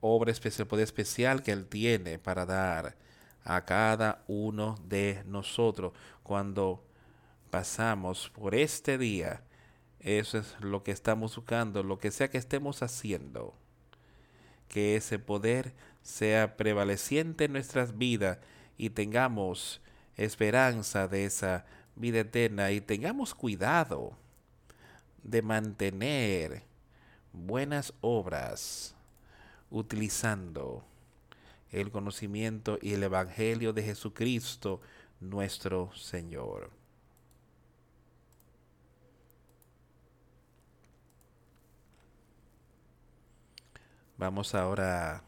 obra 0.02 0.32
especial, 0.32 0.68
poder 0.68 0.84
especial 0.84 1.44
que 1.44 1.52
Él 1.52 1.68
tiene 1.68 2.18
para 2.18 2.46
dar 2.46 2.96
a 3.44 3.66
cada 3.66 4.24
uno 4.28 4.76
de 4.88 5.24
nosotros 5.26 5.94
cuando 6.24 6.84
pasamos 7.50 8.30
por 8.30 8.56
este 8.56 8.98
día. 8.98 9.44
Eso 10.00 10.38
es 10.38 10.56
lo 10.60 10.84
que 10.84 10.92
estamos 10.92 11.36
buscando, 11.36 11.84
lo 11.84 11.98
que 11.98 12.12
sea 12.12 12.30
que 12.30 12.38
estemos 12.38 12.84
haciendo. 12.84 13.54
Que 14.68 14.96
ese 14.96 15.20
poder 15.20 15.74
sea 16.06 16.56
prevaleciente 16.56 17.46
en 17.46 17.54
nuestras 17.54 17.98
vidas 17.98 18.38
y 18.78 18.92
tengamos 18.92 19.82
esperanza 20.16 21.08
de 21.08 21.26
esa 21.26 21.66
vida 21.96 22.20
eterna 22.20 22.72
y 22.72 22.80
tengamos 22.80 23.34
cuidado 23.34 24.16
de 25.24 25.42
mantener 25.42 26.62
buenas 27.34 27.92
obras 28.02 28.96
utilizando 29.72 30.86
el 31.72 31.90
conocimiento 31.90 32.78
y 32.84 32.94
el 32.94 33.02
Evangelio 33.02 33.74
de 33.74 33.82
Jesucristo 33.82 34.82
nuestro 35.20 35.92
Señor. 35.96 36.70
Vamos 44.20 44.54
ahora 44.54 45.24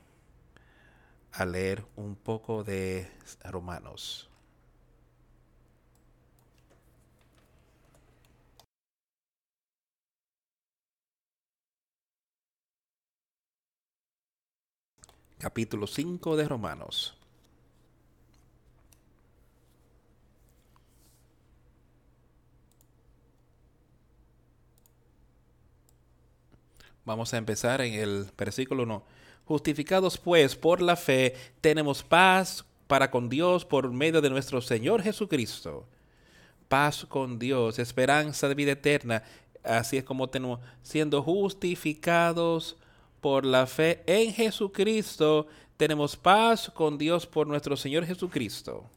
a 1.38 1.46
leer 1.46 1.86
un 1.96 2.16
poco 2.16 2.64
de 2.64 3.08
Romanos. 3.44 4.28
Capítulo 15.38 15.86
5 15.86 16.36
de 16.36 16.48
Romanos. 16.48 17.16
Vamos 27.06 27.34
a 27.34 27.38
empezar 27.38 27.82
en 27.82 27.94
el 27.94 28.32
versículo 28.36 28.84
1 28.84 29.17
Justificados 29.48 30.18
pues 30.18 30.56
por 30.56 30.82
la 30.82 30.96
fe, 30.96 31.34
tenemos 31.62 32.04
paz 32.04 32.66
para 32.88 33.10
con 33.10 33.30
Dios 33.30 33.66
por 33.66 33.92
medio 33.92 34.22
de 34.22 34.30
nuestro 34.30 34.62
Señor 34.62 35.02
Jesucristo. 35.02 35.86
Paz 36.68 37.06
con 37.08 37.40
Dios, 37.40 37.80
esperanza 37.80 38.50
de 38.50 38.56
vida 38.56 38.74
eterna. 38.74 39.24
Así 39.64 39.98
es 39.98 40.04
como 40.04 40.30
tenemos, 40.30 40.60
siendo 40.82 41.24
justificados 41.24 42.78
por 43.22 43.46
la 43.46 43.68
fe 43.68 44.04
en 44.06 44.34
Jesucristo, 44.34 45.48
tenemos 45.78 46.16
paz 46.16 46.72
con 46.74 46.98
Dios 46.98 47.26
por 47.26 47.48
nuestro 47.48 47.78
Señor 47.78 48.06
Jesucristo 48.06 48.90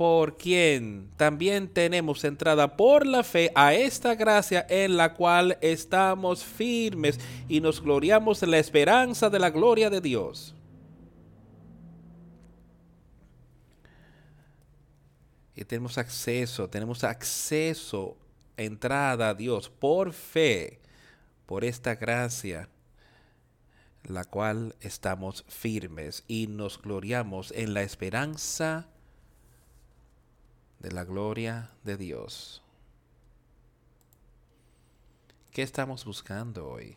por 0.00 0.38
quien 0.38 1.10
también 1.18 1.68
tenemos 1.68 2.24
entrada 2.24 2.74
por 2.74 3.06
la 3.06 3.22
fe 3.22 3.52
a 3.54 3.74
esta 3.74 4.14
gracia 4.14 4.64
en 4.70 4.96
la 4.96 5.12
cual 5.12 5.58
estamos 5.60 6.42
firmes 6.42 7.20
y 7.50 7.60
nos 7.60 7.82
gloriamos 7.82 8.42
en 8.42 8.52
la 8.52 8.58
esperanza 8.58 9.28
de 9.28 9.38
la 9.38 9.50
gloria 9.50 9.90
de 9.90 10.00
Dios. 10.00 10.54
Y 15.54 15.64
tenemos 15.66 15.98
acceso, 15.98 16.70
tenemos 16.70 17.04
acceso, 17.04 18.16
entrada 18.56 19.28
a 19.28 19.34
Dios 19.34 19.68
por 19.68 20.14
fe, 20.14 20.80
por 21.44 21.62
esta 21.62 21.94
gracia, 21.94 22.70
la 24.04 24.24
cual 24.24 24.74
estamos 24.80 25.44
firmes 25.46 26.24
y 26.26 26.46
nos 26.46 26.80
gloriamos 26.80 27.52
en 27.54 27.74
la 27.74 27.82
esperanza 27.82 28.89
de 30.80 30.90
la 30.90 31.04
gloria 31.04 31.70
de 31.84 31.96
Dios. 31.96 32.62
¿Qué 35.52 35.62
estamos 35.62 36.04
buscando 36.04 36.68
hoy? 36.68 36.96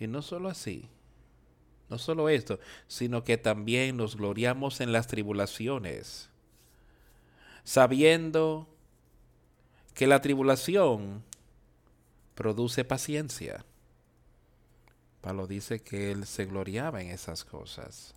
Y 0.00 0.06
no 0.06 0.22
solo 0.22 0.48
así, 0.48 0.88
No 1.88 1.98
solo 1.98 2.30
esto, 2.30 2.58
sino 2.88 3.22
que 3.22 3.36
también 3.36 3.98
nos 3.98 4.16
gloriamos 4.16 4.80
en 4.80 4.92
las 4.92 5.08
tribulaciones, 5.08 6.30
sabiendo 7.64 8.66
que 9.92 10.06
la 10.06 10.22
tribulación 10.22 11.22
produce 12.34 12.82
paciencia. 12.86 13.66
Pablo 15.20 15.46
dice 15.46 15.82
que 15.82 16.12
él 16.12 16.24
se 16.24 16.46
gloriaba 16.46 17.02
en 17.02 17.10
esas 17.10 17.44
cosas. 17.44 18.14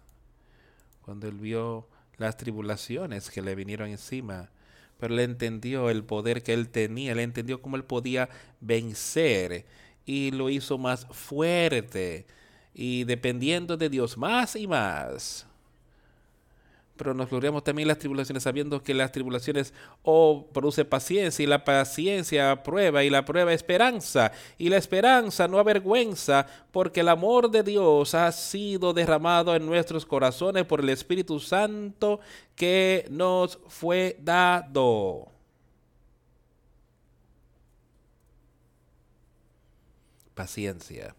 Cuando 1.02 1.28
él 1.28 1.36
vio 1.36 1.86
las 2.18 2.38
tribulaciones 2.38 3.30
que 3.30 3.42
le 3.42 3.56
vinieron 3.56 3.90
encima, 3.90 4.50
pero 4.98 5.14
él 5.14 5.20
entendió 5.20 5.90
el 5.90 6.04
poder 6.04 6.44
que 6.44 6.54
él 6.54 6.70
tenía, 6.70 7.12
él 7.12 7.20
entendió 7.20 7.62
cómo 7.62 7.76
él 7.76 7.84
podía 7.84 8.30
vencer 8.62 9.66
y 10.06 10.32
lo 10.32 10.50
hizo 10.50 10.78
más 10.78 11.08
fuerte. 11.12 12.26
Y 12.74 13.06
dependiendo 13.06 13.78
de 13.78 13.90
Dios 13.90 14.18
más 14.18 14.56
y 14.56 14.68
más 14.68 15.48
pero 16.96 17.14
nos 17.14 17.30
gloriamos 17.30 17.64
también 17.64 17.88
las 17.88 18.00
tribulaciones, 18.00 18.44
sabiendo 18.44 18.82
que 18.82 18.94
las 18.94 19.12
tribulaciones 19.12 19.74
o 20.02 20.32
oh, 20.32 20.48
produce 20.48 20.86
paciencia, 20.86 21.44
y 21.44 21.48
la 21.48 21.64
paciencia 21.64 22.64
prueba, 22.64 23.04
y 23.04 23.10
la 23.10 23.26
prueba 23.26 23.54
esperanza, 23.54 24.32
y 24.58 24.70
la 24.70 24.78
esperanza 24.78 25.48
no 25.48 25.60
avergüenza, 25.60 26.48
porque 26.72 27.02
el 27.02 27.10
amor 27.10 27.52
de 27.52 27.64
Dios 27.64 28.16
ha 28.16 28.32
sido 28.32 28.94
derramado 28.94 29.56
en 29.56 29.66
nuestros 29.66 30.06
corazones 30.06 30.66
por 30.66 30.80
el 30.80 30.90
Espíritu 30.90 31.40
Santo 31.40 32.20
que 32.56 33.06
nos 33.10 33.60
fue 33.68 34.18
dado. 34.22 35.28
Paciencia, 40.34 41.16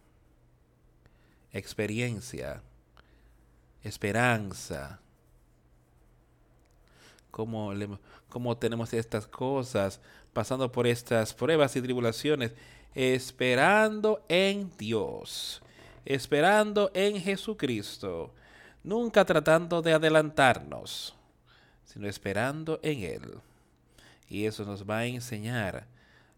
experiencia, 1.52 2.62
esperanza 3.82 5.00
cómo, 7.36 8.56
tenemos 8.56 8.94
estas 8.94 9.26
cosas, 9.26 10.00
pasando 10.32 10.72
por 10.72 10.86
estas 10.86 11.34
pruebas 11.34 11.76
y 11.76 11.82
tribulaciones, 11.82 12.52
esperando 12.94 14.24
en 14.28 14.70
Dios, 14.78 15.60
esperando 16.06 16.90
en 16.94 17.20
Jesucristo, 17.20 18.32
nunca 18.82 19.26
tratando 19.26 19.82
de 19.82 19.92
adelantarnos, 19.92 21.14
sino 21.84 22.08
esperando 22.08 22.80
en 22.82 23.02
Él. 23.02 23.34
Y 24.30 24.46
eso 24.46 24.64
nos 24.64 24.88
va 24.88 25.00
a 25.00 25.06
enseñar 25.06 25.86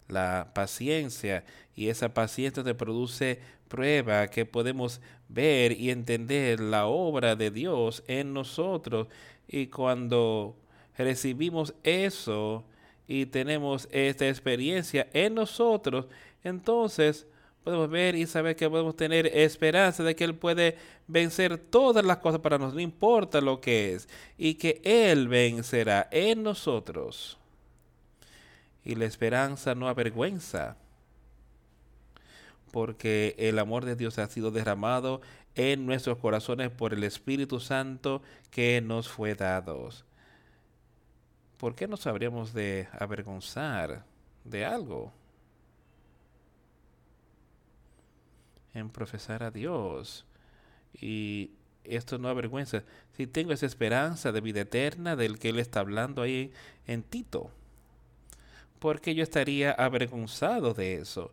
la 0.08 0.50
paciencia 0.52 1.44
y 1.76 1.90
esa 1.90 2.12
paciencia 2.12 2.64
te 2.64 2.74
produce 2.74 3.40
prueba 3.68 4.26
que 4.28 4.46
podemos 4.46 5.00
ver 5.28 5.72
y 5.72 5.90
entender 5.90 6.58
la 6.58 6.86
obra 6.86 7.36
de 7.36 7.50
Dios 7.50 8.02
en 8.08 8.32
nosotros 8.32 9.06
y 9.46 9.68
cuando 9.68 10.56
recibimos 10.98 11.74
eso 11.82 12.64
y 13.06 13.26
tenemos 13.26 13.88
esta 13.90 14.28
experiencia 14.28 15.08
en 15.12 15.34
nosotros, 15.34 16.06
entonces 16.44 17.26
podemos 17.64 17.88
ver 17.88 18.14
y 18.14 18.26
saber 18.26 18.56
que 18.56 18.68
podemos 18.68 18.96
tener 18.96 19.26
esperanza 19.26 20.02
de 20.02 20.14
que 20.14 20.24
Él 20.24 20.34
puede 20.34 20.76
vencer 21.06 21.58
todas 21.58 22.04
las 22.04 22.18
cosas 22.18 22.40
para 22.40 22.58
nosotros, 22.58 22.76
no 22.76 22.80
importa 22.80 23.40
lo 23.40 23.60
que 23.60 23.94
es, 23.94 24.08
y 24.36 24.54
que 24.54 24.80
Él 24.84 25.28
vencerá 25.28 26.08
en 26.10 26.42
nosotros. 26.42 27.38
Y 28.84 28.94
la 28.94 29.04
esperanza 29.04 29.74
no 29.74 29.88
avergüenza, 29.88 30.76
porque 32.72 33.34
el 33.38 33.58
amor 33.58 33.84
de 33.84 33.96
Dios 33.96 34.18
ha 34.18 34.26
sido 34.28 34.50
derramado 34.50 35.20
en 35.54 35.86
nuestros 35.86 36.18
corazones 36.18 36.70
por 36.70 36.94
el 36.94 37.04
Espíritu 37.04 37.60
Santo 37.60 38.22
que 38.50 38.80
nos 38.80 39.08
fue 39.08 39.34
dado. 39.34 39.90
¿Por 41.58 41.74
qué 41.74 41.86
nos 41.86 42.06
habríamos 42.06 42.52
de 42.52 42.88
avergonzar 42.92 44.04
de 44.44 44.64
algo? 44.64 45.12
En 48.72 48.88
profesar 48.88 49.42
a 49.42 49.50
Dios. 49.50 50.24
Y 51.00 51.50
esto 51.84 52.18
no 52.18 52.28
avergüenza. 52.28 52.84
Si 53.16 53.26
tengo 53.26 53.52
esa 53.52 53.66
esperanza 53.66 54.32
de 54.32 54.40
vida 54.40 54.60
eterna 54.60 55.16
del 55.16 55.38
que 55.38 55.50
Él 55.50 55.58
está 55.58 55.80
hablando 55.80 56.22
ahí 56.22 56.52
en 56.86 57.02
Tito, 57.02 57.50
¿por 58.78 59.00
qué 59.00 59.14
yo 59.14 59.22
estaría 59.22 59.72
avergonzado 59.72 60.74
de 60.74 60.94
eso? 60.94 61.32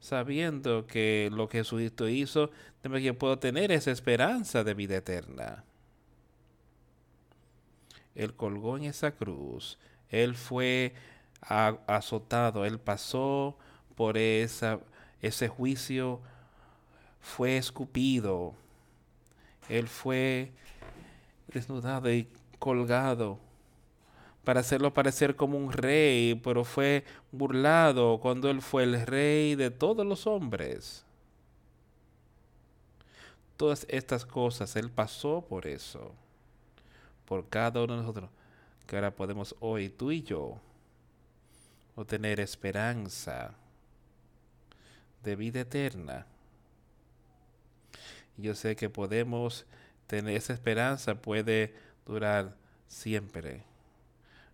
Sabiendo 0.00 0.86
que 0.86 1.28
lo 1.32 1.48
que 1.48 1.58
Jesucristo 1.58 2.08
hizo, 2.08 2.50
también 2.80 3.16
puedo 3.16 3.38
tener 3.38 3.72
esa 3.72 3.90
esperanza 3.90 4.64
de 4.64 4.74
vida 4.74 4.96
eterna. 4.96 5.64
Él 8.16 8.34
colgó 8.34 8.78
en 8.78 8.84
esa 8.84 9.12
cruz, 9.12 9.78
Él 10.10 10.34
fue 10.34 10.94
azotado, 11.40 12.64
Él 12.64 12.80
pasó 12.80 13.56
por 13.94 14.16
esa, 14.16 14.80
ese 15.20 15.48
juicio, 15.48 16.20
fue 17.20 17.58
escupido, 17.58 18.54
Él 19.68 19.86
fue 19.86 20.50
desnudado 21.48 22.10
y 22.10 22.26
colgado 22.58 23.38
para 24.44 24.60
hacerlo 24.60 24.94
parecer 24.94 25.36
como 25.36 25.58
un 25.58 25.72
rey, 25.72 26.36
pero 26.36 26.64
fue 26.64 27.04
burlado 27.32 28.18
cuando 28.20 28.48
Él 28.48 28.62
fue 28.62 28.84
el 28.84 29.04
rey 29.04 29.56
de 29.56 29.70
todos 29.70 30.06
los 30.06 30.26
hombres. 30.26 31.04
Todas 33.58 33.86
estas 33.90 34.24
cosas, 34.24 34.76
Él 34.76 34.90
pasó 34.90 35.44
por 35.46 35.66
eso 35.66 36.14
por 37.26 37.48
cada 37.48 37.82
uno 37.82 37.94
de 37.94 38.00
nosotros, 38.00 38.30
que 38.86 38.96
ahora 38.96 39.14
podemos 39.14 39.54
hoy, 39.60 39.90
tú 39.90 40.12
y 40.12 40.22
yo, 40.22 40.58
obtener 41.96 42.40
esperanza 42.40 43.54
de 45.22 45.36
vida 45.36 45.60
eterna. 45.60 46.26
Yo 48.36 48.54
sé 48.54 48.76
que 48.76 48.88
podemos 48.88 49.66
tener 50.06 50.36
esa 50.36 50.52
esperanza, 50.52 51.20
puede 51.20 51.74
durar 52.06 52.54
siempre. 52.86 53.62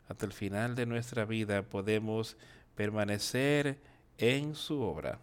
Hasta 0.09 0.25
el 0.27 0.33
final 0.33 0.75
de 0.75 0.87
nuestra 0.87 1.25
vida 1.25 1.63
podemos 1.63 2.37
permanecer 2.75 3.79
en 4.19 4.55
su 4.55 4.81
obra. 4.81 5.19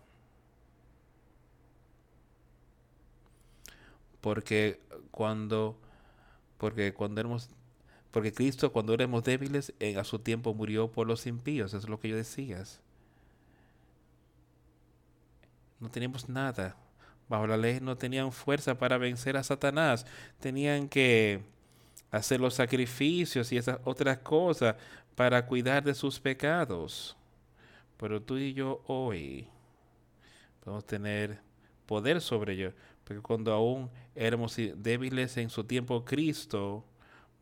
Porque 4.22 4.80
cuando 5.12 5.78
porque 6.60 6.94
cuando 6.94 7.22
éramos, 7.22 7.50
porque 8.12 8.32
Cristo 8.32 8.72
cuando 8.72 8.94
éramos 8.94 9.24
débiles, 9.24 9.74
en, 9.80 9.98
a 9.98 10.04
su 10.04 10.20
tiempo 10.20 10.54
murió 10.54 10.92
por 10.92 11.08
los 11.08 11.26
impíos, 11.26 11.74
eso 11.74 11.78
es 11.78 11.90
lo 11.90 12.00
que 12.00 12.10
yo 12.10 12.16
decías. 12.16 12.82
No 15.80 15.90
teníamos 15.90 16.30
nada. 16.30 16.76
Bajo 17.30 17.48
la 17.48 17.58
ley 17.58 17.80
no 17.80 17.96
tenían 17.96 18.32
fuerza 18.32 18.78
para 18.78 18.98
vencer 18.98 19.38
a 19.38 19.44
Satanás. 19.44 20.06
Tenían 20.40 20.90
que 20.90 21.42
hacer 22.12 22.42
los 22.42 22.56
sacrificios 22.56 23.52
y 23.52 23.58
esas 23.58 23.80
otras 23.86 24.18
cosas 24.18 24.76
para 25.16 25.46
cuidar 25.46 25.84
de 25.84 25.94
sus 25.94 26.20
pecados. 26.20 27.16
Pero 27.98 28.22
tú 28.22 28.38
y 28.38 28.54
yo 28.54 28.82
hoy 28.88 29.48
podemos 30.60 30.86
tener 30.86 31.40
poder 31.86 32.20
sobre 32.20 32.54
ellos 32.54 32.74
porque 33.10 33.24
cuando 33.24 33.52
aún 33.52 33.90
éramos 34.14 34.56
débiles 34.56 35.36
en 35.38 35.50
su 35.50 35.64
tiempo, 35.64 36.06
Cristo 36.06 36.86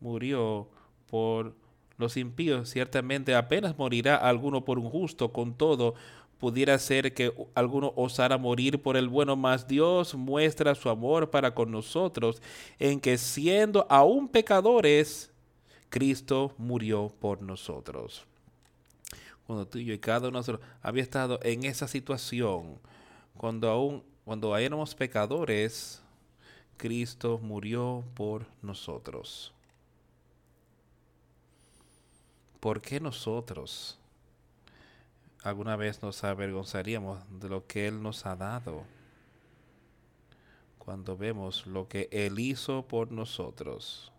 murió 0.00 0.66
por 1.10 1.54
los 1.98 2.16
impíos. 2.16 2.70
Ciertamente 2.70 3.34
apenas 3.34 3.76
morirá 3.76 4.16
alguno 4.16 4.64
por 4.64 4.78
un 4.78 4.88
justo, 4.88 5.30
con 5.30 5.52
todo 5.52 5.94
pudiera 6.38 6.78
ser 6.78 7.12
que 7.12 7.34
alguno 7.54 7.92
osara 7.96 8.38
morir 8.38 8.80
por 8.80 8.96
el 8.96 9.10
bueno, 9.10 9.36
mas 9.36 9.68
Dios 9.68 10.14
muestra 10.14 10.74
su 10.74 10.88
amor 10.88 11.28
para 11.28 11.54
con 11.54 11.70
nosotros 11.70 12.40
en 12.78 12.98
que 12.98 13.18
siendo 13.18 13.86
aún 13.90 14.26
pecadores, 14.26 15.30
Cristo 15.90 16.54
murió 16.56 17.12
por 17.20 17.42
nosotros. 17.42 18.24
Cuando 19.46 19.66
tú 19.66 19.76
y 19.76 19.84
yo 19.84 19.92
y 19.92 19.98
cada 19.98 20.28
uno 20.28 20.28
de 20.28 20.32
nosotros 20.32 20.66
había 20.80 21.02
estado 21.02 21.38
en 21.42 21.64
esa 21.64 21.86
situación, 21.86 22.78
cuando 23.36 23.68
aún 23.68 24.02
cuando 24.28 24.54
éramos 24.58 24.94
pecadores, 24.94 26.02
Cristo 26.76 27.38
murió 27.38 28.04
por 28.12 28.44
nosotros. 28.60 29.54
¿Por 32.60 32.82
qué 32.82 33.00
nosotros 33.00 33.98
alguna 35.42 35.76
vez 35.76 36.02
nos 36.02 36.22
avergonzaríamos 36.24 37.20
de 37.40 37.48
lo 37.48 37.66
que 37.66 37.88
Él 37.88 38.02
nos 38.02 38.26
ha 38.26 38.36
dado? 38.36 38.84
Cuando 40.78 41.16
vemos 41.16 41.66
lo 41.66 41.88
que 41.88 42.10
Él 42.12 42.38
hizo 42.38 42.82
por 42.82 43.10
nosotros. 43.10 44.12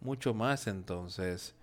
Mucho 0.00 0.32
más 0.32 0.66
entonces, 0.66 1.54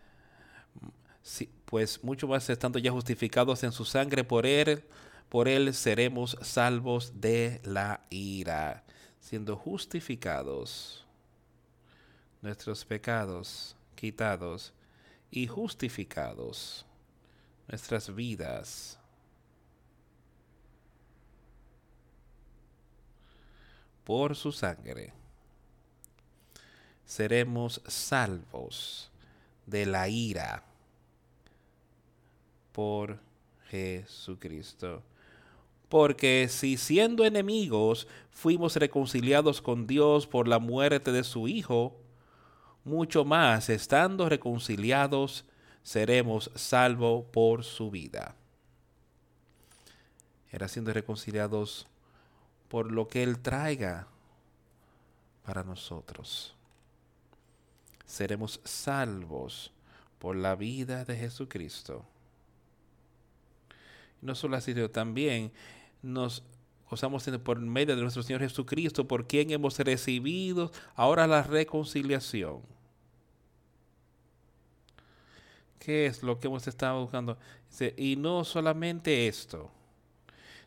pues 1.66 2.04
mucho 2.04 2.28
más 2.28 2.48
estando 2.52 2.78
ya 2.78 2.92
justificados 2.92 3.64
en 3.64 3.72
su 3.72 3.84
sangre 3.84 4.24
por 4.24 4.46
Él, 4.46 4.84
por 5.30 5.48
él 5.48 5.74
seremos 5.74 6.38
salvos 6.42 7.22
de 7.22 7.62
la 7.64 8.02
ira. 8.10 8.84
siendo 9.20 9.56
justificados, 9.58 11.06
nuestros 12.42 12.84
pecados 12.86 13.76
quitados 13.96 14.74
y 15.30 15.46
justificados, 15.46 16.86
nuestras 17.68 18.16
vidas. 18.16 18.98
Por 24.06 24.36
su 24.36 24.54
sangre 24.54 25.14
seremos 27.06 27.82
salvos 27.88 29.12
de 29.66 29.86
la 29.86 30.08
ira 30.08 30.64
por 32.72 33.20
Jesucristo. 33.68 35.04
Porque 35.90 36.48
si 36.50 36.78
siendo 36.78 37.26
enemigos 37.26 38.08
fuimos 38.32 38.76
reconciliados 38.76 39.62
con 39.62 39.88
Dios 39.88 40.28
por 40.28 40.48
la 40.48 40.60
muerte 40.60 41.12
de 41.12 41.24
su 41.24 41.48
Hijo, 41.48 41.98
mucho 42.84 43.26
más 43.26 43.70
estando 43.70 44.30
reconciliados 44.30 45.46
seremos 45.84 46.52
salvos 46.56 47.26
por 47.32 47.64
su 47.64 47.90
vida. 47.90 48.36
Era 50.52 50.68
siendo 50.68 50.94
reconciliados 50.94 51.88
por 52.68 52.92
lo 52.92 53.08
que 53.08 53.24
Él 53.24 53.40
traiga 53.40 54.08
para 55.44 55.64
nosotros. 55.64 56.56
Seremos 58.06 58.60
salvos 58.64 59.72
por 60.20 60.36
la 60.36 60.56
vida 60.56 61.06
de 61.06 61.16
Jesucristo. 61.16 62.06
No 64.22 64.36
solo 64.36 64.58
así, 64.58 64.74
sino 64.74 64.90
también 64.90 65.52
nos 66.02 66.44
gozamos 66.90 67.30
por 67.44 67.60
medio 67.60 67.96
de 67.96 68.02
nuestro 68.02 68.24
Señor 68.24 68.42
Jesucristo, 68.42 69.08
por 69.08 69.28
quien 69.28 69.52
hemos 69.52 69.78
recibido 69.80 70.72
ahora 70.96 71.28
la 71.28 71.44
reconciliación. 71.44 72.62
¿Qué 75.80 76.08
es 76.08 76.24
lo 76.24 76.40
que 76.40 76.48
hemos 76.48 76.68
estado 76.68 77.02
buscando? 77.02 77.38
y 77.96 78.16
no 78.16 78.44
solamente 78.44 79.28
esto, 79.28 79.72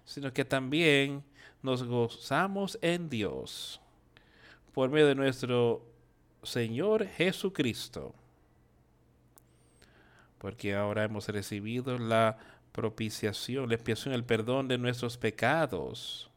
sino 0.04 0.32
que 0.32 0.44
también 0.44 1.22
nos 1.62 1.82
gozamos 1.82 2.78
en 2.80 3.08
Dios 3.10 3.80
por 4.72 4.90
medio 4.90 5.06
de 5.08 5.14
nuestro 5.14 5.84
Señor 6.42 7.06
Jesucristo. 7.06 8.14
Porque 10.38 10.74
ahora 10.74 11.04
hemos 11.04 11.28
recibido 11.28 11.98
la 11.98 12.36
propiciación, 12.72 13.68
la 13.68 13.74
expiación, 13.74 14.14
el 14.14 14.24
perdón 14.24 14.68
de 14.68 14.78
nuestros 14.78 15.16
pecados. 15.16 16.30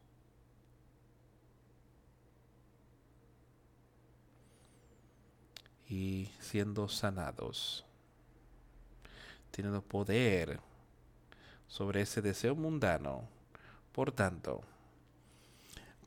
Y 5.88 6.30
siendo 6.40 6.90
sanados, 6.90 7.86
teniendo 9.52 9.82
poder 9.82 10.60
sobre 11.68 12.02
ese 12.02 12.22
deseo 12.22 12.56
mundano. 12.56 13.28
Por 13.92 14.12
tanto, 14.12 14.64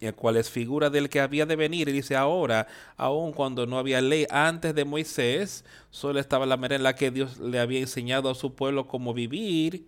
el 0.00 0.14
cual 0.14 0.36
es 0.36 0.50
figura 0.50 0.90
del 0.90 1.08
que 1.08 1.20
había 1.20 1.46
de 1.46 1.56
venir. 1.56 1.88
Y 1.88 1.92
dice 1.92 2.16
ahora, 2.16 2.66
aun 2.96 3.32
cuando 3.32 3.66
no 3.66 3.78
había 3.78 4.00
ley 4.00 4.26
antes 4.30 4.74
de 4.74 4.84
Moisés, 4.84 5.64
solo 5.90 6.20
estaba 6.20 6.46
la 6.46 6.56
manera 6.56 6.76
en 6.76 6.82
la 6.82 6.94
que 6.94 7.10
Dios 7.10 7.38
le 7.38 7.58
había 7.58 7.80
enseñado 7.80 8.30
a 8.30 8.34
su 8.34 8.54
pueblo 8.54 8.86
cómo 8.86 9.14
vivir 9.14 9.86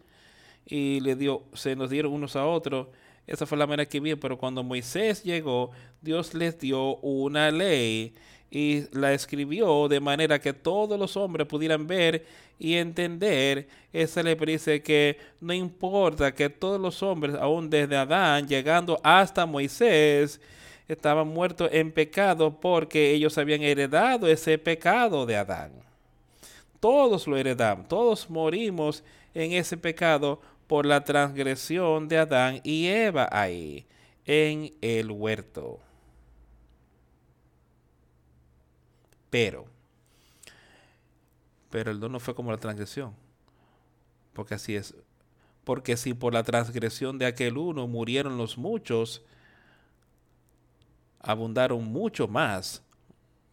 y 0.66 1.00
le 1.00 1.16
dio, 1.16 1.44
se 1.54 1.76
nos 1.76 1.90
dieron 1.90 2.12
unos 2.12 2.36
a 2.36 2.46
otros. 2.46 2.88
Esa 3.26 3.46
fue 3.46 3.56
la 3.56 3.66
manera 3.66 3.88
que 3.88 4.00
vi, 4.00 4.14
pero 4.16 4.36
cuando 4.36 4.62
Moisés 4.62 5.22
llegó, 5.22 5.70
Dios 6.00 6.34
les 6.34 6.58
dio 6.58 6.96
una 6.96 7.50
ley 7.50 8.14
y 8.55 8.84
la 8.92 9.14
escribió 9.14 9.88
de 9.88 9.98
manera 9.98 10.38
que 10.38 10.53
todos 10.53 10.98
los 10.98 11.16
hombres 11.16 11.46
pudieran 11.46 11.86
ver 11.86 12.26
y 12.59 12.74
entender. 12.74 13.66
Esa 13.94 14.22
le 14.22 14.36
dice 14.36 14.82
que 14.82 15.16
no 15.40 15.55
importa 15.55 16.34
que 16.34 16.50
todos 16.50 16.78
los 16.78 17.03
hombres, 17.03 17.34
aún 17.34 17.70
desde 17.70 17.96
Adán, 17.96 18.46
llegando 18.46 19.00
hasta 19.03 19.46
Moisés, 19.46 20.38
estaban 20.86 21.28
muertos 21.28 21.70
en 21.72 21.90
pecado 21.90 22.61
porque 22.61 23.12
ellos 23.12 23.38
habían 23.38 23.62
heredado 23.62 24.28
ese 24.28 24.59
pecado 24.59 25.24
de 25.24 25.36
Adán. 25.36 25.72
Todos 26.78 27.26
lo 27.26 27.38
heredamos, 27.38 27.88
todos 27.88 28.28
morimos 28.28 29.03
en 29.32 29.53
ese 29.53 29.78
pecado 29.78 30.42
por 30.66 30.84
la 30.84 31.03
transgresión 31.03 32.07
de 32.07 32.18
Adán 32.18 32.61
y 32.64 32.88
Eva 32.88 33.30
ahí, 33.32 33.86
en 34.26 34.74
el 34.82 35.11
huerto. 35.11 35.80
Pero, 39.33 39.64
pero 41.70 41.91
el 41.91 42.01
don 42.01 42.12
no 42.12 42.20
fue 42.20 42.35
como 42.35 42.51
la 42.51 42.59
transgresión. 42.59 43.14
Porque 44.35 44.53
así 44.53 44.76
es. 44.76 44.95
Porque 45.64 45.97
si 45.97 46.12
por 46.12 46.35
la 46.35 46.43
transgresión 46.43 47.16
de 47.16 47.24
aquel 47.24 47.57
uno 47.57 47.87
murieron 47.89 48.37
los 48.37 48.59
muchos, 48.59 49.22
abundaron 51.18 51.83
mucho 51.87 52.28
más. 52.28 52.83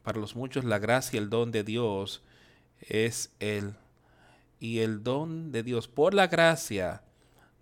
Para 0.03 0.19
los 0.19 0.35
muchos 0.35 0.65
la 0.65 0.79
gracia 0.79 1.15
y 1.15 1.23
el 1.23 1.29
don 1.29 1.49
de 1.49 1.63
Dios 1.63 2.23
es 2.81 3.31
el 3.39 3.73
y 4.59 4.79
el 4.79 5.01
don 5.01 5.53
de 5.53 5.63
Dios 5.63 5.87
por 5.87 6.13
la 6.13 6.27
gracia 6.27 7.03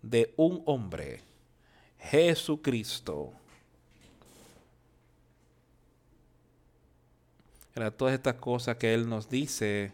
de 0.02 0.34
un 0.36 0.64
hombre, 0.66 1.22
Jesucristo 1.98 3.37
todas 7.90 8.14
estas 8.14 8.34
cosas 8.34 8.76
que 8.76 8.92
Él 8.94 9.08
nos 9.08 9.28
dice, 9.28 9.92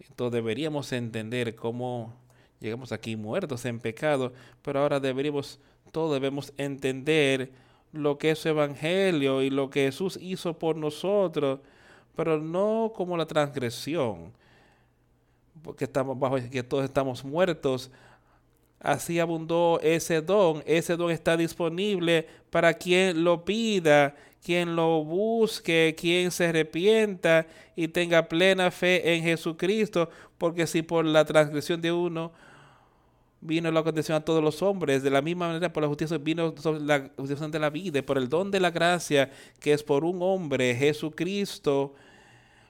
entonces 0.00 0.32
deberíamos 0.32 0.92
entender 0.92 1.54
cómo 1.54 2.14
llegamos 2.60 2.92
aquí 2.92 3.16
muertos 3.16 3.64
en 3.64 3.80
pecado, 3.80 4.32
pero 4.62 4.80
ahora 4.80 5.00
deberíamos, 5.00 5.58
todos 5.92 6.12
debemos 6.12 6.52
entender 6.56 7.52
lo 7.92 8.18
que 8.18 8.30
es 8.30 8.46
Evangelio 8.46 9.42
y 9.42 9.50
lo 9.50 9.70
que 9.70 9.86
Jesús 9.86 10.18
hizo 10.20 10.58
por 10.58 10.76
nosotros, 10.76 11.60
pero 12.14 12.40
no 12.40 12.92
como 12.94 13.16
la 13.16 13.26
transgresión, 13.26 14.32
porque 15.62 15.84
estamos 15.84 16.18
bajo, 16.18 16.36
que 16.50 16.62
todos 16.62 16.84
estamos 16.84 17.24
muertos. 17.24 17.90
Así 18.78 19.18
abundó 19.18 19.80
ese 19.82 20.20
don, 20.20 20.62
ese 20.66 20.96
don 20.96 21.10
está 21.10 21.36
disponible 21.36 22.26
para 22.50 22.74
quien 22.74 23.24
lo 23.24 23.44
pida 23.44 24.14
quien 24.46 24.76
lo 24.76 25.02
busque, 25.02 25.96
quien 25.98 26.30
se 26.30 26.46
arrepienta 26.46 27.48
y 27.74 27.88
tenga 27.88 28.28
plena 28.28 28.70
fe 28.70 29.16
en 29.16 29.24
Jesucristo, 29.24 30.08
porque 30.38 30.68
si 30.68 30.82
por 30.82 31.04
la 31.04 31.24
transgresión 31.24 31.80
de 31.80 31.90
uno 31.90 32.30
vino 33.40 33.72
la 33.72 33.82
condición 33.82 34.18
a 34.18 34.24
todos 34.24 34.44
los 34.44 34.62
hombres, 34.62 35.02
de 35.02 35.10
la 35.10 35.20
misma 35.20 35.48
manera 35.48 35.72
por 35.72 35.82
la 35.82 35.88
justicia 35.88 36.16
vino 36.18 36.54
la 36.78 37.10
justicia 37.16 37.48
de 37.48 37.58
la 37.58 37.70
vida, 37.70 38.00
por 38.02 38.18
el 38.18 38.28
don 38.28 38.52
de 38.52 38.60
la 38.60 38.70
gracia 38.70 39.32
que 39.58 39.72
es 39.72 39.82
por 39.82 40.04
un 40.04 40.22
hombre, 40.22 40.76
Jesucristo, 40.76 41.94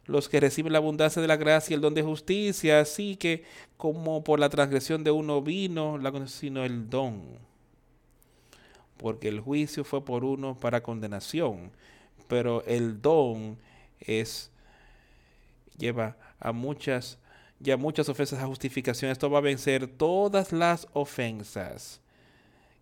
los 0.07 0.31
que 0.31 0.41
reciben 0.41 0.73
la 0.73 0.79
abundancia 0.79 1.21
de 1.21 1.29
la 1.29 1.37
gracia 1.37 1.75
y 1.75 1.77
el 1.77 1.83
don 1.83 1.93
de 1.93 2.03
justicia, 2.03 2.81
así 2.81 3.17
que 3.17 3.45
como 3.77 4.25
por 4.25 4.41
la 4.41 4.49
transgresión 4.49 5.05
de 5.05 5.11
uno 5.11 5.43
vino, 5.43 5.99
la, 5.99 6.27
sino 6.27 6.65
el 6.65 6.89
don 6.89 7.21
porque 8.97 9.29
el 9.29 9.41
juicio 9.41 9.85
fue 9.85 10.05
por 10.05 10.25
uno 10.25 10.57
para 10.57 10.83
condenación, 10.83 11.71
pero 12.29 12.65
el 12.67 13.01
don 13.01 13.59
es 14.01 14.51
lleva 15.79 16.17
a 16.41 16.53
muchas 16.53 17.19
ya 17.59 17.77
muchas 17.77 18.09
ofensas 18.09 18.39
a 18.41 18.47
justificación. 18.47 19.11
Esto 19.11 19.31
va 19.31 19.39
a 19.39 19.43
vencer 19.43 19.87
todas 19.87 20.53
las 20.53 20.87
ofensas. 20.93 22.01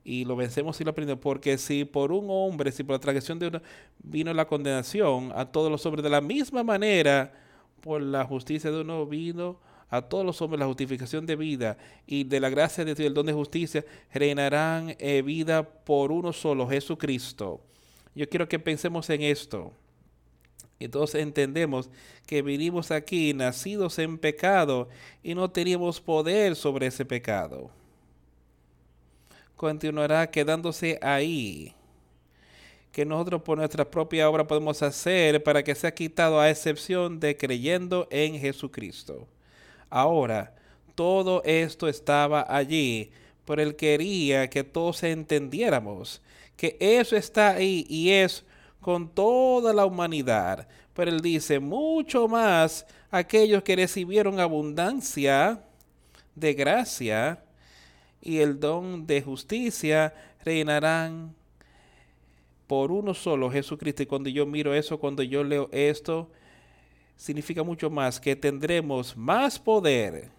Y 0.05 0.25
lo 0.25 0.37
vencemos 0.37 0.81
y 0.81 0.85
lo 0.85 0.91
aprendemos. 0.91 1.23
Porque 1.23 1.59
si 1.59 1.85
por 1.85 2.13
un 2.13 2.27
hombre, 2.29 2.73
si 2.73 2.83
por 2.83 2.95
la 2.95 3.01
transgresión 3.01 3.39
de 3.39 3.49
uno 3.49 3.63
vino 4.03 4.35
la 4.35 4.47
condenación 4.47 5.33
a 5.35 5.47
todos 5.47 5.71
los 5.71 5.85
hombres 5.87 6.03
de 6.03 6.11
la 6.11 6.21
misma 6.21 6.63
manera, 6.63 7.33
por 7.81 8.03
la 8.03 8.25
justicia 8.25 8.71
de 8.71 8.81
uno 8.81 9.07
vino 9.07 9.59
a 9.91 10.03
todos 10.03 10.25
los 10.25 10.41
hombres 10.43 10.61
la 10.61 10.67
justificación 10.67 11.27
de 11.27 11.37
vida 11.37 11.77
y 12.07 12.25
de 12.25 12.41
la 12.41 12.51
gracia 12.51 12.85
de 12.85 12.95
Dios, 12.95 13.07
el 13.07 13.15
don 13.15 13.27
de 13.27 13.33
justicia, 13.33 13.85
reinarán 14.13 14.97
eh, 14.99 15.23
vida 15.23 15.63
por 15.63 16.11
uno 16.11 16.33
solo, 16.33 16.69
Jesucristo. 16.69 17.61
Yo 18.15 18.29
quiero 18.29 18.49
que 18.49 18.59
pensemos 18.59 19.09
en 19.11 19.23
esto. 19.23 19.73
Entonces 20.79 21.23
entendemos 21.23 21.89
que 22.27 22.43
vinimos 22.43 22.91
aquí 22.91 23.33
nacidos 23.33 23.99
en 23.99 24.19
pecado 24.19 24.89
y 25.23 25.35
no 25.35 25.51
teníamos 25.51 26.01
poder 26.01 26.57
sobre 26.57 26.87
ese 26.87 27.05
pecado. 27.05 27.71
Continuará 29.57 30.31
quedándose 30.31 30.99
ahí. 31.01 31.75
Que 32.91 33.05
nosotros 33.05 33.43
por 33.43 33.59
nuestra 33.59 33.89
propia 33.89 34.29
obra 34.29 34.47
podemos 34.47 34.83
hacer 34.83 35.43
para 35.43 35.63
que 35.63 35.75
sea 35.75 35.95
quitado 35.95 36.39
a 36.39 36.51
excepción 36.51 37.19
de 37.19 37.37
creyendo 37.37 38.07
en 38.11 38.39
Jesucristo. 38.39 39.27
Ahora, 39.97 40.53
todo 40.97 41.41
esto 41.45 41.87
estaba 41.87 42.45
allí, 42.49 43.13
pero 43.45 43.63
él 43.63 43.77
quería 43.77 44.51
que 44.51 44.65
todos 44.65 45.05
entendiéramos 45.05 46.21
que 46.57 46.77
eso 46.81 47.15
está 47.15 47.51
ahí 47.51 47.87
y 47.89 48.11
es 48.11 48.45
con 48.81 49.09
toda 49.09 49.73
la 49.73 49.87
humanidad. 49.87 50.67
Pero 50.95 51.13
él 51.13 51.21
dice, 51.21 51.61
mucho 51.61 52.27
más 52.27 52.85
aquellos 53.09 53.63
que 53.63 53.77
recibieron 53.77 54.41
abundancia 54.41 55.63
de 56.35 56.55
gracia 56.55 57.45
y 58.21 58.39
el 58.39 58.59
don 58.59 59.07
de 59.07 59.23
justicia 59.23 60.13
reinarán 60.45 61.37
por 62.67 62.91
uno 62.91 63.15
solo, 63.15 63.49
Jesucristo. 63.49 64.03
Y 64.03 64.07
cuando 64.07 64.29
yo 64.29 64.45
miro 64.45 64.75
eso, 64.75 64.99
cuando 64.99 65.23
yo 65.23 65.45
leo 65.45 65.69
esto, 65.71 66.33
significa 67.17 67.63
mucho 67.63 67.91
más 67.91 68.21
que 68.21 68.37
tendremos 68.37 69.17
más 69.17 69.59
poder 69.59 70.31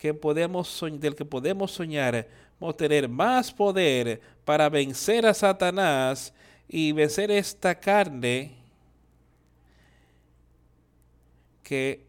que 0.00 0.14
podemos 0.14 0.80
del 0.98 1.14
que 1.14 1.26
podemos 1.26 1.72
soñar, 1.72 2.26
vamos 2.58 2.74
a 2.74 2.76
tener 2.78 3.06
más 3.06 3.52
poder 3.52 4.18
para 4.46 4.68
vencer 4.70 5.26
a 5.26 5.34
Satanás 5.34 6.32
y 6.66 6.92
vencer 6.92 7.30
esta 7.30 7.78
carne 7.78 8.52
que 11.62 12.00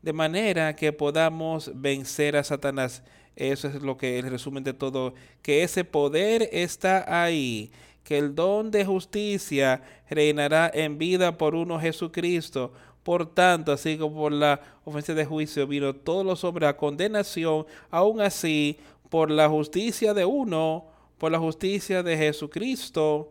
de 0.00 0.12
manera 0.12 0.74
que 0.74 0.90
podamos 0.90 1.70
vencer 1.74 2.34
a 2.34 2.42
Satanás. 2.42 3.02
Eso 3.36 3.68
es 3.68 3.74
lo 3.82 3.96
que 3.96 4.18
el 4.18 4.30
resumen 4.30 4.64
de 4.64 4.72
todo, 4.72 5.14
que 5.42 5.62
ese 5.62 5.84
poder 5.84 6.48
está 6.50 7.22
ahí, 7.22 7.70
que 8.08 8.16
el 8.16 8.34
don 8.34 8.70
de 8.70 8.86
justicia 8.86 9.82
reinará 10.08 10.70
en 10.72 10.96
vida 10.96 11.36
por 11.36 11.54
uno 11.54 11.78
Jesucristo. 11.78 12.72
Por 13.02 13.26
tanto, 13.34 13.70
así 13.70 13.98
como 13.98 14.16
por 14.16 14.32
la 14.32 14.62
ofensa 14.86 15.12
de 15.12 15.26
juicio 15.26 15.66
vino 15.66 15.94
todos 15.94 16.24
los 16.24 16.42
hombres 16.42 16.70
a 16.70 16.76
condenación, 16.78 17.66
aún 17.90 18.22
así, 18.22 18.78
por 19.10 19.30
la 19.30 19.46
justicia 19.50 20.14
de 20.14 20.24
uno, 20.24 20.86
por 21.18 21.30
la 21.30 21.38
justicia 21.38 22.02
de 22.02 22.16
Jesucristo, 22.16 23.30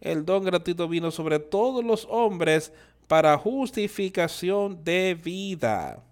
el 0.00 0.24
don 0.24 0.42
gratuito 0.42 0.88
vino 0.88 1.12
sobre 1.12 1.38
todos 1.38 1.84
los 1.84 2.04
hombres 2.10 2.72
para 3.06 3.38
justificación 3.38 4.82
de 4.82 5.14
vida, 5.14 6.02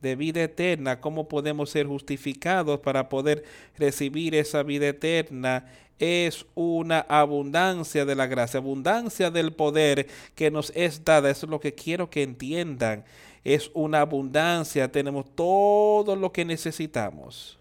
de 0.00 0.16
vida 0.16 0.42
eterna. 0.42 1.00
¿Cómo 1.00 1.28
podemos 1.28 1.70
ser 1.70 1.86
justificados 1.86 2.80
para 2.80 3.08
poder 3.08 3.44
recibir 3.76 4.34
esa 4.34 4.62
vida 4.62 4.88
eterna? 4.88 5.66
Es 5.98 6.46
una 6.54 7.00
abundancia 7.00 8.04
de 8.04 8.14
la 8.14 8.26
gracia, 8.26 8.58
abundancia 8.58 9.30
del 9.30 9.52
poder 9.52 10.06
que 10.34 10.50
nos 10.50 10.70
es 10.76 11.04
dada. 11.04 11.30
Eso 11.30 11.46
es 11.46 11.50
lo 11.50 11.60
que 11.60 11.74
quiero 11.74 12.08
que 12.08 12.22
entiendan. 12.22 13.04
Es 13.44 13.70
una 13.74 14.00
abundancia, 14.00 14.90
tenemos 14.92 15.26
todo 15.34 16.14
lo 16.14 16.32
que 16.32 16.44
necesitamos. 16.44 17.58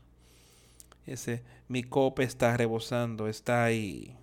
Ese, 1.05 1.41
mi 1.67 1.83
copa 1.83 2.23
está 2.23 2.55
rebosando, 2.57 3.27
está 3.27 3.63
ahí. 3.63 4.13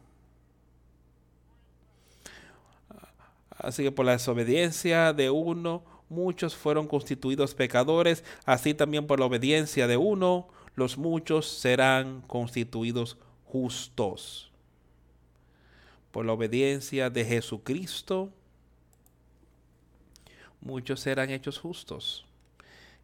Así 3.50 3.82
que 3.82 3.92
por 3.92 4.04
la 4.04 4.12
desobediencia 4.12 5.12
de 5.12 5.30
uno, 5.30 5.82
muchos 6.14 6.54
fueron 6.54 6.86
constituidos 6.86 7.54
pecadores, 7.54 8.24
así 8.44 8.74
también 8.74 9.06
por 9.06 9.20
la 9.20 9.26
obediencia 9.26 9.86
de 9.86 9.96
uno, 9.96 10.48
los 10.76 10.98
muchos 10.98 11.46
serán 11.46 12.22
constituidos 12.22 13.16
justos. 13.44 14.50
Por 16.10 16.24
la 16.24 16.32
obediencia 16.32 17.10
de 17.10 17.24
Jesucristo, 17.24 18.30
muchos 20.60 21.00
serán 21.00 21.30
hechos 21.30 21.58
justos. 21.58 22.24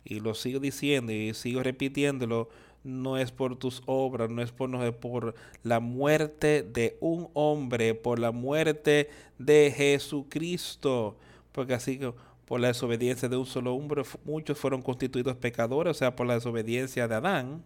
Y 0.05 0.21
lo 0.21 0.35
sigo 0.35 0.61
diciendo 0.61 1.13
y 1.13 1.35
sigo 1.35 1.63
repitiéndolo, 1.63 2.49
no 2.83 3.19
es 3.19 3.31
por 3.31 3.57
tus 3.57 3.83
obras, 3.87 4.31
no 4.31 4.43
es 4.43 4.53
por, 4.53 4.71
no 4.71 4.85
es 4.85 4.95
por 4.95 5.35
la 5.63 5.81
muerte 5.81 6.63
de 6.63 6.97
un 7.01 7.29
hombre, 7.35 7.95
por 7.95 8.19
la 8.19 8.33
muerte 8.33 9.11
de 9.39 9.73
Jesucristo. 9.77 11.17
Porque 11.53 11.75
así 11.75 11.99
que 11.99 12.13
por 12.51 12.59
la 12.59 12.67
desobediencia 12.67 13.29
de 13.29 13.37
un 13.37 13.47
solo 13.47 13.73
hombre, 13.77 14.03
muchos 14.25 14.59
fueron 14.59 14.83
constituidos 14.83 15.37
pecadores, 15.37 15.93
o 15.93 15.95
sea, 15.95 16.17
por 16.17 16.27
la 16.27 16.35
desobediencia 16.35 17.07
de 17.07 17.15
Adán, 17.15 17.63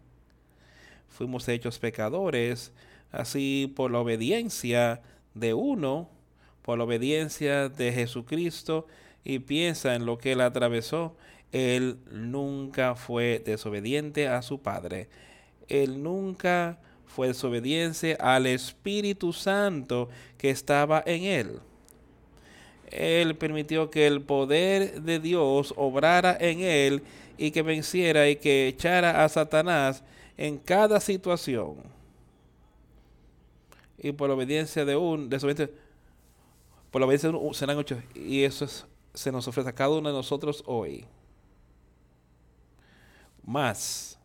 fuimos 1.08 1.48
hechos 1.48 1.78
pecadores. 1.78 2.70
Así 3.10 3.72
por 3.74 3.90
la 3.90 4.00
obediencia 4.00 5.00
de 5.32 5.54
uno, 5.54 6.10
por 6.60 6.76
la 6.76 6.84
obediencia 6.84 7.70
de 7.70 7.92
Jesucristo, 7.92 8.86
y 9.24 9.38
piensa 9.38 9.94
en 9.94 10.04
lo 10.04 10.18
que 10.18 10.32
él 10.32 10.42
atravesó 10.42 11.16
él 11.50 11.96
nunca 12.12 12.94
fue 12.94 13.42
desobediente 13.42 14.28
a 14.28 14.42
su 14.42 14.60
Padre. 14.60 15.08
Él 15.66 16.02
nunca 16.02 16.78
fue 17.06 17.28
desobediente 17.28 18.18
al 18.20 18.44
Espíritu 18.44 19.32
Santo 19.32 20.10
que 20.36 20.50
estaba 20.50 21.02
en 21.06 21.22
él. 21.22 21.60
Él 22.94 23.36
permitió 23.36 23.90
que 23.90 24.06
el 24.06 24.22
poder 24.22 25.02
de 25.02 25.18
Dios 25.18 25.74
obrara 25.76 26.36
en 26.38 26.60
él 26.60 27.02
y 27.36 27.50
que 27.50 27.62
venciera 27.62 28.28
y 28.28 28.36
que 28.36 28.68
echara 28.68 29.24
a 29.24 29.28
Satanás 29.28 30.04
en 30.36 30.58
cada 30.58 31.00
situación. 31.00 31.76
Y 33.98 34.12
por 34.12 34.28
la 34.28 34.34
obediencia 34.34 34.84
de 34.84 34.94
un 34.94 35.28
desobediente, 35.28 35.74
por 36.92 37.00
la 37.00 37.06
obediencia 37.06 37.30
de 37.30 37.36
un 37.36 37.54
serán 37.54 37.78
ocho. 37.78 38.00
Y 38.14 38.44
eso 38.44 38.66
se 39.12 39.32
nos 39.32 39.48
ofrece 39.48 39.70
a 39.70 39.74
cada 39.74 39.90
uno 39.90 40.08
de 40.08 40.14
nosotros 40.14 40.62
hoy. 40.66 41.04
Más, 43.42 44.18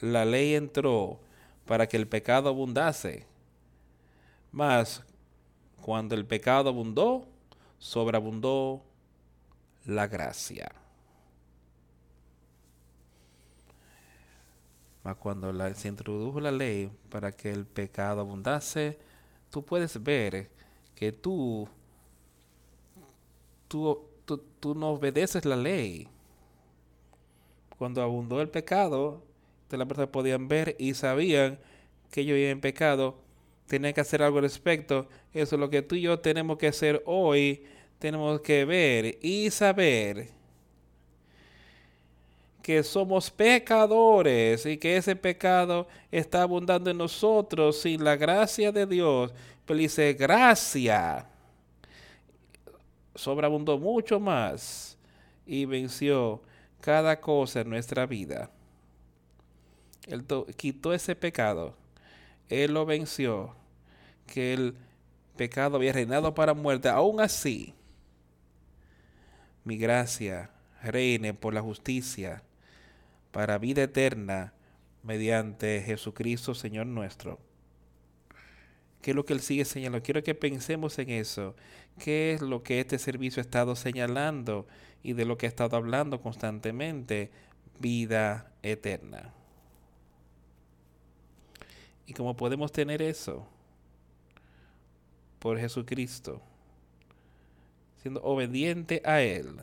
la 0.00 0.24
ley 0.24 0.54
entró 0.54 1.20
para 1.66 1.86
que 1.86 1.96
el 1.96 2.08
pecado 2.08 2.48
abundase. 2.48 3.26
Más, 4.50 5.04
cuando 5.80 6.16
el 6.16 6.24
pecado 6.24 6.68
abundó, 6.68 7.28
sobreabundó 7.78 8.82
la 9.84 10.06
gracia. 10.06 10.70
Mas 15.04 15.16
cuando 15.16 15.52
se 15.74 15.88
introdujo 15.88 16.40
la 16.40 16.50
ley 16.50 16.90
para 17.10 17.30
que 17.32 17.50
el 17.50 17.64
pecado 17.64 18.20
abundase, 18.20 18.98
tú 19.50 19.64
puedes 19.64 20.02
ver 20.02 20.50
que 20.96 21.12
tú, 21.12 21.68
tú, 23.68 24.08
tú 24.58 24.74
no 24.74 24.90
obedeces 24.90 25.44
la 25.44 25.56
ley 25.56 26.08
cuando 27.78 28.02
abundó 28.02 28.40
el 28.40 28.48
pecado, 28.48 29.22
las 29.70 29.86
personas 29.86 30.10
podían 30.10 30.48
ver 30.48 30.76
y 30.78 30.94
sabían 30.94 31.58
que 32.10 32.22
ellos 32.22 32.38
iban 32.38 32.52
en 32.52 32.60
pecado, 32.60 33.16
tenían 33.66 33.92
que 33.92 34.00
hacer 34.00 34.22
algo 34.22 34.38
al 34.38 34.44
respecto. 34.44 35.08
Eso 35.32 35.56
es 35.56 35.60
lo 35.60 35.70
que 35.70 35.82
tú 35.82 35.94
y 35.94 36.02
yo 36.02 36.18
tenemos 36.18 36.58
que 36.58 36.68
hacer 36.68 37.02
hoy. 37.06 37.64
Tenemos 37.98 38.40
que 38.40 38.64
ver 38.64 39.18
y 39.22 39.50
saber 39.50 40.28
que 42.62 42.82
somos 42.82 43.30
pecadores 43.30 44.66
y 44.66 44.76
que 44.76 44.96
ese 44.96 45.14
pecado 45.14 45.86
está 46.10 46.42
abundando 46.42 46.90
en 46.90 46.98
nosotros 46.98 47.80
sin 47.80 48.02
la 48.02 48.16
gracia 48.16 48.72
de 48.72 48.86
Dios. 48.86 49.32
Pero 49.64 49.78
dice, 49.78 50.12
gracia 50.14 51.26
sobreabundó 53.16 53.78
mucho 53.78 54.20
más 54.20 54.96
y 55.46 55.64
venció 55.64 56.42
cada 56.80 57.20
cosa 57.20 57.60
en 57.60 57.70
nuestra 57.70 58.06
vida. 58.06 58.50
Él 60.06 60.24
quitó 60.56 60.92
ese 60.92 61.16
pecado. 61.16 61.74
Él 62.48 62.74
lo 62.74 62.86
venció. 62.86 63.54
Que 64.26 64.54
el 64.54 64.76
pecado 65.36 65.76
había 65.76 65.92
reinado 65.92 66.34
para 66.34 66.54
muerte. 66.54 66.88
Aún 66.88 67.20
así, 67.20 67.74
mi 69.64 69.76
gracia 69.76 70.50
reine 70.82 71.34
por 71.34 71.54
la 71.54 71.62
justicia 71.62 72.42
para 73.30 73.58
vida 73.58 73.82
eterna 73.82 74.52
mediante 75.02 75.82
Jesucristo, 75.82 76.54
Señor 76.54 76.86
nuestro. 76.86 77.38
¿Qué 79.02 79.12
es 79.12 79.14
lo 79.14 79.24
que 79.24 79.34
Él 79.34 79.40
sigue 79.40 79.64
señalando? 79.64 80.02
Quiero 80.02 80.22
que 80.22 80.34
pensemos 80.34 80.98
en 80.98 81.10
eso. 81.10 81.54
¿Qué 81.98 82.32
es 82.32 82.40
lo 82.40 82.62
que 82.62 82.80
este 82.80 82.98
servicio 82.98 83.40
ha 83.40 83.44
estado 83.44 83.76
señalando? 83.76 84.66
y 85.06 85.12
de 85.12 85.24
lo 85.24 85.38
que 85.38 85.46
he 85.46 85.48
estado 85.48 85.76
hablando 85.76 86.20
constantemente, 86.20 87.30
vida 87.78 88.50
eterna. 88.64 89.32
¿Y 92.06 92.12
cómo 92.12 92.36
podemos 92.36 92.70
tener 92.72 93.02
eso? 93.02 93.46
por 95.38 95.60
Jesucristo, 95.60 96.40
siendo 98.02 98.20
obediente 98.22 99.00
a 99.04 99.20
Él, 99.20 99.58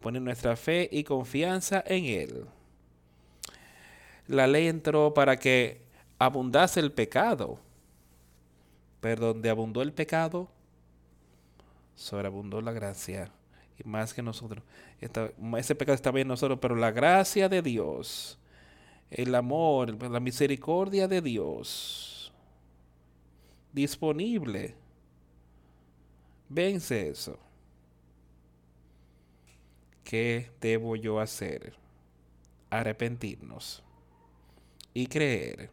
poner 0.00 0.20
nuestra 0.22 0.56
fe 0.56 0.88
y 0.90 1.04
confianza 1.04 1.82
en 1.86 2.04
Él. 2.06 2.46
La 4.26 4.48
ley 4.48 4.66
entró 4.66 5.14
para 5.14 5.36
que 5.36 5.82
abundase 6.18 6.80
el 6.80 6.90
pecado, 6.90 7.60
pero 9.00 9.26
donde 9.26 9.50
abundó 9.50 9.82
el 9.82 9.92
pecado, 9.92 10.48
sobreabundó 11.94 12.60
la 12.60 12.72
gracia. 12.72 13.30
Y 13.78 13.88
más 13.88 14.14
que 14.14 14.20
nosotros. 14.22 14.64
ese 15.00 15.74
pecado 15.76 15.94
estaba 15.94 16.20
en 16.20 16.26
nosotros, 16.26 16.58
pero 16.60 16.74
la 16.74 16.90
gracia 16.90 17.48
de 17.48 17.62
Dios, 17.62 18.36
el 19.14 19.32
amor, 19.36 20.02
la 20.10 20.18
misericordia 20.18 21.06
de 21.06 21.22
Dios, 21.22 22.32
disponible, 23.72 24.74
vence 26.48 27.10
eso. 27.10 27.38
¿Qué 30.02 30.50
debo 30.60 30.96
yo 30.96 31.20
hacer? 31.20 31.74
Arrepentirnos 32.70 33.84
y 34.92 35.06
creer 35.06 35.70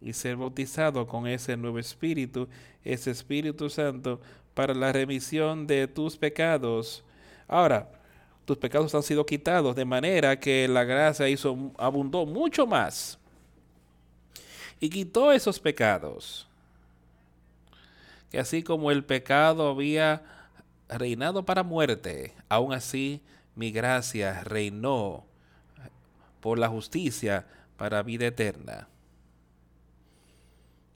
y 0.00 0.12
ser 0.12 0.36
bautizado 0.36 1.06
con 1.06 1.28
ese 1.28 1.56
nuevo 1.56 1.78
Espíritu, 1.78 2.48
ese 2.82 3.12
Espíritu 3.12 3.70
Santo, 3.70 4.20
para 4.54 4.74
la 4.74 4.92
remisión 4.92 5.68
de 5.68 5.86
tus 5.86 6.16
pecados. 6.16 7.04
Ahora, 7.46 8.03
tus 8.44 8.58
pecados 8.58 8.94
han 8.94 9.02
sido 9.02 9.24
quitados, 9.24 9.74
de 9.74 9.84
manera 9.84 10.38
que 10.38 10.68
la 10.68 10.84
gracia 10.84 11.28
hizo, 11.28 11.72
abundó 11.78 12.26
mucho 12.26 12.66
más. 12.66 13.18
Y 14.80 14.90
quitó 14.90 15.32
esos 15.32 15.58
pecados. 15.58 16.46
Que 18.30 18.38
así 18.38 18.62
como 18.62 18.90
el 18.90 19.04
pecado 19.04 19.68
había 19.68 20.22
reinado 20.88 21.44
para 21.44 21.62
muerte, 21.62 22.34
aún 22.48 22.72
así 22.72 23.22
mi 23.54 23.70
gracia 23.70 24.42
reinó 24.44 25.24
por 26.40 26.58
la 26.58 26.68
justicia 26.68 27.46
para 27.76 28.02
vida 28.02 28.26
eterna 28.26 28.88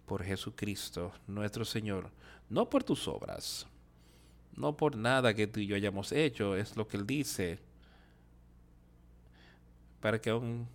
por 0.08 0.24
Jesucristo, 0.24 1.12
nuestro 1.26 1.64
Señor, 1.64 2.10
no 2.48 2.68
por 2.68 2.82
tus 2.82 3.06
obras, 3.06 3.66
no 4.58 4.76
por 4.76 4.96
nada 4.96 5.34
que 5.34 5.46
tú 5.46 5.60
y 5.60 5.66
yo 5.66 5.76
hayamos 5.76 6.12
hecho, 6.12 6.56
es 6.56 6.76
lo 6.76 6.88
que 6.88 6.96
Él 6.96 7.06
dice, 7.06 7.58
para 10.00 10.20
que 10.20 10.30
aún 10.30 10.66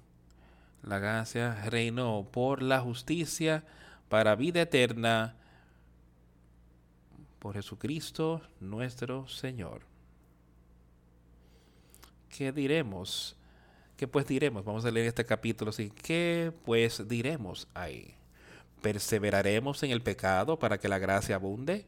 la 0.82 1.00
gracia 1.00 1.56
reinó 1.66 2.28
por 2.32 2.62
la 2.62 2.80
justicia 2.80 3.64
para 4.10 4.36
vida 4.36 4.62
eterna, 4.62 5.36
por 7.40 7.56
Jesucristo, 7.56 8.42
nuestro 8.60 9.28
Señor. 9.28 9.82
¿Qué 12.30 12.52
diremos? 12.52 13.36
¿Qué 13.98 14.08
pues 14.08 14.26
diremos? 14.26 14.64
Vamos 14.64 14.86
a 14.86 14.92
leer 14.92 15.08
este 15.08 15.26
capítulo 15.26 15.70
así. 15.70 15.90
¿Qué 15.90 16.52
pues 16.66 17.08
diremos 17.08 17.68
ahí? 17.74 18.16
¿Perseveraremos 18.82 19.84
en 19.84 19.92
el 19.92 20.02
pecado 20.02 20.58
para 20.58 20.80
que 20.80 20.88
la 20.88 21.00
gracia 21.00 21.36
abunde? 21.36 21.86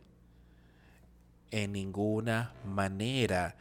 En 1.52 1.74
ninguna 1.74 2.54
manera. 2.66 3.56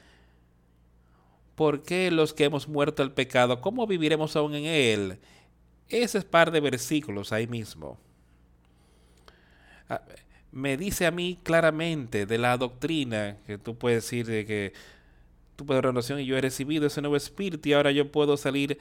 ¿Por 1.54 1.82
qué 1.82 2.10
los 2.10 2.32
que 2.32 2.44
hemos 2.44 2.68
muerto 2.68 3.02
al 3.02 3.12
pecado, 3.12 3.60
cómo 3.60 3.86
viviremos 3.86 4.34
aún 4.34 4.54
en 4.54 4.64
él? 4.64 5.18
Ese 5.88 6.18
es 6.18 6.24
par 6.24 6.50
de 6.50 6.60
versículos 6.60 7.32
ahí 7.32 7.46
mismo. 7.46 7.98
Ah, 9.88 10.02
me 10.50 10.76
dice 10.76 11.06
a 11.06 11.10
mí 11.10 11.38
claramente 11.42 12.26
de 12.26 12.38
la 12.38 12.56
doctrina 12.56 13.36
que 13.46 13.58
tú 13.58 13.76
puedes 13.76 14.04
decir 14.04 14.26
de 14.26 14.46
que 14.46 14.72
tu 15.56 15.64
renovación 15.66 16.20
y 16.20 16.26
yo 16.26 16.36
he 16.36 16.40
recibido 16.40 16.86
ese 16.86 17.00
nuevo 17.00 17.16
espíritu 17.16 17.68
y 17.68 17.72
ahora 17.72 17.92
yo 17.92 18.10
puedo 18.10 18.36
salir 18.36 18.78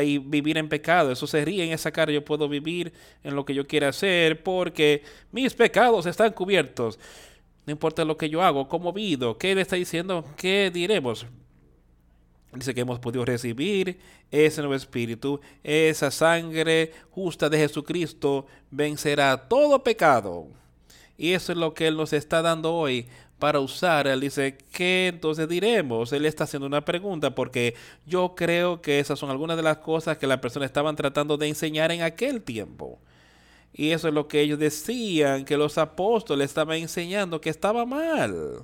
y 0.00 0.18
vivir 0.18 0.58
en 0.58 0.68
pecado. 0.68 1.10
Eso 1.10 1.26
se 1.26 1.44
ríe 1.44 1.64
en 1.64 1.72
esa 1.72 1.90
cara. 1.90 2.12
Yo 2.12 2.24
puedo 2.24 2.48
vivir 2.48 2.92
en 3.24 3.34
lo 3.34 3.44
que 3.44 3.54
yo 3.54 3.66
quiera 3.66 3.88
hacer 3.88 4.42
porque 4.42 5.02
mis 5.32 5.54
pecados 5.54 6.06
están 6.06 6.32
cubiertos. 6.32 6.98
No 7.66 7.72
importa 7.72 8.04
lo 8.04 8.16
que 8.16 8.30
yo 8.30 8.42
hago, 8.42 8.68
cómo 8.68 8.92
vivo, 8.92 9.36
qué 9.36 9.54
le 9.54 9.62
está 9.62 9.76
diciendo, 9.76 10.24
qué 10.36 10.70
diremos. 10.72 11.26
Dice 12.52 12.72
que 12.74 12.80
hemos 12.80 13.00
podido 13.00 13.24
recibir 13.24 13.98
ese 14.30 14.60
nuevo 14.60 14.74
espíritu, 14.74 15.40
esa 15.62 16.10
sangre 16.10 16.92
justa 17.10 17.50
de 17.50 17.58
Jesucristo 17.58 18.46
vencerá 18.70 19.48
todo 19.48 19.82
pecado. 19.82 20.46
Y 21.18 21.32
eso 21.32 21.52
es 21.52 21.58
lo 21.58 21.74
que 21.74 21.88
Él 21.88 21.96
nos 21.96 22.12
está 22.12 22.40
dando 22.40 22.72
hoy 22.72 23.08
para 23.38 23.60
usar. 23.60 24.06
Él 24.06 24.20
dice, 24.20 24.56
¿qué 24.72 25.08
entonces 25.08 25.48
diremos? 25.48 26.12
Él 26.12 26.24
está 26.24 26.44
haciendo 26.44 26.66
una 26.66 26.84
pregunta 26.84 27.34
porque 27.34 27.74
yo 28.06 28.34
creo 28.36 28.80
que 28.80 29.00
esas 29.00 29.18
son 29.18 29.30
algunas 29.30 29.56
de 29.56 29.62
las 29.62 29.78
cosas 29.78 30.18
que 30.18 30.26
las 30.26 30.38
personas 30.38 30.68
estaban 30.68 30.96
tratando 30.96 31.36
de 31.36 31.48
enseñar 31.48 31.90
en 31.92 32.02
aquel 32.02 32.42
tiempo. 32.42 33.00
Y 33.78 33.90
eso 33.90 34.08
es 34.08 34.14
lo 34.14 34.26
que 34.26 34.40
ellos 34.40 34.58
decían, 34.58 35.44
que 35.44 35.58
los 35.58 35.76
apóstoles 35.76 36.46
estaban 36.46 36.78
enseñando 36.78 37.42
que 37.42 37.50
estaba 37.50 37.84
mal. 37.84 38.62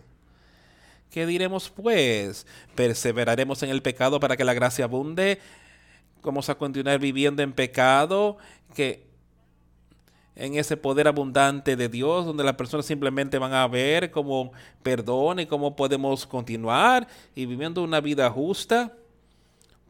¿Qué 1.10 1.26
diremos 1.26 1.68
pues? 1.68 2.46
¿Perseveraremos 2.74 3.62
en 3.62 3.68
el 3.68 3.82
pecado 3.82 4.18
para 4.18 4.38
que 4.38 4.44
la 4.44 4.54
gracia 4.54 4.86
abunde? 4.86 5.38
¿Vamos 6.22 6.48
a 6.48 6.54
continuar 6.54 6.98
viviendo 6.98 7.42
en 7.42 7.52
pecado? 7.52 8.38
Que 8.74 9.06
en 10.34 10.54
ese 10.54 10.78
poder 10.78 11.06
abundante 11.06 11.76
de 11.76 11.90
Dios, 11.90 12.24
donde 12.24 12.42
las 12.42 12.54
personas 12.54 12.86
simplemente 12.86 13.36
van 13.36 13.52
a 13.52 13.68
ver 13.68 14.10
cómo 14.10 14.52
perdón 14.82 15.40
y 15.40 15.46
cómo 15.46 15.76
podemos 15.76 16.26
continuar 16.26 17.06
y 17.34 17.44
viviendo 17.44 17.82
una 17.82 18.00
vida 18.00 18.30
justa 18.30 18.96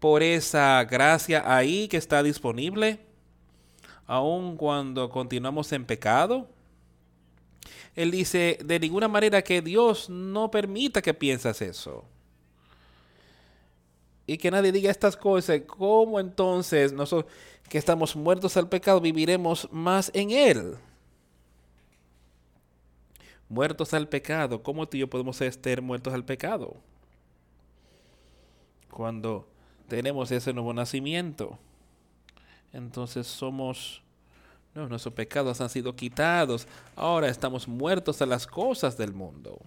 por 0.00 0.24
esa 0.24 0.82
gracia 0.82 1.44
ahí 1.46 1.86
que 1.86 1.96
está 1.96 2.24
disponible, 2.24 3.11
aun 4.06 4.56
cuando 4.56 5.08
continuamos 5.10 5.72
en 5.72 5.84
pecado. 5.84 6.48
Él 7.94 8.10
dice, 8.10 8.58
de 8.64 8.80
ninguna 8.80 9.08
manera 9.08 9.42
que 9.42 9.60
Dios 9.62 10.08
no 10.08 10.50
permita 10.50 11.02
que 11.02 11.14
piensas 11.14 11.60
eso. 11.62 12.04
Y 14.26 14.38
que 14.38 14.50
nadie 14.50 14.72
diga 14.72 14.90
estas 14.90 15.16
cosas, 15.16 15.60
¿cómo 15.66 16.18
entonces 16.20 16.92
nosotros 16.92 17.30
que 17.72 17.78
estamos 17.78 18.14
muertos 18.14 18.58
al 18.58 18.68
pecado, 18.68 19.00
viviremos 19.00 19.66
más 19.72 20.10
en 20.12 20.30
Él. 20.30 20.76
Muertos 23.48 23.94
al 23.94 24.08
pecado, 24.10 24.62
¿cómo 24.62 24.86
tú 24.86 24.98
y 24.98 25.00
yo 25.00 25.08
podemos 25.08 25.40
estar 25.40 25.80
muertos 25.80 26.12
al 26.12 26.22
pecado? 26.22 26.76
Cuando 28.90 29.48
tenemos 29.88 30.30
ese 30.32 30.52
nuevo 30.52 30.74
nacimiento, 30.74 31.58
entonces 32.72 33.26
somos, 33.26 34.02
nuestros 34.74 35.14
pecados 35.14 35.60
han 35.60 35.68
sido 35.68 35.94
quitados, 35.94 36.66
ahora 36.96 37.28
estamos 37.28 37.68
muertos 37.68 38.22
a 38.22 38.26
las 38.26 38.46
cosas 38.46 38.96
del 38.96 39.12
mundo. 39.12 39.60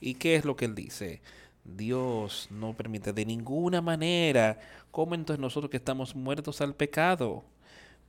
¿Y 0.00 0.14
qué 0.14 0.36
es 0.36 0.44
lo 0.44 0.54
que 0.54 0.66
él 0.66 0.74
dice? 0.74 1.22
Dios 1.64 2.48
no 2.50 2.74
permite 2.74 3.12
de 3.12 3.24
ninguna 3.24 3.80
manera. 3.80 4.58
¿Cómo 4.90 5.14
entonces 5.14 5.40
nosotros 5.40 5.70
que 5.70 5.78
estamos 5.78 6.14
muertos 6.14 6.60
al 6.60 6.74
pecado 6.74 7.42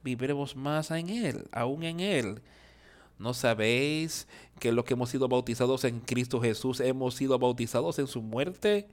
viviremos 0.04 0.56
más 0.56 0.92
en 0.92 1.10
Él, 1.10 1.48
aún 1.52 1.84
en 1.84 2.02
Él? 2.02 2.42
¿No 3.18 3.34
sabéis 3.34 4.28
que 4.60 4.74
los 4.74 4.84
que 4.84 4.94
hemos 4.94 5.10
sido 5.10 5.30
bautizados 5.30 5.86
en 5.86 6.02
Cristo 6.02 6.42
Jesús 6.42 6.82
hemos 6.82 7.16
sido 7.16 7.40
bautizados 7.40 7.98
en 7.98 8.08
su 8.08 8.22
muerte? 8.22 8.90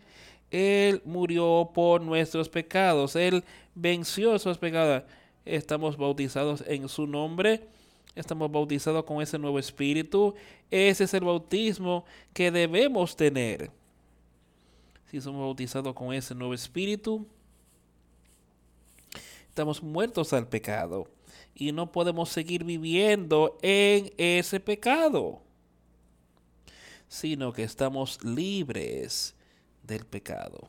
Él 0.52 1.00
murió 1.06 1.70
por 1.72 2.02
nuestros 2.02 2.46
pecados, 2.46 3.16
Él 3.16 3.42
venció 3.74 4.34
esos 4.34 4.58
pecados. 4.58 5.02
Estamos 5.46 5.96
bautizados 5.96 6.62
en 6.66 6.90
su 6.90 7.06
nombre, 7.06 7.66
estamos 8.14 8.52
bautizados 8.52 9.02
con 9.04 9.22
ese 9.22 9.38
nuevo 9.38 9.58
espíritu. 9.58 10.34
Ese 10.70 11.04
es 11.04 11.14
el 11.14 11.24
bautismo 11.24 12.04
que 12.34 12.50
debemos 12.50 13.16
tener. 13.16 13.70
Si 15.10 15.22
somos 15.22 15.40
bautizados 15.40 15.94
con 15.94 16.12
ese 16.12 16.34
nuevo 16.34 16.52
espíritu, 16.52 17.26
estamos 19.48 19.82
muertos 19.82 20.34
al 20.34 20.46
pecado 20.46 21.08
y 21.54 21.72
no 21.72 21.90
podemos 21.90 22.28
seguir 22.28 22.62
viviendo 22.62 23.58
en 23.62 24.12
ese 24.18 24.60
pecado, 24.60 25.40
sino 27.08 27.54
que 27.54 27.62
estamos 27.62 28.22
libres 28.22 29.34
del 29.82 30.04
pecado, 30.04 30.68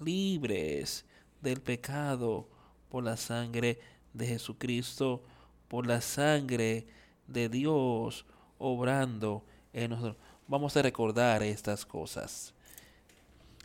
libres 0.00 1.04
del 1.40 1.60
pecado 1.60 2.48
por 2.88 3.04
la 3.04 3.16
sangre 3.16 3.78
de 4.12 4.26
Jesucristo, 4.26 5.22
por 5.68 5.86
la 5.86 6.00
sangre 6.00 6.86
de 7.26 7.48
Dios 7.48 8.24
obrando 8.58 9.44
en 9.72 9.90
nosotros. 9.90 10.16
Vamos 10.46 10.76
a 10.76 10.82
recordar 10.82 11.42
estas 11.42 11.84
cosas 11.84 12.54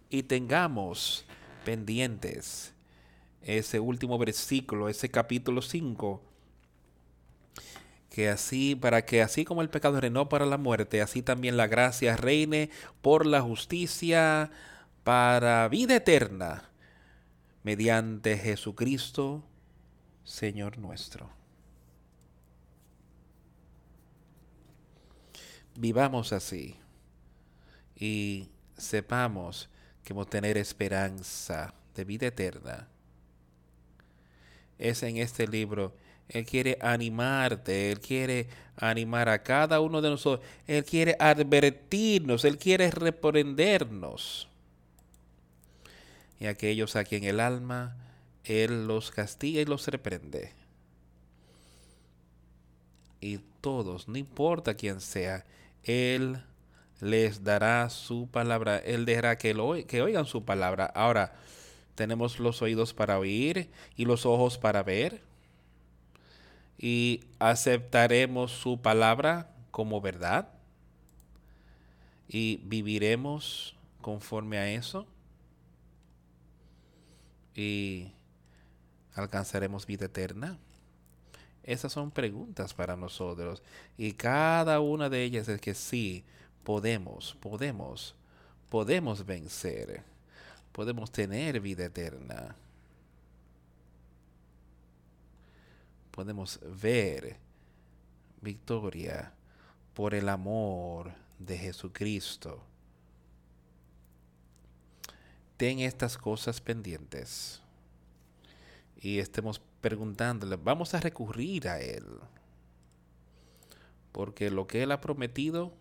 y 0.10 0.24
tengamos 0.24 1.26
pendientes 1.64 2.74
ese 3.42 3.80
último 3.80 4.18
versículo, 4.18 4.90
ese 4.90 5.10
capítulo 5.10 5.62
5, 5.62 6.22
que 8.14 8.30
así, 8.30 8.76
para 8.76 9.06
que 9.06 9.24
así 9.24 9.44
como 9.44 9.64
el 9.64 9.72
pecado 9.72 10.00
reinó 10.00 10.30
para 10.30 10.46
la 10.46 10.60
muerte, 10.60 11.02
así 11.02 11.24
también 11.24 11.58
la 11.58 11.66
gracia 11.66 12.16
reine 12.16 12.70
por 13.02 13.26
la 13.26 13.42
justicia 13.42 14.52
para 15.04 15.68
vida 15.68 15.96
eterna, 15.96 16.70
mediante 17.64 18.38
Jesucristo, 18.38 19.44
Señor 20.24 20.78
nuestro. 20.78 21.28
Vivamos 25.76 26.34
así 26.34 26.76
y 27.96 28.48
sepamos 28.78 29.70
que 30.04 30.14
hemos 30.14 30.30
tener 30.30 30.56
esperanza 30.60 31.74
de 31.96 32.06
vida 32.06 32.28
eterna. 32.28 32.88
Es 34.78 35.02
en 35.02 35.18
este 35.18 35.48
libro 35.48 35.96
él 36.34 36.46
quiere 36.46 36.80
animarte, 36.82 37.92
Él 37.92 38.00
quiere 38.00 38.48
animar 38.76 39.30
a 39.30 39.44
cada 39.44 39.80
uno 39.80 40.02
de 40.02 40.10
nosotros, 40.10 40.46
Él 40.66 40.84
quiere 40.84 41.16
advertirnos, 41.20 42.44
Él 42.44 42.58
quiere 42.58 42.90
reprendernos. 42.90 44.50
Y 46.40 46.48
aquellos 46.48 46.96
a 46.96 47.04
quien 47.04 47.24
el 47.24 47.40
alma, 47.40 47.96
Él 48.44 48.88
los 48.88 49.12
castiga 49.12 49.62
y 49.62 49.66
los 49.66 49.88
reprende. 49.88 50.52
Y 53.22 53.38
todos, 53.62 54.08
no 54.08 54.18
importa 54.18 54.74
quién 54.74 55.02
sea, 55.02 55.46
Él 55.84 56.42
les 57.00 57.44
dará 57.44 57.92
su 57.92 58.28
palabra, 58.28 58.80
Él 58.80 59.06
dejará 59.06 59.38
que, 59.38 59.54
lo, 59.54 59.76
que 59.86 60.02
oigan 60.02 60.26
su 60.26 60.44
palabra. 60.44 60.88
Ahora, 60.96 61.36
tenemos 61.94 62.40
los 62.40 62.64
oídos 62.64 62.92
para 62.92 63.20
oír 63.20 63.70
y 63.96 64.06
los 64.06 64.26
ojos 64.26 64.58
para 64.58 64.82
ver 64.82 65.22
y 66.78 67.22
aceptaremos 67.40 68.52
su 68.52 68.82
palabra 68.82 69.50
como 69.72 70.02
verdad 70.02 70.50
y 72.28 72.58
viviremos 72.64 73.76
conforme 74.02 74.58
a 74.58 74.70
eso 74.70 75.08
y 77.56 78.12
alcanzaremos 79.16 79.86
vida 79.86 80.06
eterna. 80.06 80.58
Esas 81.64 81.94
son 81.94 82.12
preguntas 82.12 82.74
para 82.74 82.96
nosotros 82.96 83.64
y 83.98 84.14
cada 84.14 84.80
una 84.80 85.10
de 85.10 85.24
ellas 85.24 85.48
es 85.48 85.62
que 85.62 85.74
sí, 85.74 86.26
podemos, 86.64 87.38
podemos, 87.40 88.16
podemos 88.70 89.26
vencer, 89.26 90.04
podemos 90.72 91.12
tener 91.12 91.60
vida 91.62 91.86
eterna. 91.86 92.56
Podemos 96.14 96.60
ver 96.80 97.38
victoria 98.40 99.34
por 99.96 100.14
el 100.14 100.30
amor 100.30 101.12
de 101.40 101.58
Jesucristo. 101.58 102.62
Ten 105.58 105.80
estas 105.80 106.18
cosas 106.18 106.62
pendientes 106.62 107.62
y 109.02 109.18
estemos 109.18 109.60
preguntándole, 109.82 110.56
vamos 110.56 110.94
a 110.94 111.00
recurrir 111.00 111.68
a 111.68 111.82
Él, 111.82 112.06
porque 114.12 114.52
lo 114.52 114.68
que 114.68 114.84
Él 114.84 114.92
ha 114.92 115.02
prometido, 115.02 115.74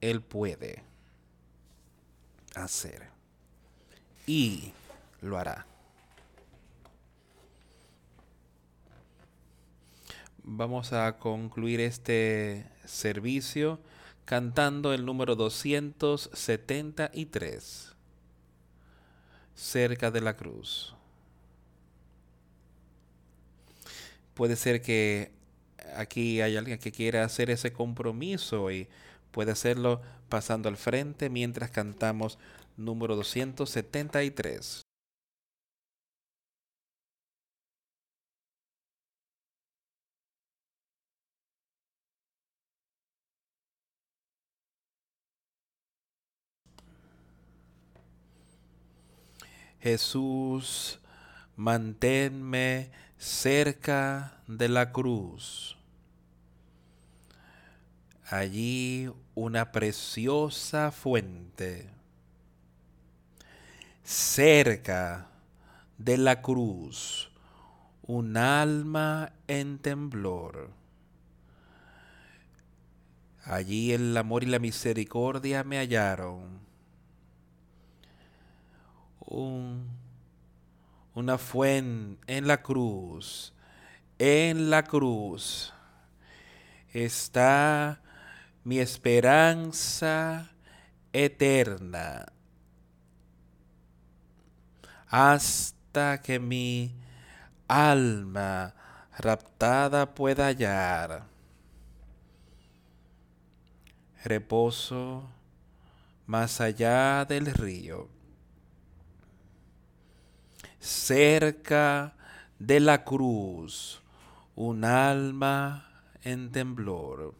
Él 0.00 0.22
puede 0.22 0.82
hacer 2.54 3.10
y 4.26 4.72
lo 5.20 5.36
hará. 5.36 5.66
Vamos 10.50 10.94
a 10.94 11.18
concluir 11.18 11.78
este 11.80 12.64
servicio 12.86 13.78
cantando 14.24 14.94
el 14.94 15.04
número 15.04 15.36
273, 15.36 17.94
cerca 19.54 20.10
de 20.10 20.22
la 20.22 20.34
cruz. 20.36 20.94
Puede 24.34 24.56
ser 24.56 24.80
que 24.80 25.32
aquí 25.94 26.40
hay 26.40 26.56
alguien 26.56 26.78
que 26.78 26.92
quiera 26.92 27.24
hacer 27.24 27.50
ese 27.50 27.70
compromiso 27.72 28.70
y 28.70 28.88
puede 29.30 29.52
hacerlo 29.52 30.00
pasando 30.28 30.70
al 30.70 30.78
frente 30.78 31.28
mientras 31.28 31.70
cantamos 31.70 32.38
número 32.76 33.16
273. 33.16 34.87
Jesús, 49.80 50.98
manténme 51.56 52.90
cerca 53.16 54.40
de 54.46 54.68
la 54.68 54.92
cruz. 54.92 55.76
Allí 58.28 59.10
una 59.34 59.72
preciosa 59.72 60.90
fuente. 60.90 61.90
Cerca 64.02 65.28
de 65.96 66.16
la 66.16 66.42
cruz, 66.42 67.30
un 68.02 68.36
alma 68.36 69.32
en 69.46 69.78
temblor. 69.78 70.70
Allí 73.44 73.92
el 73.92 74.16
amor 74.16 74.42
y 74.42 74.46
la 74.46 74.58
misericordia 74.58 75.64
me 75.64 75.78
hallaron 75.78 76.57
una 79.28 79.78
fuente 81.38 82.20
en 82.26 82.46
la 82.46 82.62
cruz. 82.62 83.52
En 84.18 84.70
la 84.70 84.82
cruz 84.82 85.72
está 86.92 88.00
mi 88.64 88.78
esperanza 88.78 90.50
eterna. 91.12 92.26
Hasta 95.06 96.20
que 96.20 96.38
mi 96.38 96.94
alma 97.66 98.74
raptada 99.18 100.14
pueda 100.14 100.46
hallar 100.46 101.24
reposo 104.24 105.24
más 106.26 106.60
allá 106.60 107.24
del 107.24 107.46
río 107.46 108.17
cerca 110.80 112.14
de 112.58 112.80
la 112.80 113.04
cruz, 113.04 114.02
un 114.54 114.84
alma 114.84 115.88
en 116.22 116.50
temblor. 116.50 117.34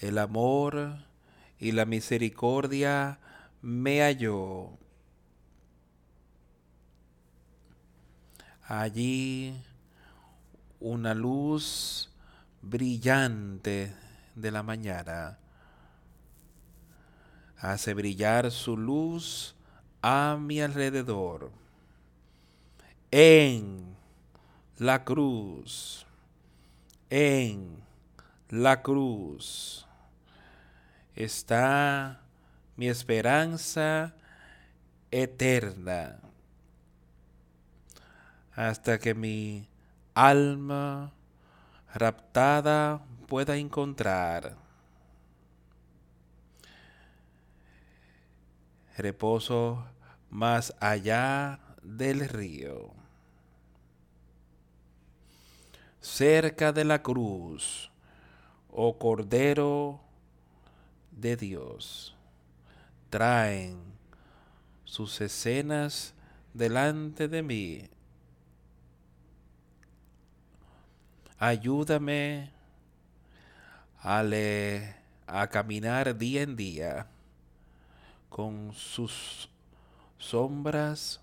El 0.00 0.18
amor 0.18 0.98
y 1.58 1.72
la 1.72 1.84
misericordia 1.84 3.18
me 3.62 4.00
halló. 4.00 4.70
Allí 8.62 9.54
una 10.80 11.14
luz 11.14 12.10
brillante 12.62 13.94
de 14.34 14.50
la 14.50 14.62
mañana 14.62 15.38
hace 17.56 17.94
brillar 17.94 18.50
su 18.52 18.76
luz 18.76 19.56
a 20.02 20.38
mi 20.40 20.60
alrededor 20.60 21.57
en 23.10 23.96
la 24.78 25.04
cruz, 25.04 26.06
en 27.10 27.82
la 28.50 28.82
cruz. 28.82 29.86
Está 31.14 32.20
mi 32.76 32.88
esperanza 32.88 34.14
eterna. 35.10 36.18
Hasta 38.54 38.98
que 38.98 39.14
mi 39.14 39.68
alma 40.14 41.12
raptada 41.94 43.00
pueda 43.26 43.56
encontrar 43.56 44.56
reposo 48.96 49.84
más 50.28 50.74
allá 50.80 51.60
del 51.82 52.28
río 52.28 52.97
cerca 56.08 56.72
de 56.72 56.84
la 56.84 57.02
cruz, 57.02 57.90
oh 58.70 58.98
Cordero 58.98 60.00
de 61.12 61.36
Dios, 61.36 62.16
traen 63.10 63.78
sus 64.84 65.20
escenas 65.20 66.14
delante 66.54 67.28
de 67.28 67.42
mí. 67.42 67.88
Ayúdame 71.38 72.50
a, 74.00 74.24
a 75.26 75.46
caminar 75.48 76.16
día 76.16 76.42
en 76.42 76.56
día 76.56 77.06
con 78.28 78.72
sus 78.72 79.48
sombras 80.16 81.20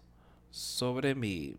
sobre 0.52 1.16
mí. 1.16 1.56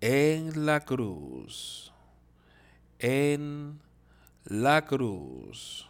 En 0.00 0.66
la 0.66 0.80
cruz, 0.80 1.92
en 2.98 3.80
la 4.44 4.84
cruz. 4.84 5.88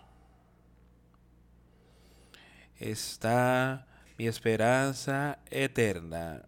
Está 2.79 3.87
mi 4.17 4.27
esperanza 4.27 5.39
eterna. 5.51 6.43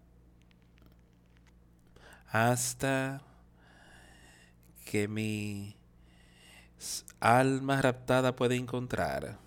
Hasta 2.28 3.20
que 4.84 5.08
mi 5.08 5.76
alma 7.20 7.82
raptada 7.82 8.34
puede 8.34 8.56
encontrar 8.56 9.38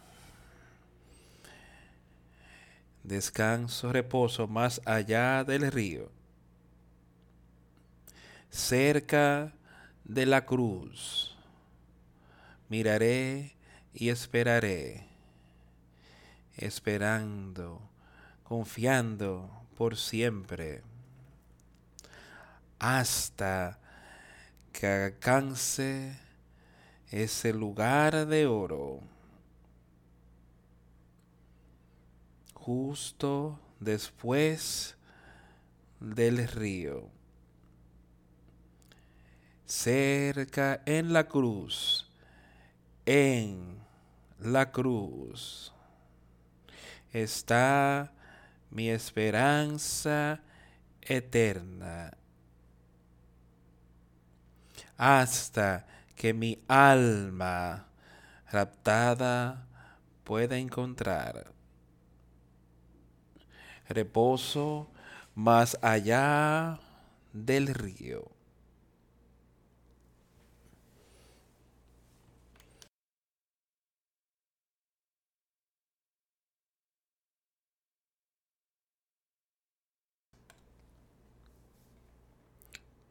descanso, 3.04 3.92
reposo 3.92 4.48
más 4.48 4.82
allá 4.86 5.44
del 5.44 5.72
río, 5.72 6.10
cerca 8.54 9.52
de 10.04 10.28
la 10.28 10.46
cruz. 10.46 11.36
Miraré 12.70 13.56
y 13.94 14.10
esperaré, 14.10 15.08
esperando, 16.56 17.82
confiando 18.44 19.50
por 19.76 19.98
siempre, 19.98 20.84
hasta 22.78 23.80
que 24.72 24.88
alcance 24.88 26.16
ese 27.10 27.54
lugar 27.54 28.28
de 28.28 28.46
oro 28.48 29.02
justo 32.54 33.60
después 33.80 34.96
del 36.00 36.48
río, 36.48 37.10
cerca 39.74 40.82
en 40.86 41.12
la 41.12 41.28
cruz, 41.28 42.08
en 43.06 43.80
la 44.40 44.72
cruz, 44.72 45.74
está 47.12 48.12
mi 48.70 48.90
esperanza 48.90 50.40
eterna, 51.02 52.12
hasta 54.96 55.88
que 56.16 56.34
mi 56.34 56.60
alma 56.68 57.88
raptada 58.52 59.66
pueda 60.24 60.58
encontrar 60.58 61.52
reposo 63.90 64.88
más 65.36 65.78
allá 65.82 66.80
del 67.34 67.68
río. 67.74 68.33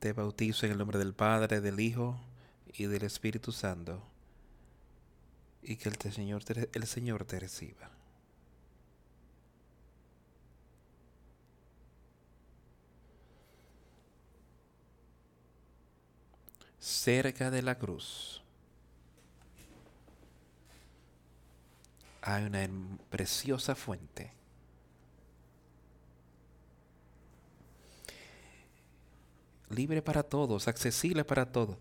Te 0.03 0.13
bautizo 0.13 0.67
en 0.67 0.73
el 0.73 0.79
nombre 0.79 0.99
del 0.99 1.15
Padre, 1.15 1.61
del 1.61 1.79
Hijo 1.79 2.19
y 2.75 2.87
del 2.87 3.05
Espíritu 3.05 3.53
Santo, 3.53 4.03
y 5.63 5.77
que 5.77 5.89
el 5.89 6.87
Señor 6.87 7.25
te 7.25 7.39
reciba. 7.39 7.89
cerca 16.83 17.53
de 17.53 17.63
la 17.63 17.79
cruz 17.79 18.43
hay 22.23 22.45
una 22.45 22.69
preciosa 23.09 23.77
fuente. 23.77 24.42
Libre 29.73 30.03
para 30.03 30.23
todos, 30.23 30.69
accesible 30.69 31.25
para 31.25 31.51
todos. 31.51 31.79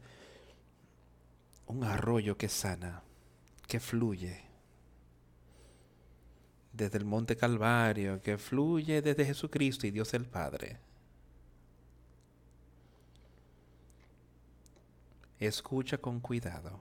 Un 1.68 1.84
arroyo 1.84 2.38
que 2.38 2.48
sana, 2.48 3.04
que 3.68 3.80
fluye 3.80 4.42
desde 6.72 6.98
el 6.98 7.06
Monte 7.06 7.36
Calvario, 7.36 8.22
que 8.22 8.38
fluye 8.38 9.02
desde 9.02 9.26
Jesucristo 9.26 9.86
y 9.88 9.92
Dios 9.92 10.14
el 10.14 10.26
Padre. 10.26 10.78
Escucha 15.38 15.98
con 15.98 16.22
cuidado. 16.22 16.80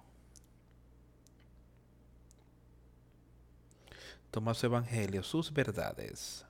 Toma 4.31 4.55
su 4.55 4.67
evangelio, 4.67 5.25
sus 5.25 5.53
verdades, 5.53 6.45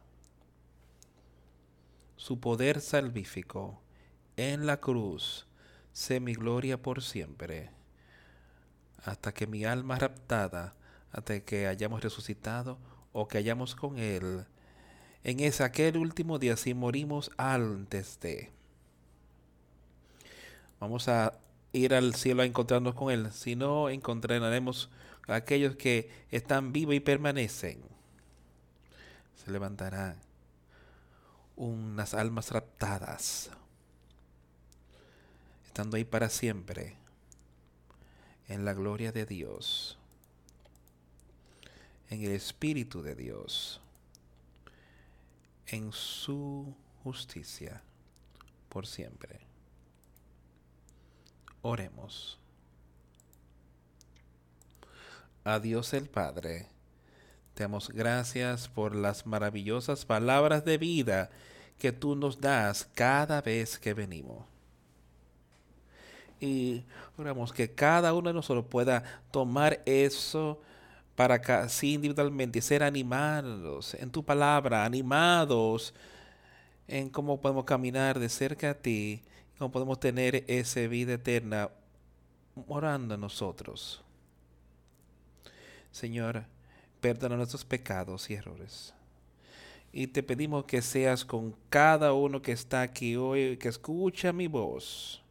su 2.16 2.38
poder 2.38 2.82
salvífico 2.82 3.80
en 4.40 4.66
la 4.66 4.78
cruz, 4.78 5.46
sé 5.92 6.18
mi 6.18 6.34
gloria 6.34 6.80
por 6.80 7.02
siempre, 7.02 7.70
hasta 9.04 9.32
que 9.32 9.46
mi 9.46 9.64
alma 9.64 9.98
raptada, 9.98 10.74
hasta 11.12 11.40
que 11.40 11.66
hayamos 11.66 12.02
resucitado 12.02 12.78
o 13.12 13.28
que 13.28 13.38
hayamos 13.38 13.74
con 13.74 13.98
Él, 13.98 14.46
en 15.22 15.40
ese 15.40 15.64
aquel 15.64 15.98
último 15.98 16.38
día, 16.38 16.56
si 16.56 16.72
morimos 16.72 17.30
antes 17.36 18.18
de. 18.20 18.50
Vamos 20.78 21.08
a 21.08 21.34
ir 21.72 21.92
al 21.94 22.14
cielo 22.14 22.42
a 22.42 22.46
encontrarnos 22.46 22.94
con 22.94 23.10
Él, 23.12 23.30
sino 23.32 23.90
encontraremos 23.90 24.88
a 25.28 25.34
aquellos 25.34 25.76
que 25.76 26.10
están 26.30 26.72
vivos 26.72 26.94
y 26.94 27.00
permanecen. 27.00 27.82
Se 29.44 29.50
levantarán 29.50 30.16
unas 31.56 32.14
almas 32.14 32.50
raptadas, 32.50 33.50
estando 35.70 35.96
ahí 35.96 36.04
para 36.04 36.28
siempre, 36.28 36.96
en 38.48 38.64
la 38.64 38.74
gloria 38.74 39.12
de 39.12 39.24
Dios, 39.24 39.96
en 42.08 42.24
el 42.24 42.32
Espíritu 42.32 43.02
de 43.02 43.14
Dios, 43.14 43.80
en 45.68 45.92
su 45.92 46.74
justicia, 47.04 47.82
por 48.68 48.88
siempre. 48.88 49.38
Oremos. 51.62 52.36
A 55.44 55.60
Dios 55.60 55.94
el 55.94 56.08
Padre, 56.08 56.66
te 57.54 57.62
damos 57.62 57.90
gracias 57.90 58.66
por 58.66 58.96
las 58.96 59.24
maravillosas 59.24 60.04
palabras 60.04 60.64
de 60.64 60.78
vida 60.78 61.30
que 61.78 61.92
tú 61.92 62.16
nos 62.16 62.40
das 62.40 62.88
cada 62.92 63.40
vez 63.40 63.78
que 63.78 63.94
venimos. 63.94 64.49
Y 66.40 66.84
oramos 67.18 67.52
que 67.52 67.70
cada 67.70 68.14
uno 68.14 68.30
de 68.30 68.34
nosotros 68.34 68.64
pueda 68.68 69.02
tomar 69.30 69.82
eso 69.84 70.60
para 71.14 71.34
así 71.34 71.94
individualmente 71.94 72.62
ser 72.62 72.82
animados 72.82 73.94
en 73.94 74.10
tu 74.10 74.24
palabra, 74.24 74.84
animados 74.84 75.92
en 76.88 77.10
cómo 77.10 77.40
podemos 77.40 77.64
caminar 77.64 78.18
de 78.18 78.28
cerca 78.28 78.70
a 78.70 78.74
ti 78.74 79.22
¿Cómo 79.60 79.72
podemos 79.72 80.00
tener 80.00 80.42
esa 80.46 80.80
vida 80.86 81.12
eterna 81.12 81.68
morando 82.66 83.14
en 83.14 83.20
nosotros? 83.20 84.02
Señor, 85.92 86.44
perdona 86.98 87.36
nuestros 87.36 87.66
pecados 87.66 88.30
y 88.30 88.34
errores. 88.36 88.94
Y 89.92 90.06
te 90.06 90.22
pedimos 90.22 90.64
que 90.64 90.80
seas 90.80 91.26
con 91.26 91.54
cada 91.68 92.14
uno 92.14 92.40
que 92.40 92.52
está 92.52 92.80
aquí 92.80 93.16
hoy, 93.16 93.58
que 93.58 93.68
escucha 93.68 94.32
mi 94.32 94.46
voz, 94.46 95.22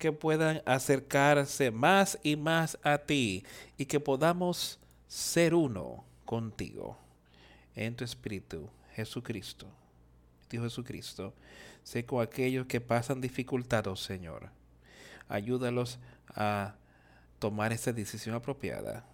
que 0.00 0.10
puedan 0.10 0.62
acercarse 0.64 1.70
más 1.70 2.18
y 2.22 2.34
más 2.34 2.78
a 2.82 2.98
ti 2.98 3.44
y 3.76 3.84
que 3.84 4.00
podamos 4.00 4.80
ser 5.06 5.54
uno 5.54 6.04
contigo 6.24 6.96
en 7.76 7.94
tu 7.94 8.02
espíritu, 8.02 8.68
Jesucristo. 8.94 9.66
Dios 10.48 10.64
Jesucristo 10.64 11.32
Sé 11.84 12.04
con 12.04 12.22
aquellos 12.22 12.66
que 12.66 12.80
pasan 12.80 13.20
dificultades, 13.20 14.00
Señor. 14.00 14.50
Ayúdalos 15.28 15.98
a 16.28 16.74
tomar 17.38 17.72
esa 17.72 17.92
decisión 17.92 18.34
apropiada 18.34 19.04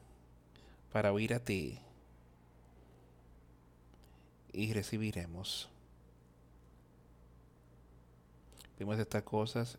para 0.93 1.13
oír 1.13 1.33
a 1.35 1.41
ti 1.41 1.79
y 4.53 4.73
recibiremos. 4.73 5.69
Vimos 8.79 8.99
estas 8.99 9.23
cosas 9.23 9.79